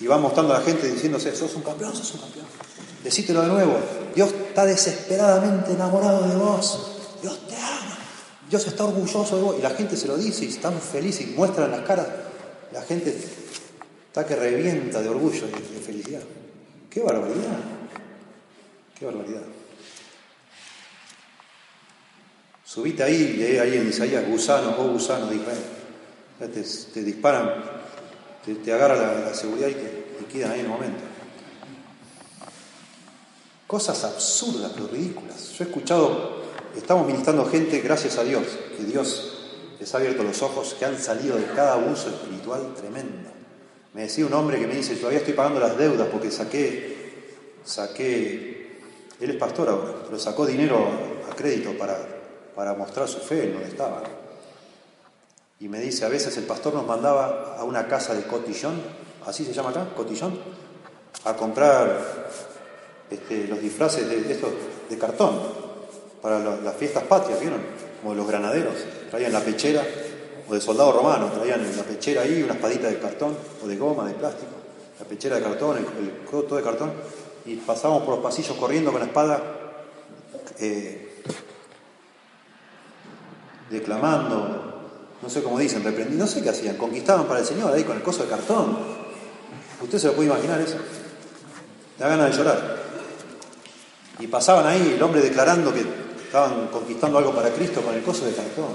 Y 0.00 0.06
van 0.06 0.20
mostrando 0.20 0.54
a 0.54 0.58
la 0.58 0.64
gente 0.64 0.90
diciéndose, 0.90 1.34
sos 1.36 1.54
un 1.54 1.62
campeón, 1.62 1.94
sos 1.94 2.14
un 2.14 2.20
campeón. 2.20 2.46
Decítelo 3.02 3.42
de 3.42 3.48
nuevo, 3.48 3.78
Dios 4.14 4.32
está 4.32 4.64
desesperadamente 4.64 5.72
enamorado 5.72 6.26
de 6.26 6.36
vos, 6.36 6.90
Dios 7.20 7.38
te 7.46 7.54
ama, 7.56 7.73
Dios 8.54 8.68
está 8.68 8.84
orgulloso 8.84 9.34
de 9.34 9.42
vos. 9.42 9.56
Y 9.58 9.62
la 9.62 9.70
gente 9.70 9.96
se 9.96 10.06
lo 10.06 10.16
dice 10.16 10.44
y 10.44 10.48
están 10.48 10.80
felices 10.80 11.26
y 11.26 11.30
muestran 11.30 11.72
las 11.72 11.80
caras. 11.80 12.06
La 12.72 12.82
gente 12.82 13.12
está 14.06 14.24
que 14.24 14.36
revienta 14.36 15.02
de 15.02 15.08
orgullo 15.08 15.48
y 15.48 15.74
de 15.74 15.80
felicidad. 15.80 16.22
¡Qué 16.88 17.00
barbaridad! 17.00 17.58
¡Qué 18.96 19.06
barbaridad! 19.06 19.42
Subite 22.64 23.02
ahí, 23.02 23.32
lee 23.32 23.58
ahí 23.58 23.76
en 23.76 23.88
Isaías, 23.88 24.24
gusanos, 24.24 24.76
vos 24.76 24.92
gusanos 24.92 25.30
de 25.30 25.36
Israel. 25.36 26.92
te, 26.92 27.02
disparan, 27.02 27.54
te, 28.44 28.54
te 28.54 28.72
agarra 28.72 28.94
la, 28.94 29.34
seguridad 29.34 29.66
y 29.66 29.74
te, 29.74 30.26
quedan 30.32 30.52
ahí 30.52 30.60
en 30.60 30.66
el 30.66 30.70
momento. 30.70 31.00
Cosas 33.66 34.04
absurdas, 34.04 34.70
pero 34.74 34.86
ridículas. 34.86 35.50
Yo 35.58 35.64
he 35.64 35.66
escuchado, 35.66 36.33
estamos 36.76 37.06
ministrando 37.06 37.44
gente, 37.46 37.80
gracias 37.80 38.18
a 38.18 38.24
Dios, 38.24 38.44
que 38.76 38.84
Dios 38.84 39.34
les 39.78 39.94
ha 39.94 39.98
abierto 39.98 40.22
los 40.22 40.42
ojos, 40.42 40.74
que 40.78 40.84
han 40.84 40.98
salido 40.98 41.36
de 41.36 41.46
cada 41.46 41.74
abuso 41.74 42.08
espiritual 42.08 42.74
tremendo. 42.74 43.30
Me 43.92 44.02
decía 44.02 44.26
un 44.26 44.34
hombre 44.34 44.58
que 44.58 44.66
me 44.66 44.74
dice, 44.74 44.96
todavía 44.96 45.20
estoy 45.20 45.34
pagando 45.34 45.60
las 45.60 45.76
deudas 45.76 46.08
porque 46.10 46.30
saqué, 46.30 47.22
saqué, 47.64 48.80
él 49.20 49.30
es 49.30 49.36
pastor 49.36 49.68
ahora, 49.68 49.94
pero 50.04 50.18
sacó 50.18 50.46
dinero 50.46 50.88
a 51.30 51.34
crédito 51.34 51.76
para, 51.78 51.98
para 52.54 52.74
mostrar 52.74 53.08
su 53.08 53.20
fe 53.20 53.44
en 53.44 53.52
donde 53.52 53.68
estaba. 53.68 54.02
Y 55.60 55.68
me 55.68 55.80
dice, 55.80 56.04
a 56.04 56.08
veces 56.08 56.36
el 56.36 56.44
pastor 56.44 56.74
nos 56.74 56.86
mandaba 56.86 57.56
a 57.56 57.64
una 57.64 57.86
casa 57.86 58.14
de 58.14 58.24
cotillón, 58.24 58.82
así 59.24 59.44
se 59.44 59.52
llama 59.52 59.70
acá, 59.70 59.86
cotillón, 59.96 60.38
a 61.24 61.36
comprar 61.36 62.28
este, 63.10 63.46
los 63.46 63.60
disfraces 63.60 64.08
de, 64.08 64.32
estos 64.32 64.50
de 64.90 64.98
cartón 64.98 65.63
para 66.24 66.38
las 66.38 66.74
fiestas 66.76 67.02
patrias, 67.02 67.38
¿vieron? 67.38 67.60
Como 68.00 68.14
los 68.14 68.26
granaderos, 68.26 68.72
traían 69.10 69.30
la 69.30 69.40
pechera, 69.40 69.84
o 70.48 70.54
de 70.54 70.60
soldado 70.62 70.92
romano, 70.92 71.26
traían 71.26 71.60
la 71.76 71.82
pechera 71.82 72.22
ahí, 72.22 72.42
una 72.42 72.54
espadita 72.54 72.88
de 72.88 72.98
cartón, 72.98 73.36
o 73.62 73.68
de 73.68 73.76
goma, 73.76 74.06
de 74.06 74.14
plástico, 74.14 74.52
la 74.98 75.04
pechera 75.04 75.36
de 75.36 75.42
cartón, 75.42 75.76
el, 75.76 75.84
el 75.84 76.26
todo 76.26 76.56
de 76.56 76.62
cartón, 76.62 76.94
y 77.44 77.56
pasábamos 77.56 78.04
por 78.04 78.14
los 78.14 78.24
pasillos 78.24 78.56
corriendo 78.56 78.90
con 78.90 79.00
la 79.02 79.06
espada, 79.06 79.42
eh, 80.60 81.22
declamando, 83.68 84.80
no 85.20 85.28
sé 85.28 85.42
cómo 85.42 85.58
dicen, 85.58 85.84
reprendiendo, 85.84 86.24
no 86.24 86.30
sé 86.30 86.42
qué 86.42 86.48
hacían, 86.48 86.78
conquistaban 86.78 87.26
para 87.26 87.40
el 87.40 87.46
Señor 87.46 87.70
ahí 87.74 87.84
con 87.84 87.98
el 87.98 88.02
coso 88.02 88.22
de 88.22 88.30
cartón. 88.30 88.78
¿Usted 89.82 89.98
se 89.98 90.06
lo 90.06 90.14
puede 90.14 90.30
imaginar 90.30 90.58
eso? 90.58 90.78
Da 91.98 92.08
ganas 92.08 92.30
de 92.30 92.36
llorar. 92.38 92.82
Y 94.20 94.26
pasaban 94.26 94.66
ahí 94.66 94.94
el 94.96 95.02
hombre 95.02 95.20
declarando 95.20 95.74
que 95.74 96.03
estaban 96.34 96.66
conquistando 96.66 97.18
algo 97.18 97.32
para 97.32 97.50
Cristo 97.50 97.80
con 97.80 97.94
el 97.94 98.02
coso 98.02 98.26
de 98.26 98.32
cartón. 98.32 98.74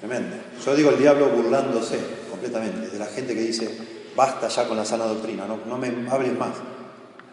Tremendo. 0.00 0.34
Yo 0.64 0.74
digo 0.74 0.90
el 0.90 0.98
diablo 0.98 1.28
burlándose 1.28 2.00
completamente 2.28 2.88
de 2.88 2.98
la 2.98 3.06
gente 3.06 3.32
que 3.32 3.42
dice, 3.42 4.10
basta 4.16 4.48
ya 4.48 4.66
con 4.66 4.76
la 4.76 4.84
sana 4.84 5.04
doctrina, 5.04 5.46
no, 5.46 5.58
no 5.64 5.78
me 5.78 6.10
hables 6.10 6.36
más. 6.36 6.54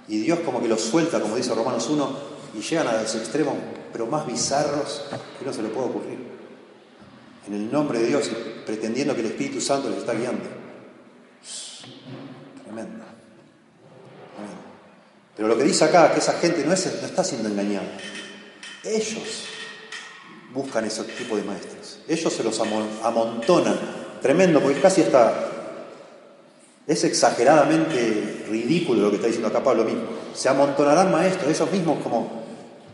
Y 0.08 0.20
Dios 0.20 0.42
como 0.42 0.62
que 0.62 0.68
los 0.68 0.82
suelta, 0.82 1.20
como 1.20 1.36
dice 1.36 1.56
Romanos 1.56 1.90
1, 1.90 2.18
y 2.54 2.62
llegan 2.62 2.88
a 2.90 3.02
los 3.02 3.16
extremos, 3.16 3.56
pero 3.92 4.06
más 4.06 4.28
bizarros 4.28 5.06
que 5.40 5.46
no 5.46 5.52
se 5.52 5.64
le 5.64 5.70
puede 5.70 5.88
ocurrir. 5.88 6.20
En 7.48 7.56
el 7.56 7.72
nombre 7.72 7.98
de 7.98 8.06
Dios, 8.06 8.30
pretendiendo 8.68 9.16
que 9.16 9.22
el 9.22 9.28
Espíritu 9.28 9.60
Santo 9.60 9.90
les 9.90 9.98
está 9.98 10.14
guiando. 10.14 10.44
Tremendo. 12.66 13.10
Pero 15.40 15.48
lo 15.48 15.58
que 15.58 15.64
dice 15.64 15.86
acá, 15.86 16.12
que 16.12 16.20
esa 16.20 16.34
gente 16.34 16.66
no, 16.66 16.74
es, 16.74 16.86
está 16.86 17.24
siendo 17.24 17.48
engañada. 17.48 17.88
Ellos 18.84 19.46
buscan 20.54 20.84
ese 20.84 21.02
tipo 21.06 21.38
de 21.38 21.44
maestros. 21.44 22.00
Ellos 22.10 22.34
se 22.34 22.44
los 22.44 22.60
amontonan. 22.60 23.80
Tremendo, 24.22 24.60
porque 24.60 24.82
casi 24.82 25.00
está... 25.00 25.34
Es 26.86 27.06
exageradamente 27.06 28.48
ridículo 28.50 29.04
lo 29.04 29.10
que 29.12 29.16
está 29.16 29.28
diciendo 29.28 29.48
acá 29.48 29.64
Pablo 29.64 29.86
mismo. 29.86 30.02
Se 30.36 30.50
amontonarán 30.50 31.10
maestros, 31.10 31.50
esos 31.50 31.72
mismos 31.72 32.04
como... 32.04 32.44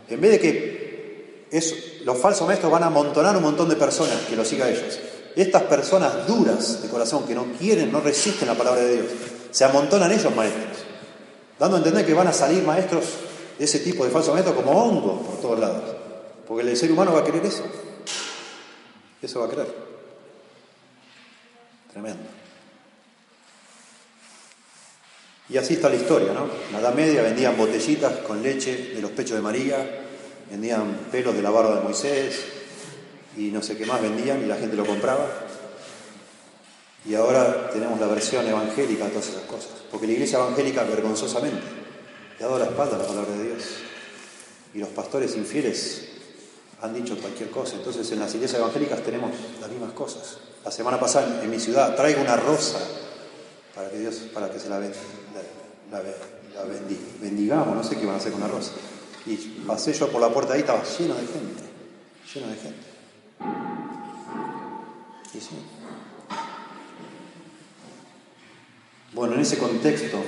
En 0.08 0.20
vez 0.20 0.30
de 0.30 0.38
que 0.38 1.46
es, 1.50 2.00
los 2.04 2.16
falsos 2.16 2.46
maestros 2.46 2.70
van 2.70 2.84
a 2.84 2.86
amontonar 2.86 3.36
un 3.36 3.42
montón 3.42 3.68
de 3.68 3.74
personas 3.74 4.20
que 4.30 4.36
los 4.36 4.46
siga 4.46 4.70
ellos. 4.70 5.00
Estas 5.34 5.64
personas 5.64 6.28
duras 6.28 6.80
de 6.80 6.88
corazón 6.90 7.26
que 7.26 7.34
no 7.34 7.46
quieren, 7.58 7.90
no 7.90 7.98
resisten 7.98 8.46
la 8.46 8.54
palabra 8.54 8.82
de 8.82 8.94
Dios, 8.98 9.06
se 9.50 9.64
amontonan 9.64 10.12
ellos 10.12 10.32
maestros 10.32 10.85
dando 11.58 11.76
a 11.76 11.78
entender 11.78 12.04
que 12.04 12.14
van 12.14 12.28
a 12.28 12.32
salir 12.32 12.62
maestros 12.62 13.04
de 13.58 13.64
ese 13.64 13.80
tipo 13.80 14.04
de 14.04 14.10
falsos 14.10 14.34
maestros 14.34 14.56
como 14.56 14.72
hongos 14.72 15.26
por 15.26 15.40
todos 15.40 15.60
lados. 15.60 15.82
Porque 16.46 16.68
el 16.68 16.76
ser 16.76 16.92
humano 16.92 17.12
va 17.12 17.20
a 17.20 17.24
querer 17.24 17.44
eso. 17.44 17.64
Eso 19.22 19.40
va 19.40 19.46
a 19.46 19.50
querer. 19.50 19.66
Tremendo. 21.92 22.22
Y 25.48 25.56
así 25.56 25.74
está 25.74 25.88
la 25.88 25.94
historia, 25.94 26.32
¿no? 26.32 26.44
En 26.44 26.72
la 26.72 26.80
Edad 26.80 26.94
Media 26.94 27.22
vendían 27.22 27.56
botellitas 27.56 28.18
con 28.18 28.42
leche 28.42 28.94
de 28.94 29.00
los 29.00 29.12
pechos 29.12 29.36
de 29.36 29.42
María, 29.42 30.04
vendían 30.50 31.06
pelos 31.10 31.34
de 31.34 31.42
la 31.42 31.50
barba 31.50 31.76
de 31.76 31.82
Moisés 31.82 32.44
y 33.36 33.50
no 33.50 33.62
sé 33.62 33.76
qué 33.76 33.86
más 33.86 34.02
vendían 34.02 34.42
y 34.42 34.46
la 34.46 34.56
gente 34.56 34.76
lo 34.76 34.84
compraba. 34.84 35.45
Y 37.06 37.14
ahora 37.14 37.70
tenemos 37.70 38.00
la 38.00 38.06
versión 38.08 38.46
evangélica 38.46 39.04
de 39.04 39.10
todas 39.10 39.28
esas 39.28 39.42
cosas. 39.42 39.70
Porque 39.90 40.06
la 40.06 40.14
iglesia 40.14 40.38
evangélica 40.38 40.82
vergonzosamente 40.82 41.62
le 42.38 42.44
ha 42.44 42.48
dado 42.48 42.58
la 42.58 42.66
espalda 42.66 42.96
a 42.96 42.98
la 42.98 43.06
palabra 43.06 43.32
de 43.36 43.44
Dios. 43.44 43.64
Y 44.74 44.78
los 44.78 44.88
pastores 44.88 45.36
infieles 45.36 46.08
han 46.82 46.92
dicho 46.94 47.16
cualquier 47.18 47.50
cosa. 47.50 47.76
Entonces 47.76 48.10
en 48.10 48.18
las 48.18 48.34
iglesias 48.34 48.60
evangélicas 48.60 49.02
tenemos 49.02 49.30
las 49.60 49.70
mismas 49.70 49.92
cosas. 49.92 50.38
La 50.64 50.70
semana 50.70 50.98
pasada 50.98 51.42
en 51.42 51.50
mi 51.50 51.60
ciudad 51.60 51.94
traigo 51.94 52.20
una 52.20 52.36
rosa 52.36 52.78
para 53.74 53.90
que 53.90 53.98
Dios, 53.98 54.16
para 54.34 54.50
que 54.50 54.58
se 54.58 54.68
la, 54.68 54.80
la, 54.80 56.02
bendigamos, 57.20 57.76
no 57.76 57.84
sé 57.84 57.96
qué 57.96 58.06
van 58.06 58.16
a 58.16 58.18
hacer 58.18 58.32
con 58.32 58.40
la 58.40 58.48
rosa. 58.48 58.72
Y 59.26 59.36
pasé 59.66 59.92
yo 59.92 60.08
por 60.08 60.20
la 60.20 60.30
puerta 60.30 60.54
ahí, 60.54 60.60
estaba 60.60 60.82
lleno 60.82 61.14
de 61.14 61.26
gente, 61.26 61.62
lleno 62.34 62.48
de 62.48 62.56
gente. 62.56 62.86
Y 65.34 65.40
sí, 65.40 65.56
Bueno, 69.16 69.32
en 69.32 69.40
ese 69.40 69.56
contexto, 69.56 70.22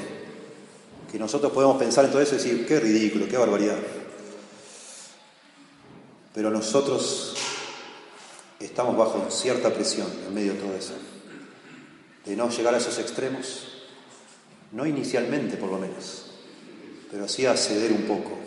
que 1.12 1.18
nosotros 1.18 1.52
podemos 1.52 1.76
pensar 1.76 2.06
en 2.06 2.10
todo 2.10 2.22
eso 2.22 2.34
y 2.34 2.38
decir, 2.38 2.66
qué 2.66 2.80
ridículo, 2.80 3.28
qué 3.28 3.36
barbaridad. 3.36 3.76
Pero 6.34 6.48
nosotros 6.48 7.36
estamos 8.58 8.96
bajo 8.96 9.30
cierta 9.30 9.74
presión 9.74 10.06
en 10.26 10.32
medio 10.32 10.54
de 10.54 10.60
todo 10.60 10.74
eso, 10.74 10.94
de 12.24 12.34
no 12.34 12.48
llegar 12.48 12.74
a 12.74 12.78
esos 12.78 12.98
extremos, 12.98 13.68
no 14.72 14.86
inicialmente 14.86 15.58
por 15.58 15.70
lo 15.70 15.78
menos, 15.78 16.30
pero 17.10 17.28
sí 17.28 17.44
a 17.44 17.58
ceder 17.58 17.92
un 17.92 18.04
poco, 18.04 18.38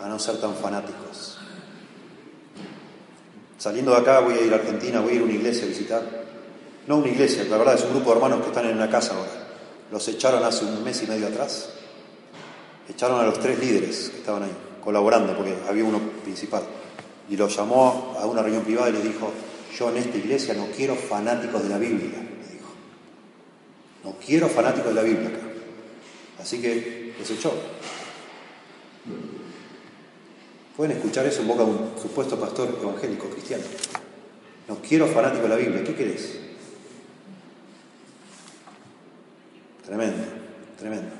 a 0.00 0.08
no 0.08 0.20
ser 0.20 0.36
tan 0.40 0.54
fanáticos. 0.54 1.38
Saliendo 3.58 3.90
de 3.90 3.96
acá 3.96 4.20
voy 4.20 4.34
a 4.34 4.42
ir 4.42 4.52
a 4.52 4.58
Argentina, 4.58 5.00
voy 5.00 5.14
a 5.14 5.14
ir 5.16 5.22
a 5.22 5.24
una 5.24 5.34
iglesia 5.34 5.64
a 5.64 5.68
visitar. 5.68 6.24
No 6.86 6.98
una 6.98 7.08
iglesia, 7.08 7.42
la 7.50 7.56
verdad 7.56 7.74
es 7.74 7.82
un 7.82 7.90
grupo 7.90 8.10
de 8.10 8.16
hermanos 8.16 8.42
que 8.42 8.46
están 8.50 8.66
en 8.66 8.76
una 8.76 8.88
casa 8.88 9.16
ahora. 9.16 9.45
Los 9.90 10.08
echaron 10.08 10.42
hace 10.44 10.64
un 10.64 10.82
mes 10.82 11.02
y 11.02 11.06
medio 11.06 11.28
atrás. 11.28 11.70
Echaron 12.88 13.20
a 13.20 13.24
los 13.24 13.38
tres 13.40 13.58
líderes 13.58 14.10
que 14.10 14.18
estaban 14.18 14.44
ahí, 14.44 14.52
colaborando, 14.82 15.36
porque 15.36 15.54
había 15.68 15.84
uno 15.84 16.00
principal. 16.22 16.62
Y 17.28 17.36
los 17.36 17.56
llamó 17.56 18.16
a 18.18 18.26
una 18.26 18.42
reunión 18.42 18.64
privada 18.64 18.90
y 18.90 18.92
les 18.92 19.04
dijo, 19.04 19.30
yo 19.76 19.90
en 19.90 19.96
esta 19.98 20.16
iglesia 20.16 20.54
no 20.54 20.66
quiero 20.76 20.94
fanáticos 20.94 21.62
de 21.62 21.68
la 21.68 21.78
Biblia, 21.78 22.18
le 22.18 22.52
dijo. 22.52 22.70
No 24.04 24.16
quiero 24.24 24.48
fanáticos 24.48 24.88
de 24.88 24.94
la 24.94 25.02
Biblia 25.02 25.28
acá. 25.28 25.40
Así 26.40 26.60
que 26.60 27.14
los 27.18 27.30
echó. 27.30 27.52
Pueden 30.76 30.96
escuchar 30.96 31.26
eso 31.26 31.40
en 31.40 31.48
boca 31.48 31.64
de 31.64 31.70
un 31.70 31.90
supuesto 32.00 32.38
pastor 32.38 32.78
evangélico 32.80 33.28
cristiano. 33.30 33.64
No 34.68 34.76
quiero 34.86 35.06
fanáticos 35.06 35.44
de 35.44 35.48
la 35.48 35.56
Biblia. 35.56 35.84
¿Qué 35.84 35.94
querés? 35.94 36.45
Tremendo, 39.86 40.24
tremendo. 40.76 41.10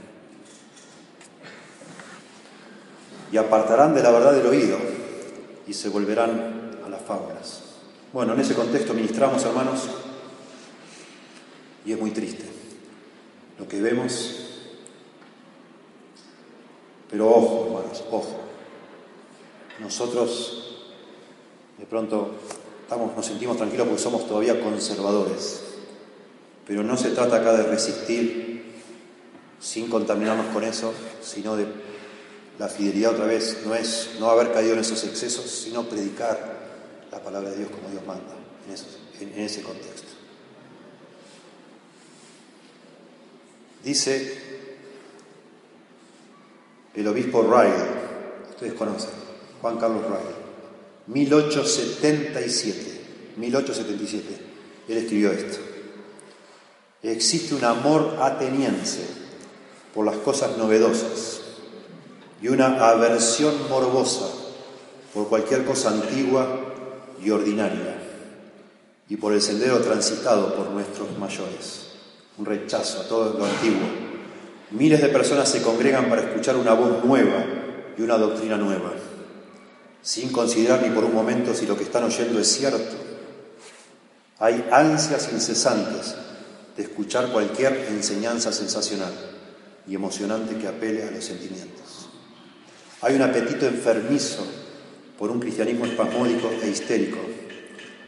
Y 3.31 3.37
apartarán 3.37 3.95
de 3.95 4.03
la 4.03 4.11
verdad 4.11 4.33
del 4.33 4.47
oído 4.47 4.77
y 5.69 5.73
se 5.73 5.89
volverán 5.89 6.81
a 6.85 6.89
las 6.89 7.01
fábulas. 7.03 7.63
Bueno, 8.13 8.35
en 8.35 8.41
ese 8.41 8.55
contexto 8.55 8.93
ministramos, 8.93 9.45
hermanos, 9.45 9.89
y 11.85 11.93
es 11.93 12.01
muy 12.01 12.11
triste 12.11 12.45
lo 13.57 13.69
que 13.69 13.81
vemos. 13.81 14.43
Pero 17.09 17.29
ojo, 17.29 17.67
hermanos, 17.67 18.05
ojo. 18.11 18.41
Nosotros 19.79 20.87
de 21.79 21.87
pronto 21.87 22.35
estamos, 22.83 23.15
nos 23.15 23.27
sentimos 23.27 23.57
tranquilos 23.57 23.87
porque 23.87 24.03
somos 24.03 24.27
todavía 24.27 24.61
conservadores. 24.61 25.63
Pero 26.67 26.83
no 26.83 26.97
se 26.97 27.11
trata 27.11 27.37
acá 27.37 27.53
de 27.53 27.63
resistir 27.65 28.56
sin 29.61 29.89
contaminarnos 29.89 30.47
con 30.53 30.65
eso, 30.65 30.93
sino 31.23 31.57
de 31.57 31.67
la 32.59 32.69
fidelidad 32.69 33.13
otra 33.13 33.27
vez 33.27 33.59
no 33.67 33.75
es 33.75 34.11
no 34.19 34.31
haber 34.31 34.53
caído 34.53 34.75
en 34.75 34.81
esos 34.81 35.05
excesos, 35.05 35.51
sino 35.51 35.85
predicar 35.85 36.57
la 37.11 37.23
palabra 37.23 37.51
de 37.51 37.59
Dios 37.59 37.71
como 37.71 37.91
Dios 37.91 38.05
manda 38.07 38.35
en, 39.21 39.29
en 39.33 39.41
ese 39.41 39.63
contexto. 39.63 40.09
Dice 43.85 44.39
el 46.95 47.07
obispo 47.07 47.43
Ryder, 47.43 47.89
ustedes 48.51 48.73
conocen, 48.73 49.11
Juan 49.61 49.79
Carlos 49.79 50.03
Ryder, 50.03 50.47
1877, 51.07 53.01
1877, 53.37 54.37
él 54.89 54.97
escribió 54.97 55.31
esto. 55.31 55.59
Existe 57.03 57.55
un 57.55 57.65
amor 57.65 58.17
ateniense 58.21 59.26
por 59.97 60.05
las 60.05 60.17
cosas 60.17 60.59
novedosas. 60.59 61.41
Y 62.43 62.49
una 62.49 62.87
aversión 62.87 63.55
morbosa 63.71 64.27
por 65.15 65.29
cualquier 65.29 65.65
cosa 65.65 65.89
antigua 65.89 66.47
y 67.25 67.31
ordinaria. 67.31 67.97
Y 69.09 69.17
por 69.17 69.33
el 69.33 69.41
sendero 69.41 69.81
transitado 69.81 70.55
por 70.55 70.69
nuestros 70.71 71.19
mayores, 71.19 71.93
un 72.37 72.45
rechazo 72.45 73.01
a 73.01 73.09
todo 73.09 73.39
lo 73.39 73.47
antiguo. 73.47 73.89
Miles 74.73 75.01
de 75.01 75.09
personas 75.09 75.49
se 75.49 75.63
congregan 75.63 76.11
para 76.11 76.23
escuchar 76.23 76.57
una 76.57 76.75
voz 76.75 77.03
nueva 77.03 77.45
y 77.97 78.03
una 78.03 78.19
doctrina 78.19 78.59
nueva, 78.59 78.93
sin 80.03 80.31
considerar 80.31 80.83
ni 80.83 80.91
por 80.91 81.05
un 81.05 81.15
momento 81.15 81.55
si 81.55 81.67
lo 81.67 81.77
que 81.77 81.85
están 81.85 82.05
oyendo 82.05 82.39
es 82.39 82.49
cierto. 82.49 82.97
Hay 84.41 84.69
ansias 84.71 85.33
incesantes 85.33 86.17
de 86.77 86.83
escuchar 86.83 87.29
cualquier 87.33 87.87
enseñanza 87.89 88.53
sensacional 88.53 89.26
y 89.87 89.95
emocionante 89.95 90.57
que 90.57 90.69
apele 90.69 91.03
a 91.05 91.11
los 91.11 91.25
sentimientos. 91.25 92.09
Hay 93.03 93.15
un 93.15 93.23
apetito 93.23 93.67
enfermizo 93.67 94.45
por 95.19 95.31
un 95.31 95.41
cristianismo 95.41 95.87
espasmódico 95.87 96.51
e 96.63 96.69
histérico. 96.69 97.19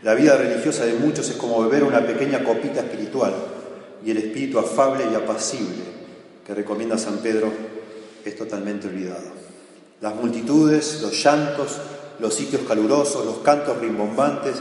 La 0.03 0.15
vida 0.15 0.37
religiosa 0.37 0.85
de 0.85 0.95
muchos 0.95 1.29
es 1.31 1.37
como 1.37 1.63
beber 1.63 1.85
una 1.85 2.07
pequeña 2.07 2.45
copita 2.45 2.81
espiritual 2.81 3.35
y 4.05 4.11
el 4.11 4.19
espíritu 4.19 4.59
afable 4.59 5.05
y 5.11 5.15
apacible 5.15 5.85
que 6.47 6.55
recomienda 6.55 6.97
San 6.97 7.19
Pedro 7.19 7.53
es 8.25 8.37
totalmente 8.37 8.89
olvidado. 8.89 9.39
Las 10.01 10.15
multitudes, 10.15 11.01
los 11.03 11.23
llantos, 11.23 11.79
los 12.19 12.35
sitios 12.35 12.63
calurosos, 12.67 13.25
los 13.25 13.39
cantos 13.39 13.79
rimbombantes 13.79 14.57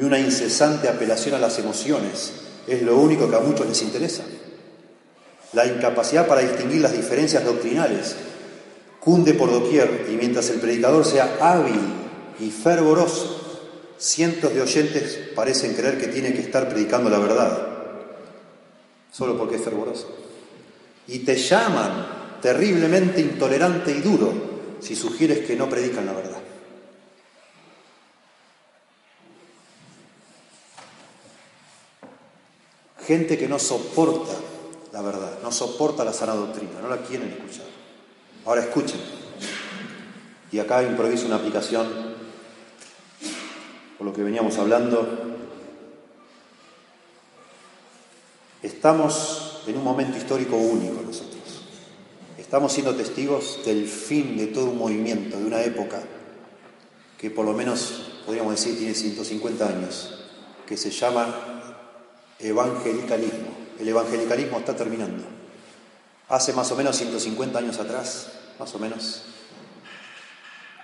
y 0.00 0.04
una 0.04 0.18
incesante 0.18 0.88
apelación 0.88 1.34
a 1.34 1.38
las 1.38 1.58
emociones 1.58 2.32
es 2.66 2.82
lo 2.82 2.96
único 2.96 3.28
que 3.28 3.36
a 3.36 3.40
muchos 3.40 3.66
les 3.66 3.82
interesa. 3.82 4.24
La 5.56 5.64
incapacidad 5.66 6.26
para 6.26 6.42
distinguir 6.42 6.82
las 6.82 6.92
diferencias 6.92 7.42
doctrinales 7.42 8.14
cunde 9.00 9.32
por 9.32 9.50
doquier 9.50 10.06
y 10.12 10.16
mientras 10.16 10.50
el 10.50 10.60
predicador 10.60 11.02
sea 11.02 11.38
hábil 11.40 11.80
y 12.38 12.50
fervoroso, 12.50 13.64
cientos 13.96 14.52
de 14.52 14.60
oyentes 14.60 15.18
parecen 15.34 15.72
creer 15.72 15.96
que 15.96 16.08
tiene 16.08 16.34
que 16.34 16.42
estar 16.42 16.68
predicando 16.68 17.08
la 17.08 17.18
verdad, 17.20 17.68
solo 19.10 19.38
porque 19.38 19.56
es 19.56 19.62
fervoroso. 19.62 20.14
Y 21.08 21.20
te 21.20 21.36
llaman 21.36 22.38
terriblemente 22.42 23.22
intolerante 23.22 23.92
y 23.92 24.02
duro 24.02 24.34
si 24.80 24.94
sugieres 24.94 25.38
que 25.46 25.56
no 25.56 25.70
predican 25.70 26.04
la 26.04 26.12
verdad. 26.12 26.38
Gente 33.06 33.38
que 33.38 33.48
no 33.48 33.58
soporta 33.58 34.34
la 34.96 35.02
verdad, 35.02 35.40
no 35.42 35.52
soporta 35.52 36.06
la 36.06 36.12
sana 36.14 36.34
doctrina, 36.34 36.80
no 36.80 36.88
la 36.88 37.02
quieren 37.02 37.28
escuchar. 37.28 37.66
Ahora 38.46 38.62
escuchen. 38.62 38.98
Y 40.50 40.58
acá 40.58 40.82
improviso 40.82 41.26
una 41.26 41.36
aplicación 41.36 41.86
por 43.98 44.06
lo 44.06 44.14
que 44.14 44.22
veníamos 44.22 44.56
hablando. 44.56 45.06
Estamos 48.62 49.60
en 49.66 49.76
un 49.76 49.84
momento 49.84 50.16
histórico 50.16 50.56
único 50.56 51.02
nosotros. 51.02 51.42
Estamos 52.38 52.72
siendo 52.72 52.94
testigos 52.94 53.60
del 53.66 53.86
fin 53.86 54.38
de 54.38 54.46
todo 54.46 54.70
un 54.70 54.78
movimiento, 54.78 55.36
de 55.36 55.44
una 55.44 55.60
época 55.60 56.00
que 57.18 57.30
por 57.30 57.44
lo 57.44 57.52
menos 57.52 58.22
podríamos 58.24 58.54
decir 58.54 58.78
tiene 58.78 58.94
150 58.94 59.68
años, 59.68 60.24
que 60.66 60.78
se 60.78 60.90
llama 60.90 61.84
evangelicalismo. 62.38 63.65
El 63.78 63.88
evangelicalismo 63.88 64.58
está 64.58 64.74
terminando. 64.74 65.24
Hace 66.28 66.52
más 66.52 66.70
o 66.72 66.76
menos 66.76 66.96
150 66.96 67.58
años 67.58 67.78
atrás, 67.78 68.28
más 68.58 68.74
o 68.74 68.78
menos, 68.78 69.22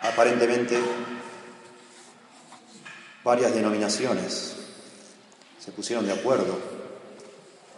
aparentemente 0.00 0.78
varias 3.24 3.54
denominaciones 3.54 4.54
se 5.58 5.72
pusieron 5.72 6.06
de 6.06 6.12
acuerdo 6.12 6.58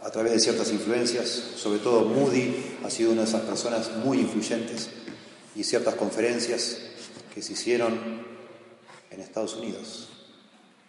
a 0.02 0.10
través 0.10 0.32
de 0.32 0.40
ciertas 0.40 0.70
influencias, 0.72 1.28
sobre 1.56 1.78
todo 1.78 2.04
Moody 2.06 2.76
ha 2.84 2.90
sido 2.90 3.12
una 3.12 3.22
de 3.22 3.28
esas 3.28 3.42
personas 3.42 3.90
muy 4.04 4.20
influyentes 4.20 4.88
y 5.54 5.64
ciertas 5.64 5.94
conferencias 5.94 6.78
que 7.34 7.40
se 7.42 7.52
hicieron 7.54 8.24
en 9.10 9.20
Estados 9.20 9.54
Unidos 9.54 10.08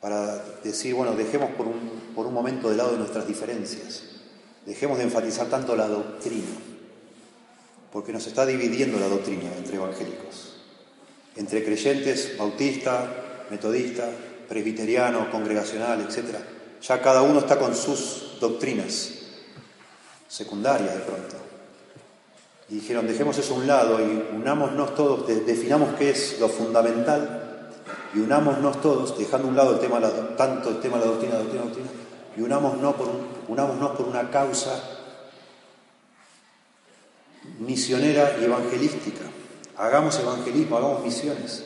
para 0.02 0.38
decir, 0.64 0.94
bueno, 0.94 1.16
dejemos 1.16 1.52
por 1.52 1.68
un, 1.68 2.14
por 2.14 2.28
un 2.28 2.34
momento 2.34 2.70
de 2.70 2.76
lado 2.76 2.96
nuestras 2.98 3.28
diferencias, 3.28 4.04
dejemos 4.66 4.98
de 4.98 5.06
enfatizar 5.06 5.48
tanto 5.48 5.76
la 5.76 5.88
doctrina, 5.88 6.48
porque 7.92 8.12
nos 8.12 8.26
está 8.28 8.46
dividiendo 8.46 9.00
la 9.00 9.08
doctrina 9.08 9.50
entre 9.58 9.76
evangélicos, 9.76 10.58
entre 11.36 11.64
creyentes, 11.64 12.38
bautista, 12.38 13.46
metodista, 13.50 14.10
presbiteriano, 14.48 15.30
congregacional, 15.32 16.02
etc. 16.02 16.36
Ya 16.82 17.02
cada 17.02 17.22
uno 17.22 17.40
está 17.40 17.58
con 17.58 17.76
sus 17.76 18.38
doctrinas 18.40 19.12
secundarias 20.28 20.94
de 20.94 21.02
pronto. 21.02 21.36
Y 22.70 22.76
dijeron, 22.76 23.08
dejemos 23.08 23.38
eso 23.38 23.54
a 23.54 23.58
un 23.58 23.68
lado 23.68 24.00
y 24.00 24.36
unámonos 24.36 24.96
todos, 24.96 25.28
definamos 25.28 25.96
qué 25.96 26.10
es 26.10 26.40
lo 26.40 26.50
fundamental 26.50 27.70
y 28.16 28.20
unámonos 28.20 28.82
todos, 28.82 29.18
dejando 29.18 29.48
a 29.48 29.52
un 29.52 29.56
lado 29.56 29.74
el 29.74 29.80
tema, 29.80 30.02
tanto 30.36 30.70
el 30.70 30.80
tema 30.80 30.98
de 30.98 31.06
la 31.06 31.12
doctrina, 31.12 31.36
doctrina, 31.36 31.64
doctrina, 31.64 31.90
y 32.38 32.42
unámonos 32.42 32.96
por, 32.96 33.08
por 33.48 34.06
una 34.08 34.30
causa 34.30 34.96
misionera 37.60 38.38
y 38.40 38.46
evangelística. 38.46 39.22
Hagamos 39.78 40.20
evangelismo, 40.20 40.78
hagamos 40.78 41.04
misiones. 41.04 41.64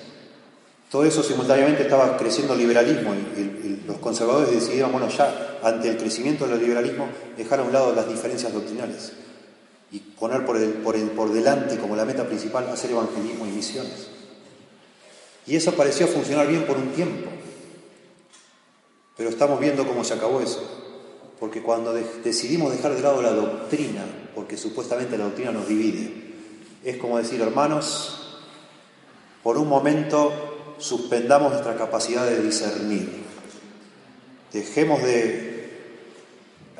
Todo 0.90 1.06
eso 1.06 1.22
simultáneamente 1.22 1.84
estaba 1.84 2.18
creciendo 2.18 2.54
el 2.54 2.60
liberalismo 2.60 3.14
y, 3.14 3.58
los 3.86 3.98
conservadores 3.98 4.52
decidieron, 4.52 4.92
bueno, 4.92 5.10
ya 5.10 5.58
ante 5.64 5.90
el 5.90 5.98
crecimiento 5.98 6.48
del 6.48 6.60
liberalismo, 6.60 7.08
dejar 7.36 7.60
a 7.60 7.64
un 7.64 7.74
lado 7.74 7.96
las 7.96 8.08
diferencias 8.08 8.54
doctrinales 8.54 9.14
y 9.92 10.00
poner 10.00 10.46
por, 10.46 10.58
el, 10.58 10.74
por, 10.74 10.96
el, 10.96 11.10
por 11.10 11.34
delante 11.34 11.78
como 11.78 11.96
la 11.96 12.06
meta 12.06 12.26
principal 12.26 12.70
hacer 12.70 12.92
evangelismo 12.92 13.48
y 13.48 13.50
misiones. 13.50 14.10
Y 15.48 15.56
eso 15.56 15.74
pareció 15.74 16.08
funcionar 16.08 16.48
bien 16.48 16.66
por 16.68 16.78
un 16.78 16.90
tiempo. 16.90 17.32
Pero 19.20 19.32
estamos 19.32 19.60
viendo 19.60 19.86
cómo 19.86 20.06
se 20.06 20.14
acabó 20.14 20.40
eso. 20.40 20.64
Porque 21.42 21.62
cuando 21.62 21.94
decidimos 21.94 22.72
dejar 22.72 22.96
de 22.96 23.02
lado 23.02 23.22
la 23.22 23.34
doctrina, 23.34 24.06
porque 24.34 24.56
supuestamente 24.56 25.18
la 25.18 25.26
doctrina 25.26 25.52
nos 25.52 25.68
divide, 25.68 26.36
es 26.86 26.96
como 26.96 27.18
decir, 27.18 27.42
hermanos, 27.42 28.40
por 29.44 29.58
un 29.58 29.68
momento 29.68 30.76
suspendamos 30.78 31.52
nuestra 31.52 31.76
capacidad 31.76 32.26
de 32.26 32.42
discernir. 32.42 33.26
Dejemos 34.54 35.04
de 35.04 35.70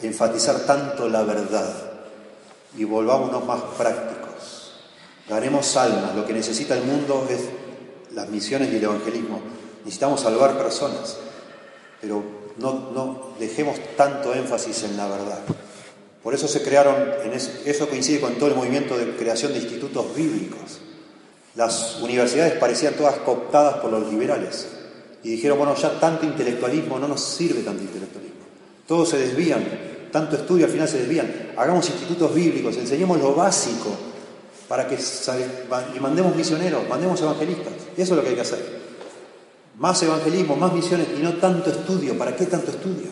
enfatizar 0.02 0.62
tanto 0.66 1.10
la 1.10 1.24
verdad 1.24 1.92
y 2.78 2.86
volvámonos 2.86 3.46
más 3.46 3.64
prácticos. 3.78 4.80
Ganemos 5.28 5.76
almas. 5.76 6.16
Lo 6.16 6.26
que 6.26 6.32
necesita 6.32 6.78
el 6.78 6.86
mundo 6.86 7.28
es 7.30 7.50
las 8.16 8.30
misiones 8.30 8.72
y 8.72 8.78
el 8.78 8.84
evangelismo. 8.86 9.42
Necesitamos 9.84 10.22
salvar 10.22 10.58
personas, 10.58 11.18
pero 12.02 12.24
no, 12.58 12.91
no 12.93 13.34
dejemos 13.39 13.78
tanto 13.95 14.34
énfasis 14.34 14.84
en 14.84 14.97
la 14.97 15.08
verdad. 15.08 15.39
Por 16.24 16.34
eso 16.34 16.47
se 16.47 16.62
crearon, 16.62 16.95
en 17.24 17.34
eso, 17.34 17.88
coincide 17.88 18.20
con 18.20 18.36
todo 18.36 18.50
el 18.50 18.56
movimiento 18.56 18.97
de 18.97 19.16
creación 19.16 19.54
de 19.54 19.60
institutos 19.60 20.14
bíblicos. 20.16 20.82
Las 21.56 22.00
universidades 22.02 22.54
parecían 22.54 22.93
todas 22.95 23.16
cooptadas 23.18 23.76
por 23.76 23.91
los 23.91 24.12
liberales 24.12 24.68
y 25.24 25.30
dijeron, 25.32 25.58
bueno, 25.58 25.76
ya 25.76 26.00
tanto 26.00 26.26
intelectualismo 26.26 27.00
no 27.00 27.08
nos 27.08 27.22
sirve 27.22 27.62
tanto 27.62 27.84
intelectualismo. 27.84 28.39
Todos 28.88 29.10
se 29.10 29.18
desvían, 29.18 29.66
tanto 30.12 30.36
estudio 30.36 30.66
al 30.66 30.72
final 30.72 30.88
se 30.88 31.00
desvían. 31.00 31.54
Hagamos 31.56 31.89
institutos 31.89 32.34
bíblicos, 32.34 32.76
enseñemos 32.78 33.20
lo 33.20 33.34
básico 33.34 33.89
para 34.68 34.88
que 34.88 34.97
y 35.95 36.00
mandemos 36.00 36.36
misioneros, 36.36 36.88
mandemos 36.88 37.20
evangelistas. 37.22 37.74
Eso 37.97 38.14
es 38.14 38.18
lo 38.18 38.22
que 38.22 38.30
hay 38.30 38.36
que 38.36 38.41
hacer. 38.41 38.78
Más 39.80 40.03
evangelismo, 40.03 40.57
más 40.57 40.73
misiones 40.73 41.07
y 41.17 41.23
no 41.23 41.36
tanto 41.36 41.69
estudio. 41.71 42.17
¿Para 42.17 42.36
qué 42.36 42.45
tanto 42.45 42.69
estudio? 42.69 43.07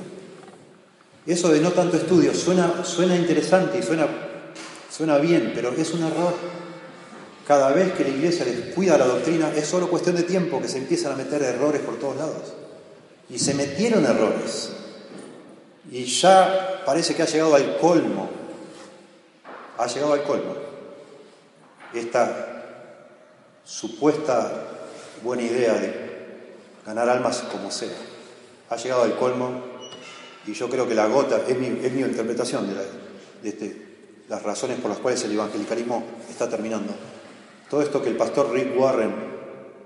Eso 1.25 1.49
de 1.49 1.61
no 1.61 1.71
tanto 1.71 1.95
estudio 1.97 2.33
suena, 2.33 3.15
interesante 3.15 3.79
y 3.79 3.83
suena, 3.83 4.07
suena 4.89 5.17
bien, 5.17 5.53
pero 5.55 5.71
es 5.71 5.93
un 5.93 6.03
error. 6.03 6.33
Cada 7.47 7.71
vez 7.71 7.93
que 7.93 8.03
la 8.03 8.09
iglesia 8.09 8.43
descuida 8.43 8.97
la 8.97 9.05
doctrina, 9.05 9.53
es 9.55 9.65
solo 9.65 9.89
cuestión 9.89 10.17
de 10.17 10.23
tiempo 10.23 10.61
que 10.61 10.67
se 10.67 10.77
empiezan 10.79 11.13
a 11.13 11.15
meter 11.15 11.41
errores 11.41 11.81
por 11.81 11.97
todos 11.99 12.17
lados. 12.17 12.53
Y 13.29 13.39
se 13.39 13.53
metieron 13.53 14.05
errores. 14.05 14.71
Y 15.89 16.03
ya 16.03 16.83
parece 16.85 17.15
que 17.15 17.23
ha 17.23 17.27
llegado 17.27 17.55
al 17.55 17.77
colmo. 17.77 18.29
Ha 19.77 19.87
llegado 19.87 20.13
al 20.13 20.23
colmo. 20.23 20.53
Esta 21.93 22.83
supuesta 23.63 24.65
buena 25.23 25.43
idea 25.43 25.73
de 25.73 26.06
ganar 26.87 27.09
almas 27.09 27.43
como 27.51 27.69
sea. 27.69 27.97
Ha 28.69 28.77
llegado 28.77 29.03
al 29.03 29.17
colmo 29.17 29.61
y 30.47 30.53
yo 30.53 30.69
creo 30.69 30.87
que 30.87 30.95
la 30.95 31.07
gota, 31.07 31.41
es 31.45 31.59
mi, 31.59 31.67
interpretación 31.67 32.65
de, 33.43 33.49
este, 33.49 33.87
las 34.29 34.41
razones 34.41 34.79
por 34.79 34.89
las 34.89 34.99
cuales 34.99 35.21
el 35.25 35.33
evangelicalismo 35.33 36.03
está 36.29 36.49
terminando. 36.49 36.93
Todo 37.69 37.81
esto 37.81 38.01
que 38.01 38.09
el 38.09 38.15
pastor 38.15 38.51
Rick 38.53 38.79
Warren, 38.79 39.13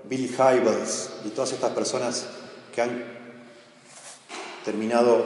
Bill 0.08 0.30
Hybels 0.30 1.10
y 1.24 1.30
todas 1.30 1.52
estas 1.52 1.72
personas 1.72 2.26
que 2.72 2.82
han 2.82 3.04
terminado 4.64 5.24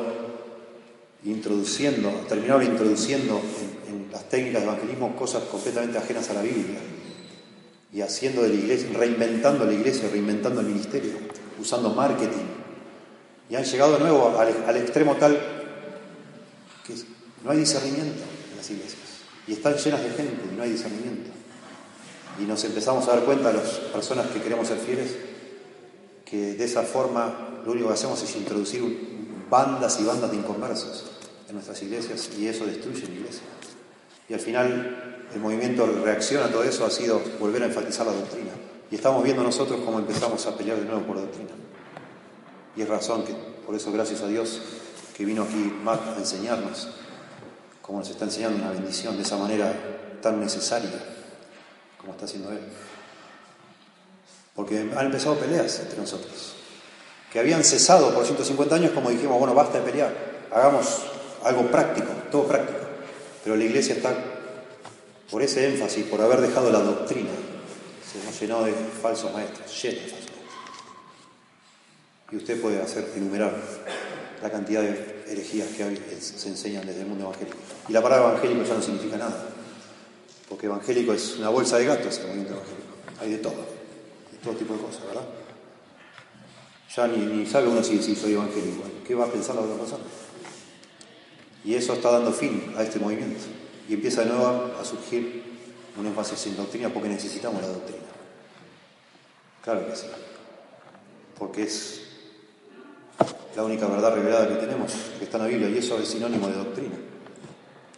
introduciendo, 1.24 2.09
terminaron 2.27 2.62
introduciendo 2.62 3.39
en, 3.87 3.95
en, 3.95 4.12
las 4.12 4.27
técnicas 4.31 4.62
de 4.62 4.68
evangelismo 4.68 5.14
cosas 5.14 5.43
completamente 5.45 5.99
ajenas 5.99 6.31
a 6.31 6.35
la 6.35 6.43
Biblia 6.43 6.79
y 7.93 8.01
haciendo 8.01 8.43
de 8.43 8.49
la 8.49 8.55
iglesia, 8.55 8.89
reinventando 8.95 9.66
la 9.66 9.74
iglesia, 9.74 10.09
reinventando 10.11 10.62
el 10.62 10.68
ministerio, 10.68 11.27
usando 11.59 11.90
marketing. 11.90 12.46
Y 13.48 13.57
han 13.57 13.64
llegado 13.64 13.94
de 13.94 14.00
nuevo 14.00 14.38
al, 14.38 14.76
extremo 14.76 15.16
tal 15.16 15.38
que 16.86 16.94
no 17.44 17.50
hay 17.50 17.59
discernimiento 17.59 18.22
en 18.50 18.57
las 18.57 18.70
iglesias. 18.70 19.02
Y 19.46 19.52
están 19.52 19.76
llenas 19.76 20.02
de 20.02 20.11
gente 20.11 20.42
y 20.52 20.57
no 20.57 20.62
hay 20.62 20.70
discernimiento. 20.72 21.30
Y 22.40 22.42
nos 22.42 22.62
empezamos 22.64 23.07
a 23.09 23.12
dar 23.12 23.24
cuenta, 23.24 23.52
las 23.52 23.70
personas 23.92 24.26
que 24.26 24.42
queremos 24.42 24.68
ser 24.68 24.78
fieles, 24.78 25.16
que 26.24 26.54
de 26.54 26.64
esa 26.64 26.82
forma 26.82 27.61
lo 27.64 27.72
único 27.72 27.88
que 27.88 27.94
hacemos 27.94 28.22
es 28.22 28.34
introducir 28.36 28.82
bandas 29.48 30.00
y 30.00 30.04
bandas 30.04 30.30
de 30.30 30.36
inconversos 30.36 31.04
en 31.48 31.54
nuestras 31.54 31.80
iglesias 31.82 32.30
y 32.36 32.48
eso 32.48 32.66
destruye 32.66 33.07
la 33.07 33.14
iglesia. 33.14 33.42
Y 34.28 34.34
al 34.34 34.40
final 34.40 35.28
el 35.32 35.40
movimiento 35.40 35.86
reacción 35.86 36.42
a 36.42 36.48
todo 36.48 36.64
eso 36.64 36.84
ha 36.84 36.90
sido 36.90 37.20
volver 37.38 37.62
a 37.62 37.66
enfatizar 37.66 38.07
la 38.07 38.12
doctrina. 38.12 38.50
Y 38.91 38.95
estamos 38.95 39.22
viendo 39.24 39.43
nosotros 39.43 39.80
cómo 39.84 39.99
empezamos 39.99 40.47
a 40.47 40.57
pelear 40.57 40.78
de 40.78 40.84
nuevo 40.84 41.03
por 41.03 41.16
doctrina. 41.16 41.51
Y 42.76 42.82
es 42.82 42.89
razón 42.89 43.24
que, 43.24 43.32
por 43.64 43.74
eso 43.74 43.91
gracias 43.91 44.20
a 44.22 44.28
Dios, 44.28 44.61
que 45.16 45.24
vino 45.24 45.43
aquí 45.43 45.72
Matt 45.82 46.16
a 46.16 46.18
enseñarnos, 46.18 46.89
como 47.82 47.99
nos 47.99 48.11
está 48.11 48.26
enseñando 48.26 48.59
una 48.59 48.70
bendición 48.70 49.16
de 49.16 49.22
esa 49.22 49.37
manera 49.37 49.72
tan 50.20 50.41
necesaria 50.41 50.91
como 51.99 52.12
está 52.12 52.26
haciendo 52.26 52.53
él. 52.53 52.61
Porque 54.55 54.78
han 54.97 55.07
empezado 55.07 55.37
peleas 55.37 55.80
entre 55.80 55.99
nosotros, 55.99 56.55
que 57.32 57.41
habían 57.41 57.64
cesado 57.64 58.14
por 58.14 58.24
150 58.24 58.74
años 58.74 58.93
como 58.93 59.11
dijimos, 59.11 59.39
bueno, 59.39 59.55
basta 59.55 59.78
de 59.78 59.91
pelear, 59.91 60.14
hagamos 60.53 61.03
algo 61.45 61.66
práctico, 61.70 62.09
todo 62.30 62.47
práctico. 62.47 62.80
Pero 63.43 63.57
la 63.57 63.64
iglesia 63.64 63.95
está, 63.95 64.14
por 65.30 65.43
ese 65.43 65.66
énfasis, 65.66 66.07
por 66.07 66.20
haber 66.20 66.41
dejado 66.41 66.70
la 66.70 66.80
doctrina, 66.80 67.30
llenó 68.41 68.64
de 68.64 68.72
falsos 68.72 69.32
maestros, 69.32 69.82
lleno 69.82 69.95
de 69.95 70.09
falsos 70.09 70.20
maestros. 70.20 70.37
Y 72.32 72.37
usted 72.37 72.61
puede 72.61 72.82
hacer 72.82 73.12
enumerar 73.16 73.55
la 74.43 74.51
cantidad 74.51 74.82
de 74.82 75.24
herejías 75.28 75.68
que 75.68 75.84
hoy 75.84 76.01
se 76.20 76.49
enseñan 76.49 76.87
desde 76.87 77.03
el 77.03 77.07
mundo 77.07 77.24
evangélico. 77.24 77.57
Y 77.89 77.93
la 77.93 78.03
palabra 78.03 78.30
evangélico 78.30 78.64
ya 78.64 78.74
no 78.74 78.82
significa 78.82 79.16
nada, 79.16 79.49
porque 80.49 80.66
evangélico 80.66 81.12
es 81.12 81.37
una 81.37 81.49
bolsa 81.49 81.78
de 81.78 81.87
gatos 81.87 82.18
el 82.18 82.26
movimiento 82.26 82.55
evangélico. 82.55 82.87
Hay 83.20 83.30
de 83.30 83.39
todo, 83.39 83.64
de 84.32 84.39
todo 84.43 84.55
tipo 84.55 84.74
de 84.74 84.80
cosas, 84.80 85.07
¿verdad? 85.07 85.24
Ya 86.95 87.07
ni, 87.09 87.18
ni 87.26 87.47
sabe 87.47 87.68
uno 87.68 87.82
si, 87.82 88.03
si 88.03 88.16
soy 88.16 88.32
evangélico. 88.32 88.82
¿Qué 89.07 89.14
va 89.14 89.26
a 89.26 89.30
pensar 89.30 89.55
la 89.55 89.62
otra 89.62 89.76
persona? 89.76 90.05
Y 91.64 91.74
eso 91.74 91.95
está 91.95 92.11
dando 92.12 92.32
fin 92.32 92.74
a 92.76 92.82
este 92.82 92.99
movimiento. 92.99 93.45
Y 93.89 93.95
empieza 93.95 94.22
de 94.22 94.30
nuevo 94.30 94.72
a 94.80 94.84
surgir 94.84 95.43
un 95.97 96.07
énfasis 96.07 96.47
en 96.47 96.57
doctrina 96.57 96.89
porque 96.91 97.09
necesitamos 97.09 97.61
la 97.62 97.68
doctrina. 97.68 98.16
Claro 99.67 99.85
que 99.85 99.97
sí. 99.97 100.07
Porque 101.37 101.64
es 101.64 102.01
la 103.57 103.64
única 103.64 103.89
verdad 103.89 104.14
revelada 104.14 104.47
que 104.47 104.64
tenemos, 104.64 104.93
que 105.19 105.25
está 105.25 105.39
en 105.39 105.43
la 105.43 105.49
Biblia, 105.49 105.69
y 105.69 105.79
eso 105.79 105.99
es 105.99 106.07
sinónimo 106.07 106.47
de 106.47 106.55
doctrina. 106.55 106.95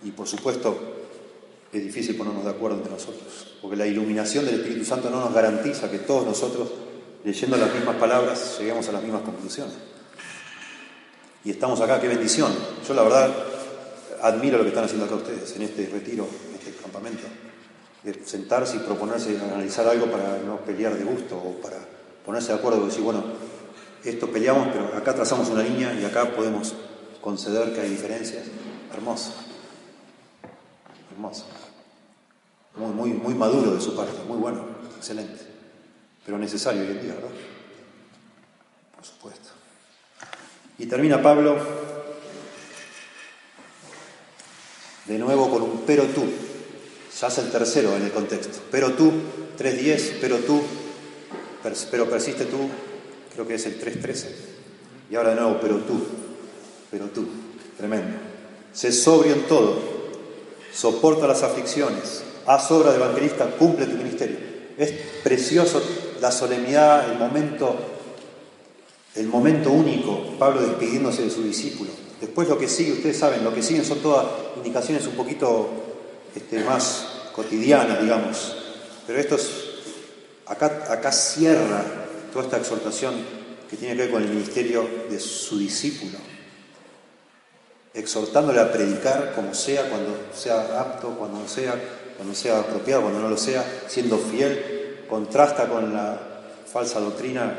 Y 0.02 0.12
por 0.12 0.26
supuesto, 0.26 0.78
es 1.70 1.84
difícil 1.84 2.16
ponernos 2.16 2.44
de 2.44 2.52
acuerdo 2.52 2.78
entre 2.78 2.92
nosotros, 2.92 3.58
porque 3.60 3.76
la 3.76 3.86
iluminación 3.86 4.46
del 4.46 4.60
Espíritu 4.60 4.86
Santo 4.86 5.10
no 5.10 5.20
nos 5.20 5.34
garantiza 5.34 5.90
que 5.90 5.98
todos 5.98 6.24
nosotros, 6.24 6.70
leyendo 7.22 7.58
las 7.58 7.74
mismas 7.74 7.96
palabras, 7.96 8.56
lleguemos 8.58 8.88
a 8.88 8.92
las 8.92 9.02
mismas 9.02 9.20
conclusiones. 9.20 9.74
Y 11.44 11.50
estamos 11.50 11.82
acá, 11.82 12.00
qué 12.00 12.08
bendición. 12.08 12.50
Yo 12.86 12.94
la 12.94 13.02
verdad 13.02 13.30
admiro 14.22 14.56
lo 14.56 14.64
que 14.64 14.70
están 14.70 14.84
haciendo 14.84 15.04
acá 15.04 15.16
ustedes 15.16 15.54
en 15.54 15.60
este 15.60 15.86
retiro, 15.92 16.26
en 16.48 16.54
este 16.54 16.72
campamento, 16.80 17.24
de 18.12 18.24
sentarse 18.24 18.76
y 18.76 18.80
proponerse 18.80 19.38
analizar 19.38 19.86
algo 19.86 20.06
para 20.06 20.38
no 20.38 20.56
pelear 20.58 20.94
de 20.94 21.04
gusto 21.04 21.36
o 21.36 21.60
para 21.60 21.76
ponerse 22.24 22.52
de 22.52 22.58
acuerdo 22.58 22.82
y 22.82 22.86
decir, 22.86 23.02
bueno, 23.02 23.22
esto 24.02 24.30
peleamos, 24.30 24.68
pero 24.72 24.96
acá 24.96 25.14
trazamos 25.14 25.48
una 25.50 25.62
línea 25.62 25.92
y 25.92 26.04
acá 26.04 26.34
podemos 26.34 26.74
conceder 27.20 27.74
que 27.74 27.80
hay 27.80 27.90
diferencias. 27.90 28.44
Hermoso. 28.94 29.34
Hermoso. 31.12 31.44
Muy, 32.76 32.92
muy, 32.92 33.10
muy 33.10 33.34
maduro 33.34 33.74
de 33.74 33.80
su 33.80 33.94
parte, 33.94 34.16
muy 34.26 34.38
bueno, 34.38 34.64
excelente. 34.96 35.46
Pero 36.24 36.38
necesario 36.38 36.82
hoy 36.82 36.88
en 36.88 37.02
día, 37.02 37.14
¿verdad? 37.14 37.30
Por 38.96 39.04
supuesto. 39.04 39.50
Y 40.78 40.86
termina 40.86 41.20
Pablo 41.20 41.56
de 45.06 45.18
nuevo 45.18 45.50
con 45.50 45.62
un 45.62 45.82
pero 45.86 46.04
tú. 46.04 46.47
Ya 47.20 47.26
es 47.26 47.38
el 47.38 47.50
tercero 47.50 47.96
en 47.96 48.04
el 48.04 48.12
contexto. 48.12 48.58
Pero 48.70 48.92
tú, 48.92 49.10
3.10, 49.58 50.18
pero 50.20 50.36
tú, 50.38 50.62
pero 51.90 52.08
persiste 52.08 52.44
tú, 52.44 52.58
creo 53.34 53.46
que 53.46 53.54
es 53.54 53.66
el 53.66 53.80
3.13. 53.80 54.26
Y 55.10 55.16
ahora 55.16 55.30
de 55.30 55.36
nuevo, 55.36 55.58
pero 55.60 55.78
tú, 55.78 55.98
pero 56.90 57.06
tú, 57.06 57.26
tremendo. 57.76 58.18
Sé 58.72 58.92
sobrio 58.92 59.32
en 59.32 59.46
todo, 59.46 59.78
soporta 60.72 61.26
las 61.26 61.42
aflicciones, 61.42 62.22
haz 62.46 62.70
obra 62.70 62.90
de 62.90 62.98
evangelista, 62.98 63.50
cumple 63.58 63.86
tu 63.86 63.96
ministerio. 63.96 64.36
Es 64.76 64.92
precioso 65.24 65.82
la 66.20 66.30
solemnidad, 66.30 67.10
el 67.10 67.18
momento, 67.18 67.74
el 69.16 69.26
momento 69.26 69.72
único, 69.72 70.36
Pablo 70.38 70.60
despidiéndose 70.60 71.22
de 71.22 71.30
su 71.30 71.42
discípulo. 71.42 71.90
Después 72.20 72.48
lo 72.48 72.58
que 72.58 72.68
sigue, 72.68 72.92
ustedes 72.92 73.18
saben, 73.18 73.42
lo 73.42 73.52
que 73.52 73.62
siguen 73.62 73.84
son 73.84 73.98
todas 73.98 74.26
indicaciones 74.56 75.04
un 75.06 75.14
poquito 75.14 75.87
este, 76.38 76.62
más 76.62 77.06
cotidianas, 77.34 78.00
digamos. 78.00 78.56
Pero 79.06 79.18
esto 79.18 79.34
es, 79.34 79.50
acá, 80.46 80.86
acá 80.88 81.10
cierra 81.10 81.82
toda 82.32 82.44
esta 82.44 82.58
exhortación 82.58 83.14
que 83.68 83.76
tiene 83.76 83.96
que 83.96 84.02
ver 84.02 84.10
con 84.10 84.22
el 84.22 84.28
ministerio 84.28 84.88
de 85.10 85.18
su 85.18 85.58
discípulo, 85.58 86.18
exhortándole 87.92 88.60
a 88.60 88.72
predicar 88.72 89.32
como 89.34 89.52
sea, 89.52 89.88
cuando 89.90 90.16
sea 90.32 90.80
apto, 90.80 91.10
cuando 91.10 91.46
sea, 91.48 91.74
cuando 92.16 92.34
sea 92.34 92.60
apropiado, 92.60 93.02
cuando 93.02 93.20
no 93.20 93.28
lo 93.28 93.36
sea, 93.36 93.64
siendo 93.88 94.18
fiel, 94.18 95.04
contrasta 95.08 95.68
con 95.68 95.92
la 95.92 96.18
falsa 96.70 97.00
doctrina, 97.00 97.52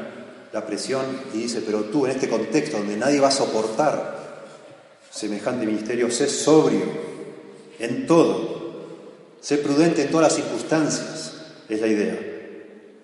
la 0.53 0.65
presión, 0.65 1.05
y 1.33 1.39
dice, 1.39 1.61
pero 1.65 1.81
tú 1.85 2.05
en 2.05 2.13
este 2.13 2.29
contexto 2.29 2.77
donde 2.77 2.95
nadie 2.95 3.19
va 3.19 3.27
a 3.27 3.31
soportar 3.31 4.17
semejante 5.11 5.65
ministerio, 5.65 6.09
sé 6.09 6.29
sobrio 6.29 6.85
en 7.79 8.07
todo, 8.07 8.58
sé 9.41 9.57
prudente 9.57 10.03
en 10.03 10.11
todas 10.11 10.27
las 10.27 10.35
circunstancias, 10.35 11.33
es 11.67 11.81
la 11.81 11.87
idea. 11.87 12.17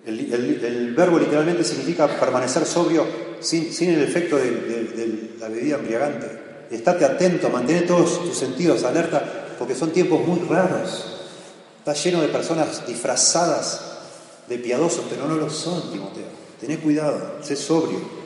El, 0.06 0.94
verbo 0.96 1.18
literalmente 1.18 1.64
significa 1.64 2.08
permanecer 2.08 2.66
sobrio 2.66 3.06
sin, 3.40 3.90
el 3.90 4.02
efecto 4.02 4.38
de, 4.38 4.52
de, 4.52 4.84
de, 4.84 5.36
la 5.40 5.50
bebida 5.50 5.78
embriagante. 5.78 6.44
Estate 6.70 7.06
atento, 7.06 7.50
mantén 7.50 7.86
todos 7.86 8.24
tus 8.24 8.38
sentidos 8.38 8.84
alerta, 8.84 9.56
porque 9.58 9.76
son 9.76 9.92
tiempos 9.92 10.26
muy 10.26 10.40
raros. 10.48 11.06
Está 11.80 11.94
lleno 11.94 12.22
de 12.22 12.28
personas 12.30 12.86
disfrazadas 12.88 13.82
de 14.48 14.58
piadosos, 14.58 15.06
pero 15.10 15.28
no 15.28 15.36
lo 15.36 15.50
son, 15.50 15.92
Timoteo. 15.92 16.26
Tené 16.60 16.78
cuidado, 16.78 17.40
sé 17.42 17.56
sobrio 17.56 18.26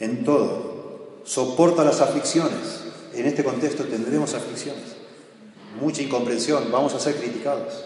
en 0.00 0.24
todo. 0.24 1.22
Soporta 1.24 1.84
las 1.84 2.00
aflicciones. 2.00 2.80
En 3.14 3.26
este 3.26 3.44
contexto 3.44 3.84
tendremos 3.84 4.34
aflicciones. 4.34 4.97
Mucha 5.80 6.02
incomprensión, 6.02 6.70
vamos 6.70 6.94
a 6.94 7.00
ser 7.00 7.16
criticados. 7.16 7.84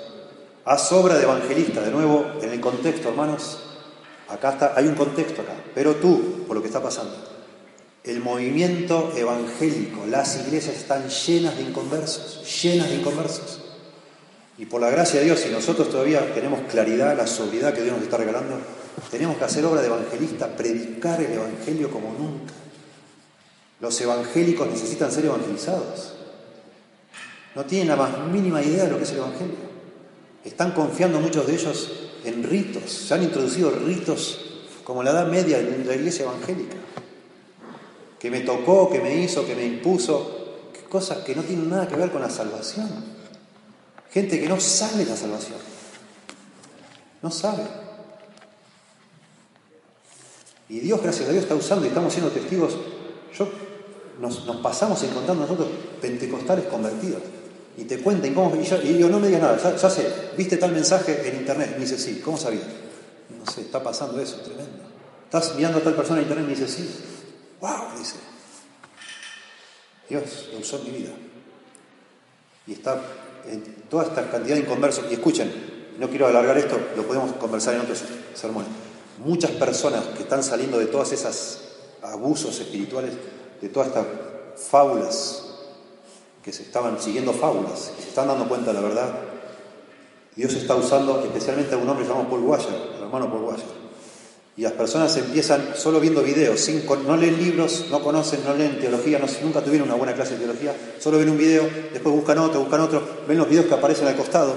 Haz 0.64 0.93
obra 0.93 1.16
de 1.16 1.24
evangelista, 1.24 1.80
de 1.82 1.90
nuevo, 1.90 2.24
en 2.40 2.51
el 2.51 2.61
contexto, 2.61 3.09
hermanos. 3.09 3.59
Acá 4.28 4.53
está, 4.53 4.72
hay 4.76 4.86
un 4.86 4.95
contexto 4.95 5.43
acá, 5.43 5.55
pero 5.74 5.97
tú, 5.97 6.45
por 6.47 6.57
lo 6.57 6.62
que 6.62 6.68
está 6.68 6.82
pasando. 6.82 7.14
El 8.05 8.20
movimiento 8.20 9.12
evangélico, 9.16 10.07
las 10.07 10.36
iglesias 10.47 10.76
están 10.76 11.09
llenas 11.09 11.57
de 11.57 11.62
inconversos, 11.62 12.62
llenas 12.62 12.88
de 12.88 12.97
inconversos. 12.97 13.61
Y 14.59 14.66
por 14.66 14.80
la 14.80 14.90
gracia 14.90 15.20
de 15.20 15.26
Dios, 15.26 15.40
si 15.40 15.51
nosotros 15.51 15.90
todavía 15.90 16.32
tenemos 16.34 16.61
claridad, 16.70 17.16
la 17.16 17.26
sobriedad 17.26 17.74
que 17.74 17.82
Dios 17.82 17.95
nos 17.95 18.05
está 18.05 18.16
regalando, 18.16 18.59
tenemos 19.11 19.36
que 19.36 19.45
hacer 19.45 19.64
obra 19.64 19.80
de 19.80 19.88
evangelista, 19.88 20.49
predicar 20.57 21.20
el 21.20 21.32
Evangelio 21.32 21.90
como 21.90 22.12
nunca. 22.12 22.53
Los 23.80 24.01
evangélicos 24.01 24.68
necesitan 24.68 25.11
ser 25.11 25.24
evangelizados. 25.24 26.11
No 27.55 27.64
tienen 27.64 27.88
la 27.88 27.96
más 27.96 28.18
mínima 28.26 28.62
idea 28.62 28.84
de 28.84 28.90
lo 28.90 28.96
que 28.98 29.05
es 29.05 29.11
el 29.11 29.18
Evangelio. 29.18 29.57
Están 30.44 30.72
confiando 30.72 31.20
muchos 31.20 31.46
de 31.46 31.55
ellos 31.55 31.92
en 32.24 32.42
ritos. 32.42 32.90
Se 32.90 33.14
han 33.14 33.22
introducido 33.22 33.70
ritos 33.70 34.40
como 34.84 35.03
la 35.03 35.11
Edad 35.11 35.26
Media 35.28 35.59
en 35.59 35.86
la 35.86 35.94
iglesia 35.94 36.24
evangélica. 36.24 36.76
Que 38.18 38.30
me 38.30 38.40
tocó, 38.40 38.90
que 38.90 39.00
me 39.00 39.14
hizo, 39.16 39.46
que 39.46 39.55
me 39.55 39.64
impuso. 39.64 40.38
Cosas 40.88 41.18
que 41.18 41.34
no 41.34 41.42
tienen 41.42 41.70
nada 41.70 41.88
que 41.88 41.96
ver 41.96 42.11
con 42.11 42.22
la 42.22 42.30
salvación. 42.30 42.88
Gente 44.11 44.40
que 44.40 44.48
no 44.48 44.61
sabe 44.61 45.05
la 45.05 45.16
salvación. 45.16 45.59
No 47.22 47.30
sabe. 47.30 47.62
Y 50.68 50.80
Dios, 50.80 51.03
gracias 51.03 51.28
a 51.28 51.32
Dios, 51.32 51.44
está 51.44 51.55
usando 51.55 51.84
y 51.84 51.88
estamos 51.88 52.12
siendo 52.12 52.30
testigos. 52.30 52.76
Yo 53.36 53.48
nos, 54.20 54.38
pasamos 54.62 55.03
encontrando 55.03 55.42
nosotros 55.42 55.68
pentecostales 56.00 56.66
convertidos. 56.66 57.22
Y 57.76 57.84
te 57.84 57.98
cuenten 57.98 58.34
cómo. 58.34 58.54
Y 58.56 58.98
yo, 58.98 59.08
no 59.08 59.18
me 59.18 59.28
digas 59.28 59.42
nada, 59.42 59.76
ya, 59.76 59.90
sé, 59.90 60.06
viste 60.36 60.56
tal 60.56 60.72
mensaje 60.72 61.28
en 61.28 61.36
internet. 61.36 61.74
Me 61.74 61.84
dice, 61.84 61.98
sí, 61.98 62.20
¿cómo 62.22 62.36
sabía? 62.36 62.60
No 63.38 63.50
sé, 63.50 63.62
está 63.62 63.82
pasando 63.82 64.20
eso, 64.20 64.36
tremendo. 64.36 64.84
Estás 65.24 65.54
mirando 65.56 65.78
a 65.78 65.82
tal 65.82 65.94
persona 65.94 66.18
en 66.20 66.24
internet 66.24 66.46
y 66.46 66.52
me 66.52 66.56
dice, 66.56 66.68
sí. 66.68 66.88
¡Wow! 67.60 67.98
Dice. 67.98 68.16
Dios 70.08 70.48
lo 70.52 70.58
usó 70.58 70.78
en 70.78 70.84
mi 70.84 70.98
vida. 70.98 71.12
Y 72.66 72.72
está 72.74 73.00
en 73.48 73.62
toda 73.88 74.04
esta 74.04 74.30
cantidad 74.30 74.56
de 74.56 74.62
inconversos. 74.62 75.06
Y 75.10 75.14
escuchen, 75.14 75.50
no 75.98 76.08
quiero 76.10 76.26
alargar 76.26 76.58
esto, 76.58 76.78
lo 76.96 77.06
podemos 77.06 77.32
conversar 77.34 77.74
en 77.74 77.80
otros 77.80 78.02
sermones. 78.34 78.70
Muchas 79.24 79.52
personas 79.52 80.04
que 80.16 80.24
están 80.24 80.42
saliendo 80.42 80.78
de 80.78 80.86
todas 80.86 81.12
esas 81.12 81.60
abusos 82.02 82.58
espirituales, 82.60 83.12
de 83.60 83.68
todas 83.68 83.88
estas 83.88 84.06
fábulas 84.56 85.51
que 86.43 86.53
se 86.53 86.62
estaban 86.62 87.01
siguiendo 87.01 87.32
fábulas, 87.32 87.93
que 87.97 88.03
se 88.03 88.09
están 88.09 88.28
dando 88.28 88.49
cuenta 88.49 88.72
de 88.72 88.74
la 88.74 88.80
verdad. 88.80 89.14
Dios 90.34 90.55
está 90.55 90.74
usando 90.74 91.20
especialmente 91.22 91.74
a 91.74 91.78
un 91.78 91.88
hombre 91.88 92.07
llamado 92.07 92.28
Paul 92.28 92.43
Washer, 92.43 92.74
el 92.97 93.03
hermano 93.03 93.30
Paul 93.30 93.45
Washer. 93.45 93.82
Y 94.57 94.62
las 94.62 94.72
personas 94.72 95.16
empiezan 95.16 95.74
solo 95.76 95.99
viendo 95.99 96.22
videos, 96.22 96.61
sin, 96.61 96.84
no 97.07 97.16
leen 97.16 97.38
libros, 97.38 97.86
no 97.90 98.03
conocen, 98.03 98.45
no 98.45 98.55
leen 98.55 98.78
teología, 98.78 99.18
nunca 99.43 99.62
tuvieron 99.62 99.88
una 99.88 99.97
buena 99.97 100.14
clase 100.14 100.34
de 100.34 100.40
teología, 100.40 100.74
solo 100.99 101.18
ven 101.18 101.30
un 101.30 101.38
video, 101.38 101.68
después 101.93 102.14
buscan 102.14 102.38
otro, 102.38 102.61
buscan 102.61 102.80
otro, 102.80 103.03
ven 103.26 103.38
los 103.38 103.49
videos 103.49 103.66
que 103.66 103.74
aparecen 103.74 104.09
al 104.09 104.16
costado 104.16 104.55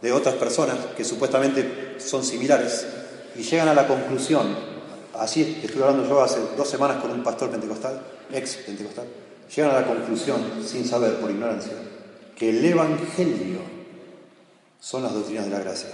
de 0.00 0.12
otras 0.12 0.36
personas 0.36 0.76
que 0.96 1.04
supuestamente 1.04 1.96
son 1.98 2.22
similares 2.22 2.86
y 3.34 3.42
llegan 3.42 3.68
a 3.68 3.74
la 3.74 3.88
conclusión, 3.88 4.54
así 5.14 5.60
estuve 5.64 5.82
hablando 5.82 6.08
yo 6.08 6.22
hace 6.22 6.38
dos 6.56 6.68
semanas 6.68 7.00
con 7.02 7.10
un 7.10 7.24
pastor 7.24 7.50
pentecostal, 7.50 8.00
ex 8.32 8.56
pentecostal, 8.56 9.06
llegan 9.54 9.70
a 9.70 9.80
la 9.80 9.86
conclusión, 9.86 10.62
sin 10.64 10.84
saber, 10.86 11.20
por 11.20 11.30
ignorancia, 11.30 11.74
que 12.36 12.50
el 12.50 12.64
Evangelio 12.64 13.60
son 14.80 15.02
las 15.02 15.14
doctrinas 15.14 15.44
de 15.44 15.50
la 15.50 15.60
gracia. 15.60 15.90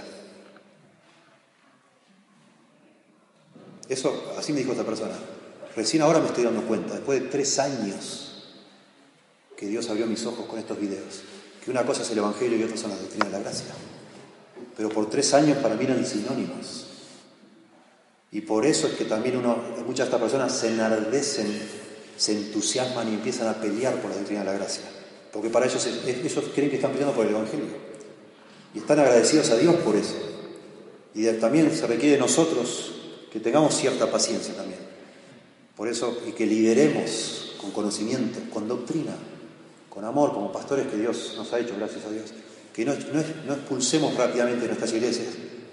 Eso, 3.87 4.33
así 4.37 4.53
me 4.53 4.59
dijo 4.59 4.71
esta 4.71 4.83
persona. 4.83 5.15
Recién 5.75 6.01
ahora 6.03 6.19
me 6.19 6.27
estoy 6.27 6.43
dando 6.43 6.63
cuenta, 6.63 6.93
después 6.93 7.21
de 7.21 7.27
tres 7.27 7.57
años 7.59 8.25
que 9.57 9.67
Dios 9.67 9.89
abrió 9.89 10.07
mis 10.07 10.25
ojos 10.25 10.45
con 10.45 10.57
estos 10.57 10.79
videos, 10.79 11.21
que 11.63 11.69
una 11.69 11.85
cosa 11.85 12.01
es 12.01 12.11
el 12.11 12.19
Evangelio 12.19 12.57
y 12.57 12.63
otra 12.63 12.77
son 12.77 12.91
las 12.91 13.01
doctrinas 13.01 13.27
de 13.27 13.37
la 13.37 13.43
gracia. 13.43 13.65
Pero 14.77 14.89
por 14.89 15.09
tres 15.09 15.33
años 15.33 15.57
para 15.57 15.75
mí 15.75 15.83
eran 15.83 16.05
sinónimos. 16.05 16.87
Y 18.31 18.41
por 18.41 18.65
eso 18.65 18.87
es 18.87 18.93
que 18.93 19.05
también 19.05 19.37
uno, 19.37 19.57
muchas 19.85 19.97
de 19.97 20.03
estas 20.15 20.21
personas 20.21 20.55
se 20.55 20.69
enardecen, 20.69 21.78
se 22.19 22.33
entusiasman 22.33 23.07
y 23.07 23.13
empiezan 23.13 23.47
a 23.47 23.61
pelear 23.61 23.95
por 24.01 24.11
la 24.11 24.17
doctrina 24.17 24.41
de 24.41 24.47
la 24.47 24.53
gracia. 24.53 24.83
Porque 25.31 25.49
para 25.49 25.65
ellos, 25.67 25.87
ellos 26.05 26.43
creen 26.53 26.69
que 26.69 26.75
están 26.75 26.91
peleando 26.91 27.15
por 27.15 27.25
el 27.25 27.31
Evangelio. 27.31 27.67
Y 28.75 28.79
están 28.79 28.99
agradecidos 28.99 29.49
a 29.51 29.55
Dios 29.55 29.73
por 29.77 29.95
eso. 29.95 30.15
Y 31.15 31.25
también 31.39 31.73
se 31.73 31.87
requiere 31.87 32.15
de 32.15 32.19
nosotros 32.19 32.91
que 33.31 33.39
tengamos 33.39 33.73
cierta 33.73 34.11
paciencia 34.11 34.53
también. 34.53 34.81
Por 35.77 35.87
eso, 35.87 36.17
y 36.27 36.33
que 36.33 36.45
lideremos 36.45 37.55
con 37.61 37.71
conocimiento, 37.71 38.39
con 38.53 38.67
doctrina, 38.67 39.15
con 39.89 40.03
amor, 40.03 40.33
como 40.33 40.51
pastores 40.51 40.87
que 40.87 40.97
Dios 40.97 41.35
nos 41.37 41.53
ha 41.53 41.59
hecho, 41.59 41.75
gracias 41.77 42.03
a 42.03 42.09
Dios. 42.09 42.33
Que 42.73 42.83
no, 42.83 42.93
no 43.45 43.53
expulsemos 43.53 44.13
rápidamente 44.15 44.67
nuestras 44.67 44.91
iglesias 44.91 45.27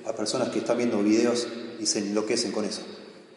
a 0.07 0.13
personas 0.13 0.51
que 0.51 0.61
están 0.61 0.79
viendo 0.79 1.03
videos 1.03 1.49
y 1.81 1.87
se 1.87 1.99
enloquecen 1.99 2.53
con 2.53 2.65
eso. 2.65 2.83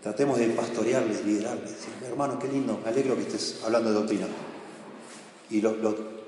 Tratemos 0.02 0.40
de 0.40 0.48
pastorearles, 0.50 1.26
liderarles, 1.26 1.72
decir, 1.72 1.90
hermano, 2.08 2.40
qué 2.40 2.48
lindo, 2.48 2.80
me 2.82 2.90
alegro 2.90 3.16
que 3.16 3.24
estés 3.24 3.60
hablando 3.66 3.90
de 3.90 3.96
doctrina. 3.96 4.28
Y 5.50 5.60
lo, 5.60 5.76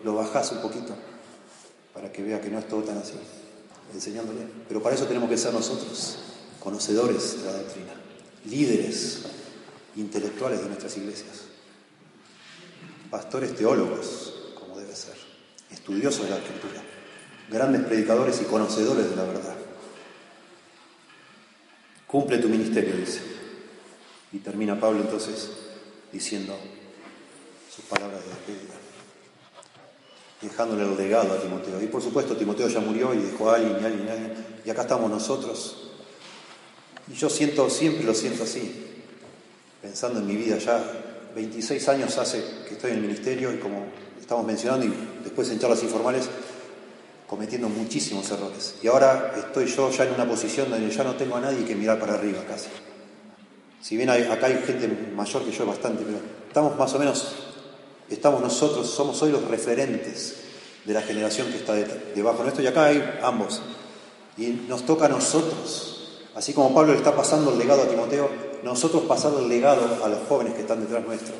lo, 0.03 0.15
bajás 0.15 0.51
un 0.51 0.61
poquito 0.61 0.93
para 1.93 2.11
que 2.11 2.21
vea 2.21 2.41
que 2.41 2.49
no 2.49 2.59
es 2.59 2.67
todo 2.67 2.81
tan 2.81 2.97
así, 2.97 3.13
enseñándole. 3.93 4.41
Pero 4.67 4.83
para 4.83 4.95
eso 4.95 5.05
tenemos 5.05 5.29
que 5.29 5.37
ser 5.37 5.53
nosotros, 5.53 6.17
conocedores 6.59 7.43
de 7.43 7.45
la 7.45 7.57
doctrina, 7.59 7.93
líderes 8.45 9.21
intelectuales 9.95 10.61
de 10.61 10.67
nuestras 10.67 10.97
iglesias, 10.97 11.43
pastores 13.09 13.55
teólogos, 13.55 14.33
como 14.59 14.77
debe 14.77 14.95
ser, 14.95 15.15
estudiosos 15.71 16.25
de 16.25 16.31
la 16.31 16.37
escritura, 16.37 16.81
grandes 17.49 17.83
predicadores 17.83 18.41
y 18.41 18.45
conocedores 18.45 19.09
de 19.09 19.15
la 19.15 19.23
verdad. 19.23 19.55
Cumple 22.05 22.39
tu 22.39 22.49
ministerio, 22.49 22.97
dice. 22.97 23.40
Y 24.33 24.39
termina 24.39 24.79
Pablo 24.79 25.01
entonces 25.01 25.49
diciendo 26.11 26.57
sus 27.73 27.85
palabras 27.85 28.21
de 28.23 28.29
despedida, 28.29 28.73
dejándole 30.41 30.83
el 30.83 30.97
legado 30.97 31.33
a 31.33 31.41
Timoteo. 31.41 31.81
Y 31.81 31.87
por 31.87 32.01
supuesto 32.01 32.35
Timoteo 32.35 32.67
ya 32.67 32.79
murió 32.79 33.13
y 33.13 33.17
dejó 33.17 33.51
a 33.51 33.55
alguien 33.55 33.77
y 33.81 33.85
alguien 33.85 34.07
y 34.07 34.09
alguien. 34.09 34.45
Y 34.65 34.69
acá 34.69 34.83
estamos 34.83 35.09
nosotros. 35.09 35.91
Y 37.07 37.13
yo 37.13 37.29
siento, 37.29 37.69
siempre 37.69 38.03
lo 38.05 38.13
siento 38.13 38.43
así, 38.43 39.03
pensando 39.81 40.19
en 40.19 40.27
mi 40.27 40.35
vida 40.35 40.57
ya. 40.57 40.81
26 41.33 41.87
años 41.87 42.17
hace 42.17 42.43
que 42.67 42.73
estoy 42.73 42.91
en 42.91 42.97
el 42.97 43.03
ministerio 43.03 43.53
y 43.53 43.57
como 43.57 43.85
estamos 44.19 44.45
mencionando 44.45 44.85
y 44.85 44.93
después 45.23 45.49
en 45.49 45.59
charlas 45.59 45.81
informales, 45.81 46.29
cometiendo 47.25 47.69
muchísimos 47.69 48.29
errores. 48.31 48.75
Y 48.83 48.87
ahora 48.87 49.33
estoy 49.37 49.65
yo 49.67 49.89
ya 49.89 50.03
en 50.03 50.13
una 50.13 50.27
posición 50.27 50.69
donde 50.69 50.89
ya 50.89 51.05
no 51.05 51.15
tengo 51.15 51.37
a 51.37 51.39
nadie 51.39 51.63
que 51.63 51.75
mirar 51.75 51.99
para 51.99 52.15
arriba 52.15 52.43
casi. 52.45 52.67
Si 53.81 53.97
bien 53.97 54.09
acá 54.09 54.45
hay 54.45 54.61
gente 54.65 54.87
mayor 55.15 55.43
que 55.43 55.51
yo 55.51 55.65
bastante, 55.65 56.03
pero 56.05 56.19
estamos 56.47 56.77
más 56.77 56.93
o 56.93 56.99
menos, 56.99 57.33
estamos 58.09 58.41
nosotros, 58.41 58.87
somos 58.87 59.19
hoy 59.23 59.31
los 59.31 59.43
referentes 59.45 60.35
de 60.85 60.93
la 60.93 61.01
generación 61.01 61.47
que 61.47 61.57
está 61.57 61.73
debajo 61.73 62.43
nuestro 62.43 62.63
y 62.63 62.67
acá 62.67 62.85
hay 62.85 63.19
ambos. 63.23 63.61
Y 64.37 64.65
nos 64.67 64.85
toca 64.85 65.05
a 65.05 65.09
nosotros, 65.09 66.27
así 66.35 66.53
como 66.53 66.73
Pablo 66.75 66.91
le 66.91 66.99
está 66.99 67.15
pasando 67.15 67.51
el 67.51 67.59
legado 67.59 67.81
a 67.81 67.87
Timoteo, 67.87 68.29
nosotros 68.63 69.03
pasar 69.03 69.33
el 69.39 69.49
legado 69.49 69.81
a 70.03 70.07
los 70.07 70.19
jóvenes 70.27 70.53
que 70.53 70.61
están 70.61 70.81
detrás 70.81 71.03
nuestro, 71.03 71.33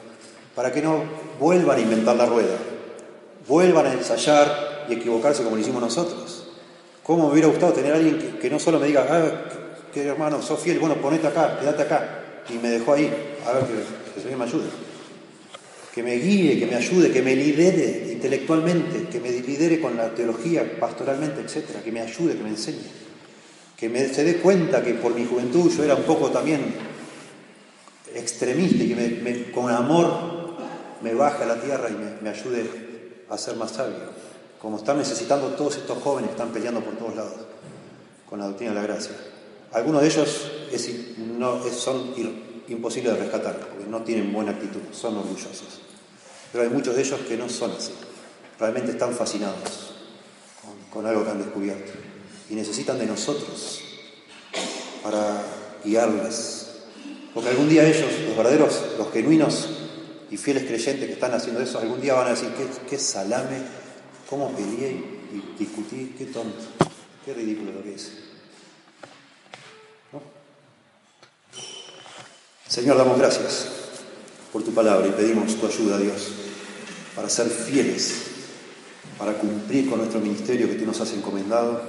para 0.56 0.72
que 0.72 0.82
no 0.82 1.04
vuelvan 1.40 1.78
a 1.78 1.82
inventar 1.82 2.16
la 2.16 2.26
rueda, 2.26 2.58
vuelvan 3.48 3.86
a 3.86 3.94
ensayar 3.94 4.86
y 4.90 4.94
equivocarse 4.94 5.44
como 5.44 5.56
lo 5.56 5.62
hicimos 5.62 5.82
nosotros. 5.82 6.48
¿Cómo 7.04 7.28
me 7.28 7.34
hubiera 7.34 7.48
gustado 7.48 7.74
tener 7.74 7.94
alguien 7.94 8.40
que, 8.42 8.50
no 8.50 8.60
solo 8.60 8.80
me 8.80 8.88
diga, 8.88 9.06
ah, 9.10 10.00
hermano, 10.00 10.42
sos 10.42 10.60
fiel, 10.60 10.80
bueno, 10.80 10.96
ponete 10.96 11.28
acá, 11.28 11.60
quédate 11.60 11.84
acá, 11.84 12.21
y 12.50 12.54
me 12.54 12.70
dejó 12.70 12.94
ahí, 12.94 13.12
a 13.46 13.54
ver 13.54 13.64
que, 13.66 14.14
que 14.14 14.22
Señor 14.22 14.40
me 14.40 14.46
ayude. 14.46 14.70
Que 15.94 16.04
me 16.04 16.16
guíe, 16.16 16.58
que 16.60 16.66
me 16.66 16.76
ayude, 16.76 17.12
que 17.12 17.22
me 17.22 17.36
lidere 17.36 18.12
intelectualmente, 18.14 19.10
que 19.10 19.20
me 19.20 19.30
lidere 19.30 19.82
con 19.82 19.98
la 19.98 20.14
teología, 20.14 20.80
pastoralmente, 20.80 21.42
etcétera, 21.42 21.82
que 21.84 21.92
me 21.92 22.02
ayude, 22.02 22.36
que 22.36 22.44
me 22.44 22.50
enseñe. 22.50 22.88
Que 23.76 23.90
me, 23.90 24.08
se 24.08 24.24
dé 24.24 24.38
cuenta 24.38 24.84
que 24.84 24.94
por 24.94 25.14
mi 25.14 25.26
juventud 25.26 25.70
yo 25.72 25.84
era 25.84 25.96
un 25.96 26.04
poco 26.04 26.30
también 26.30 26.74
extremista 28.14 28.84
y 28.84 28.94
que 28.94 29.52
con 29.52 29.70
amor 29.70 30.56
me 31.02 31.14
baje 31.14 31.44
a 31.44 31.48
la 31.48 31.62
tierra 31.62 31.90
y 31.90 31.94
me, 31.94 32.22
me 32.22 32.30
ayude 32.30 32.66
a 33.30 33.38
ser 33.38 33.56
más 33.56 33.72
sabio 33.72 34.22
como 34.62 34.78
están 34.78 35.00
necesitando 35.00 35.48
todos 35.50 35.78
estos 35.78 35.98
jóvenes 36.04 36.30
que 36.30 36.36
están 36.36 36.54
peleando 36.54 36.82
por 36.82 36.96
todos 36.96 37.16
lados 37.16 37.34
con 38.30 38.40
la 38.40 38.46
doctrina 38.46 38.74
de 38.74 38.80
la 38.80 38.84
gracia. 38.84 39.16
Algunos 39.74 40.02
de 40.02 40.08
ellos 40.08 40.52
no, 41.42 41.62
son 41.72 42.14
imposibles 42.68 43.14
de 43.14 43.20
rescatar, 43.20 43.58
porque 43.58 43.86
no 43.90 44.04
tienen 44.04 44.32
buena 44.32 44.52
actitud, 44.52 44.80
son 44.92 45.18
orgullosos. 45.18 45.82
Pero 46.52 46.64
hay 46.64 46.70
muchos 46.70 46.96
de 46.96 47.02
ellos 47.02 47.20
que 47.28 47.36
no 47.36 47.50
son 47.50 47.72
así, 47.72 47.94
realmente 48.60 48.92
están 48.92 49.14
fascinados 49.14 49.94
con, 50.94 51.06
algo 51.06 51.24
que 51.24 51.32
han 51.32 51.40
descubierto 51.40 51.92
y 52.50 52.54
necesitan 52.54 53.00
de 53.00 53.08
nosotros 53.08 53.82
para 55.04 55.44
guiarles. 55.84 56.68
Porque 57.34 57.50
algún 57.50 57.70
día 57.70 57.88
ellos, 57.88 58.12
los 58.28 58.38
verdaderos, 58.38 58.84
los 58.98 59.12
genuinos 59.12 59.70
y 60.30 60.38
fieles 60.38 60.66
creyentes 60.66 61.08
que 61.08 61.14
están 61.14 61.34
haciendo 61.34 61.62
eso, 61.62 61.80
algún 61.80 62.02
día 62.02 62.14
van 62.14 62.28
a 62.28 62.32
decir, 62.32 62.50
qué, 62.50 62.68
qué 62.88 63.00
salame 63.00 63.82
cómo 64.30 64.50
peleé 64.52 65.04
discutir, 65.60 66.16
qué 66.18 66.26
tonto, 66.26 66.64
qué 67.26 67.34
ridículo 67.34 67.74
lo 67.74 67.84
que 67.84 67.96
es. 67.96 68.21
Señor, 72.72 72.96
damos 72.96 73.18
gracias 73.20 73.68
por 74.54 74.64
tu 74.64 74.74
palabra 74.74 75.06
y 75.06 75.12
pedimos 75.12 75.60
tu 75.60 75.68
ayuda, 75.68 75.98
Dios, 75.98 76.30
para 77.14 77.30
ser 77.30 77.50
fieles, 77.50 78.28
para 79.18 79.34
cumplir 79.34 79.90
con 79.90 80.00
nuestro 80.00 80.22
ministerio 80.22 80.70
que 80.70 80.76
tú 80.76 80.86
nos 80.86 81.02
has 81.02 81.12
encomendado. 81.12 81.82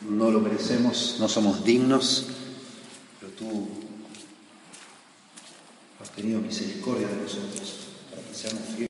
No 0.00 0.32
lo 0.32 0.40
merecemos, 0.40 1.18
no 1.20 1.28
somos 1.28 1.62
dignos, 1.62 2.26
pero 3.20 3.30
tú 3.34 3.68
has 6.02 6.10
tenido 6.10 6.40
misericordia 6.40 7.06
de 7.06 7.22
nosotros 7.22 7.76
para 8.10 8.22
que 8.22 8.34
seamos 8.34 8.62
fieles. 8.74 8.78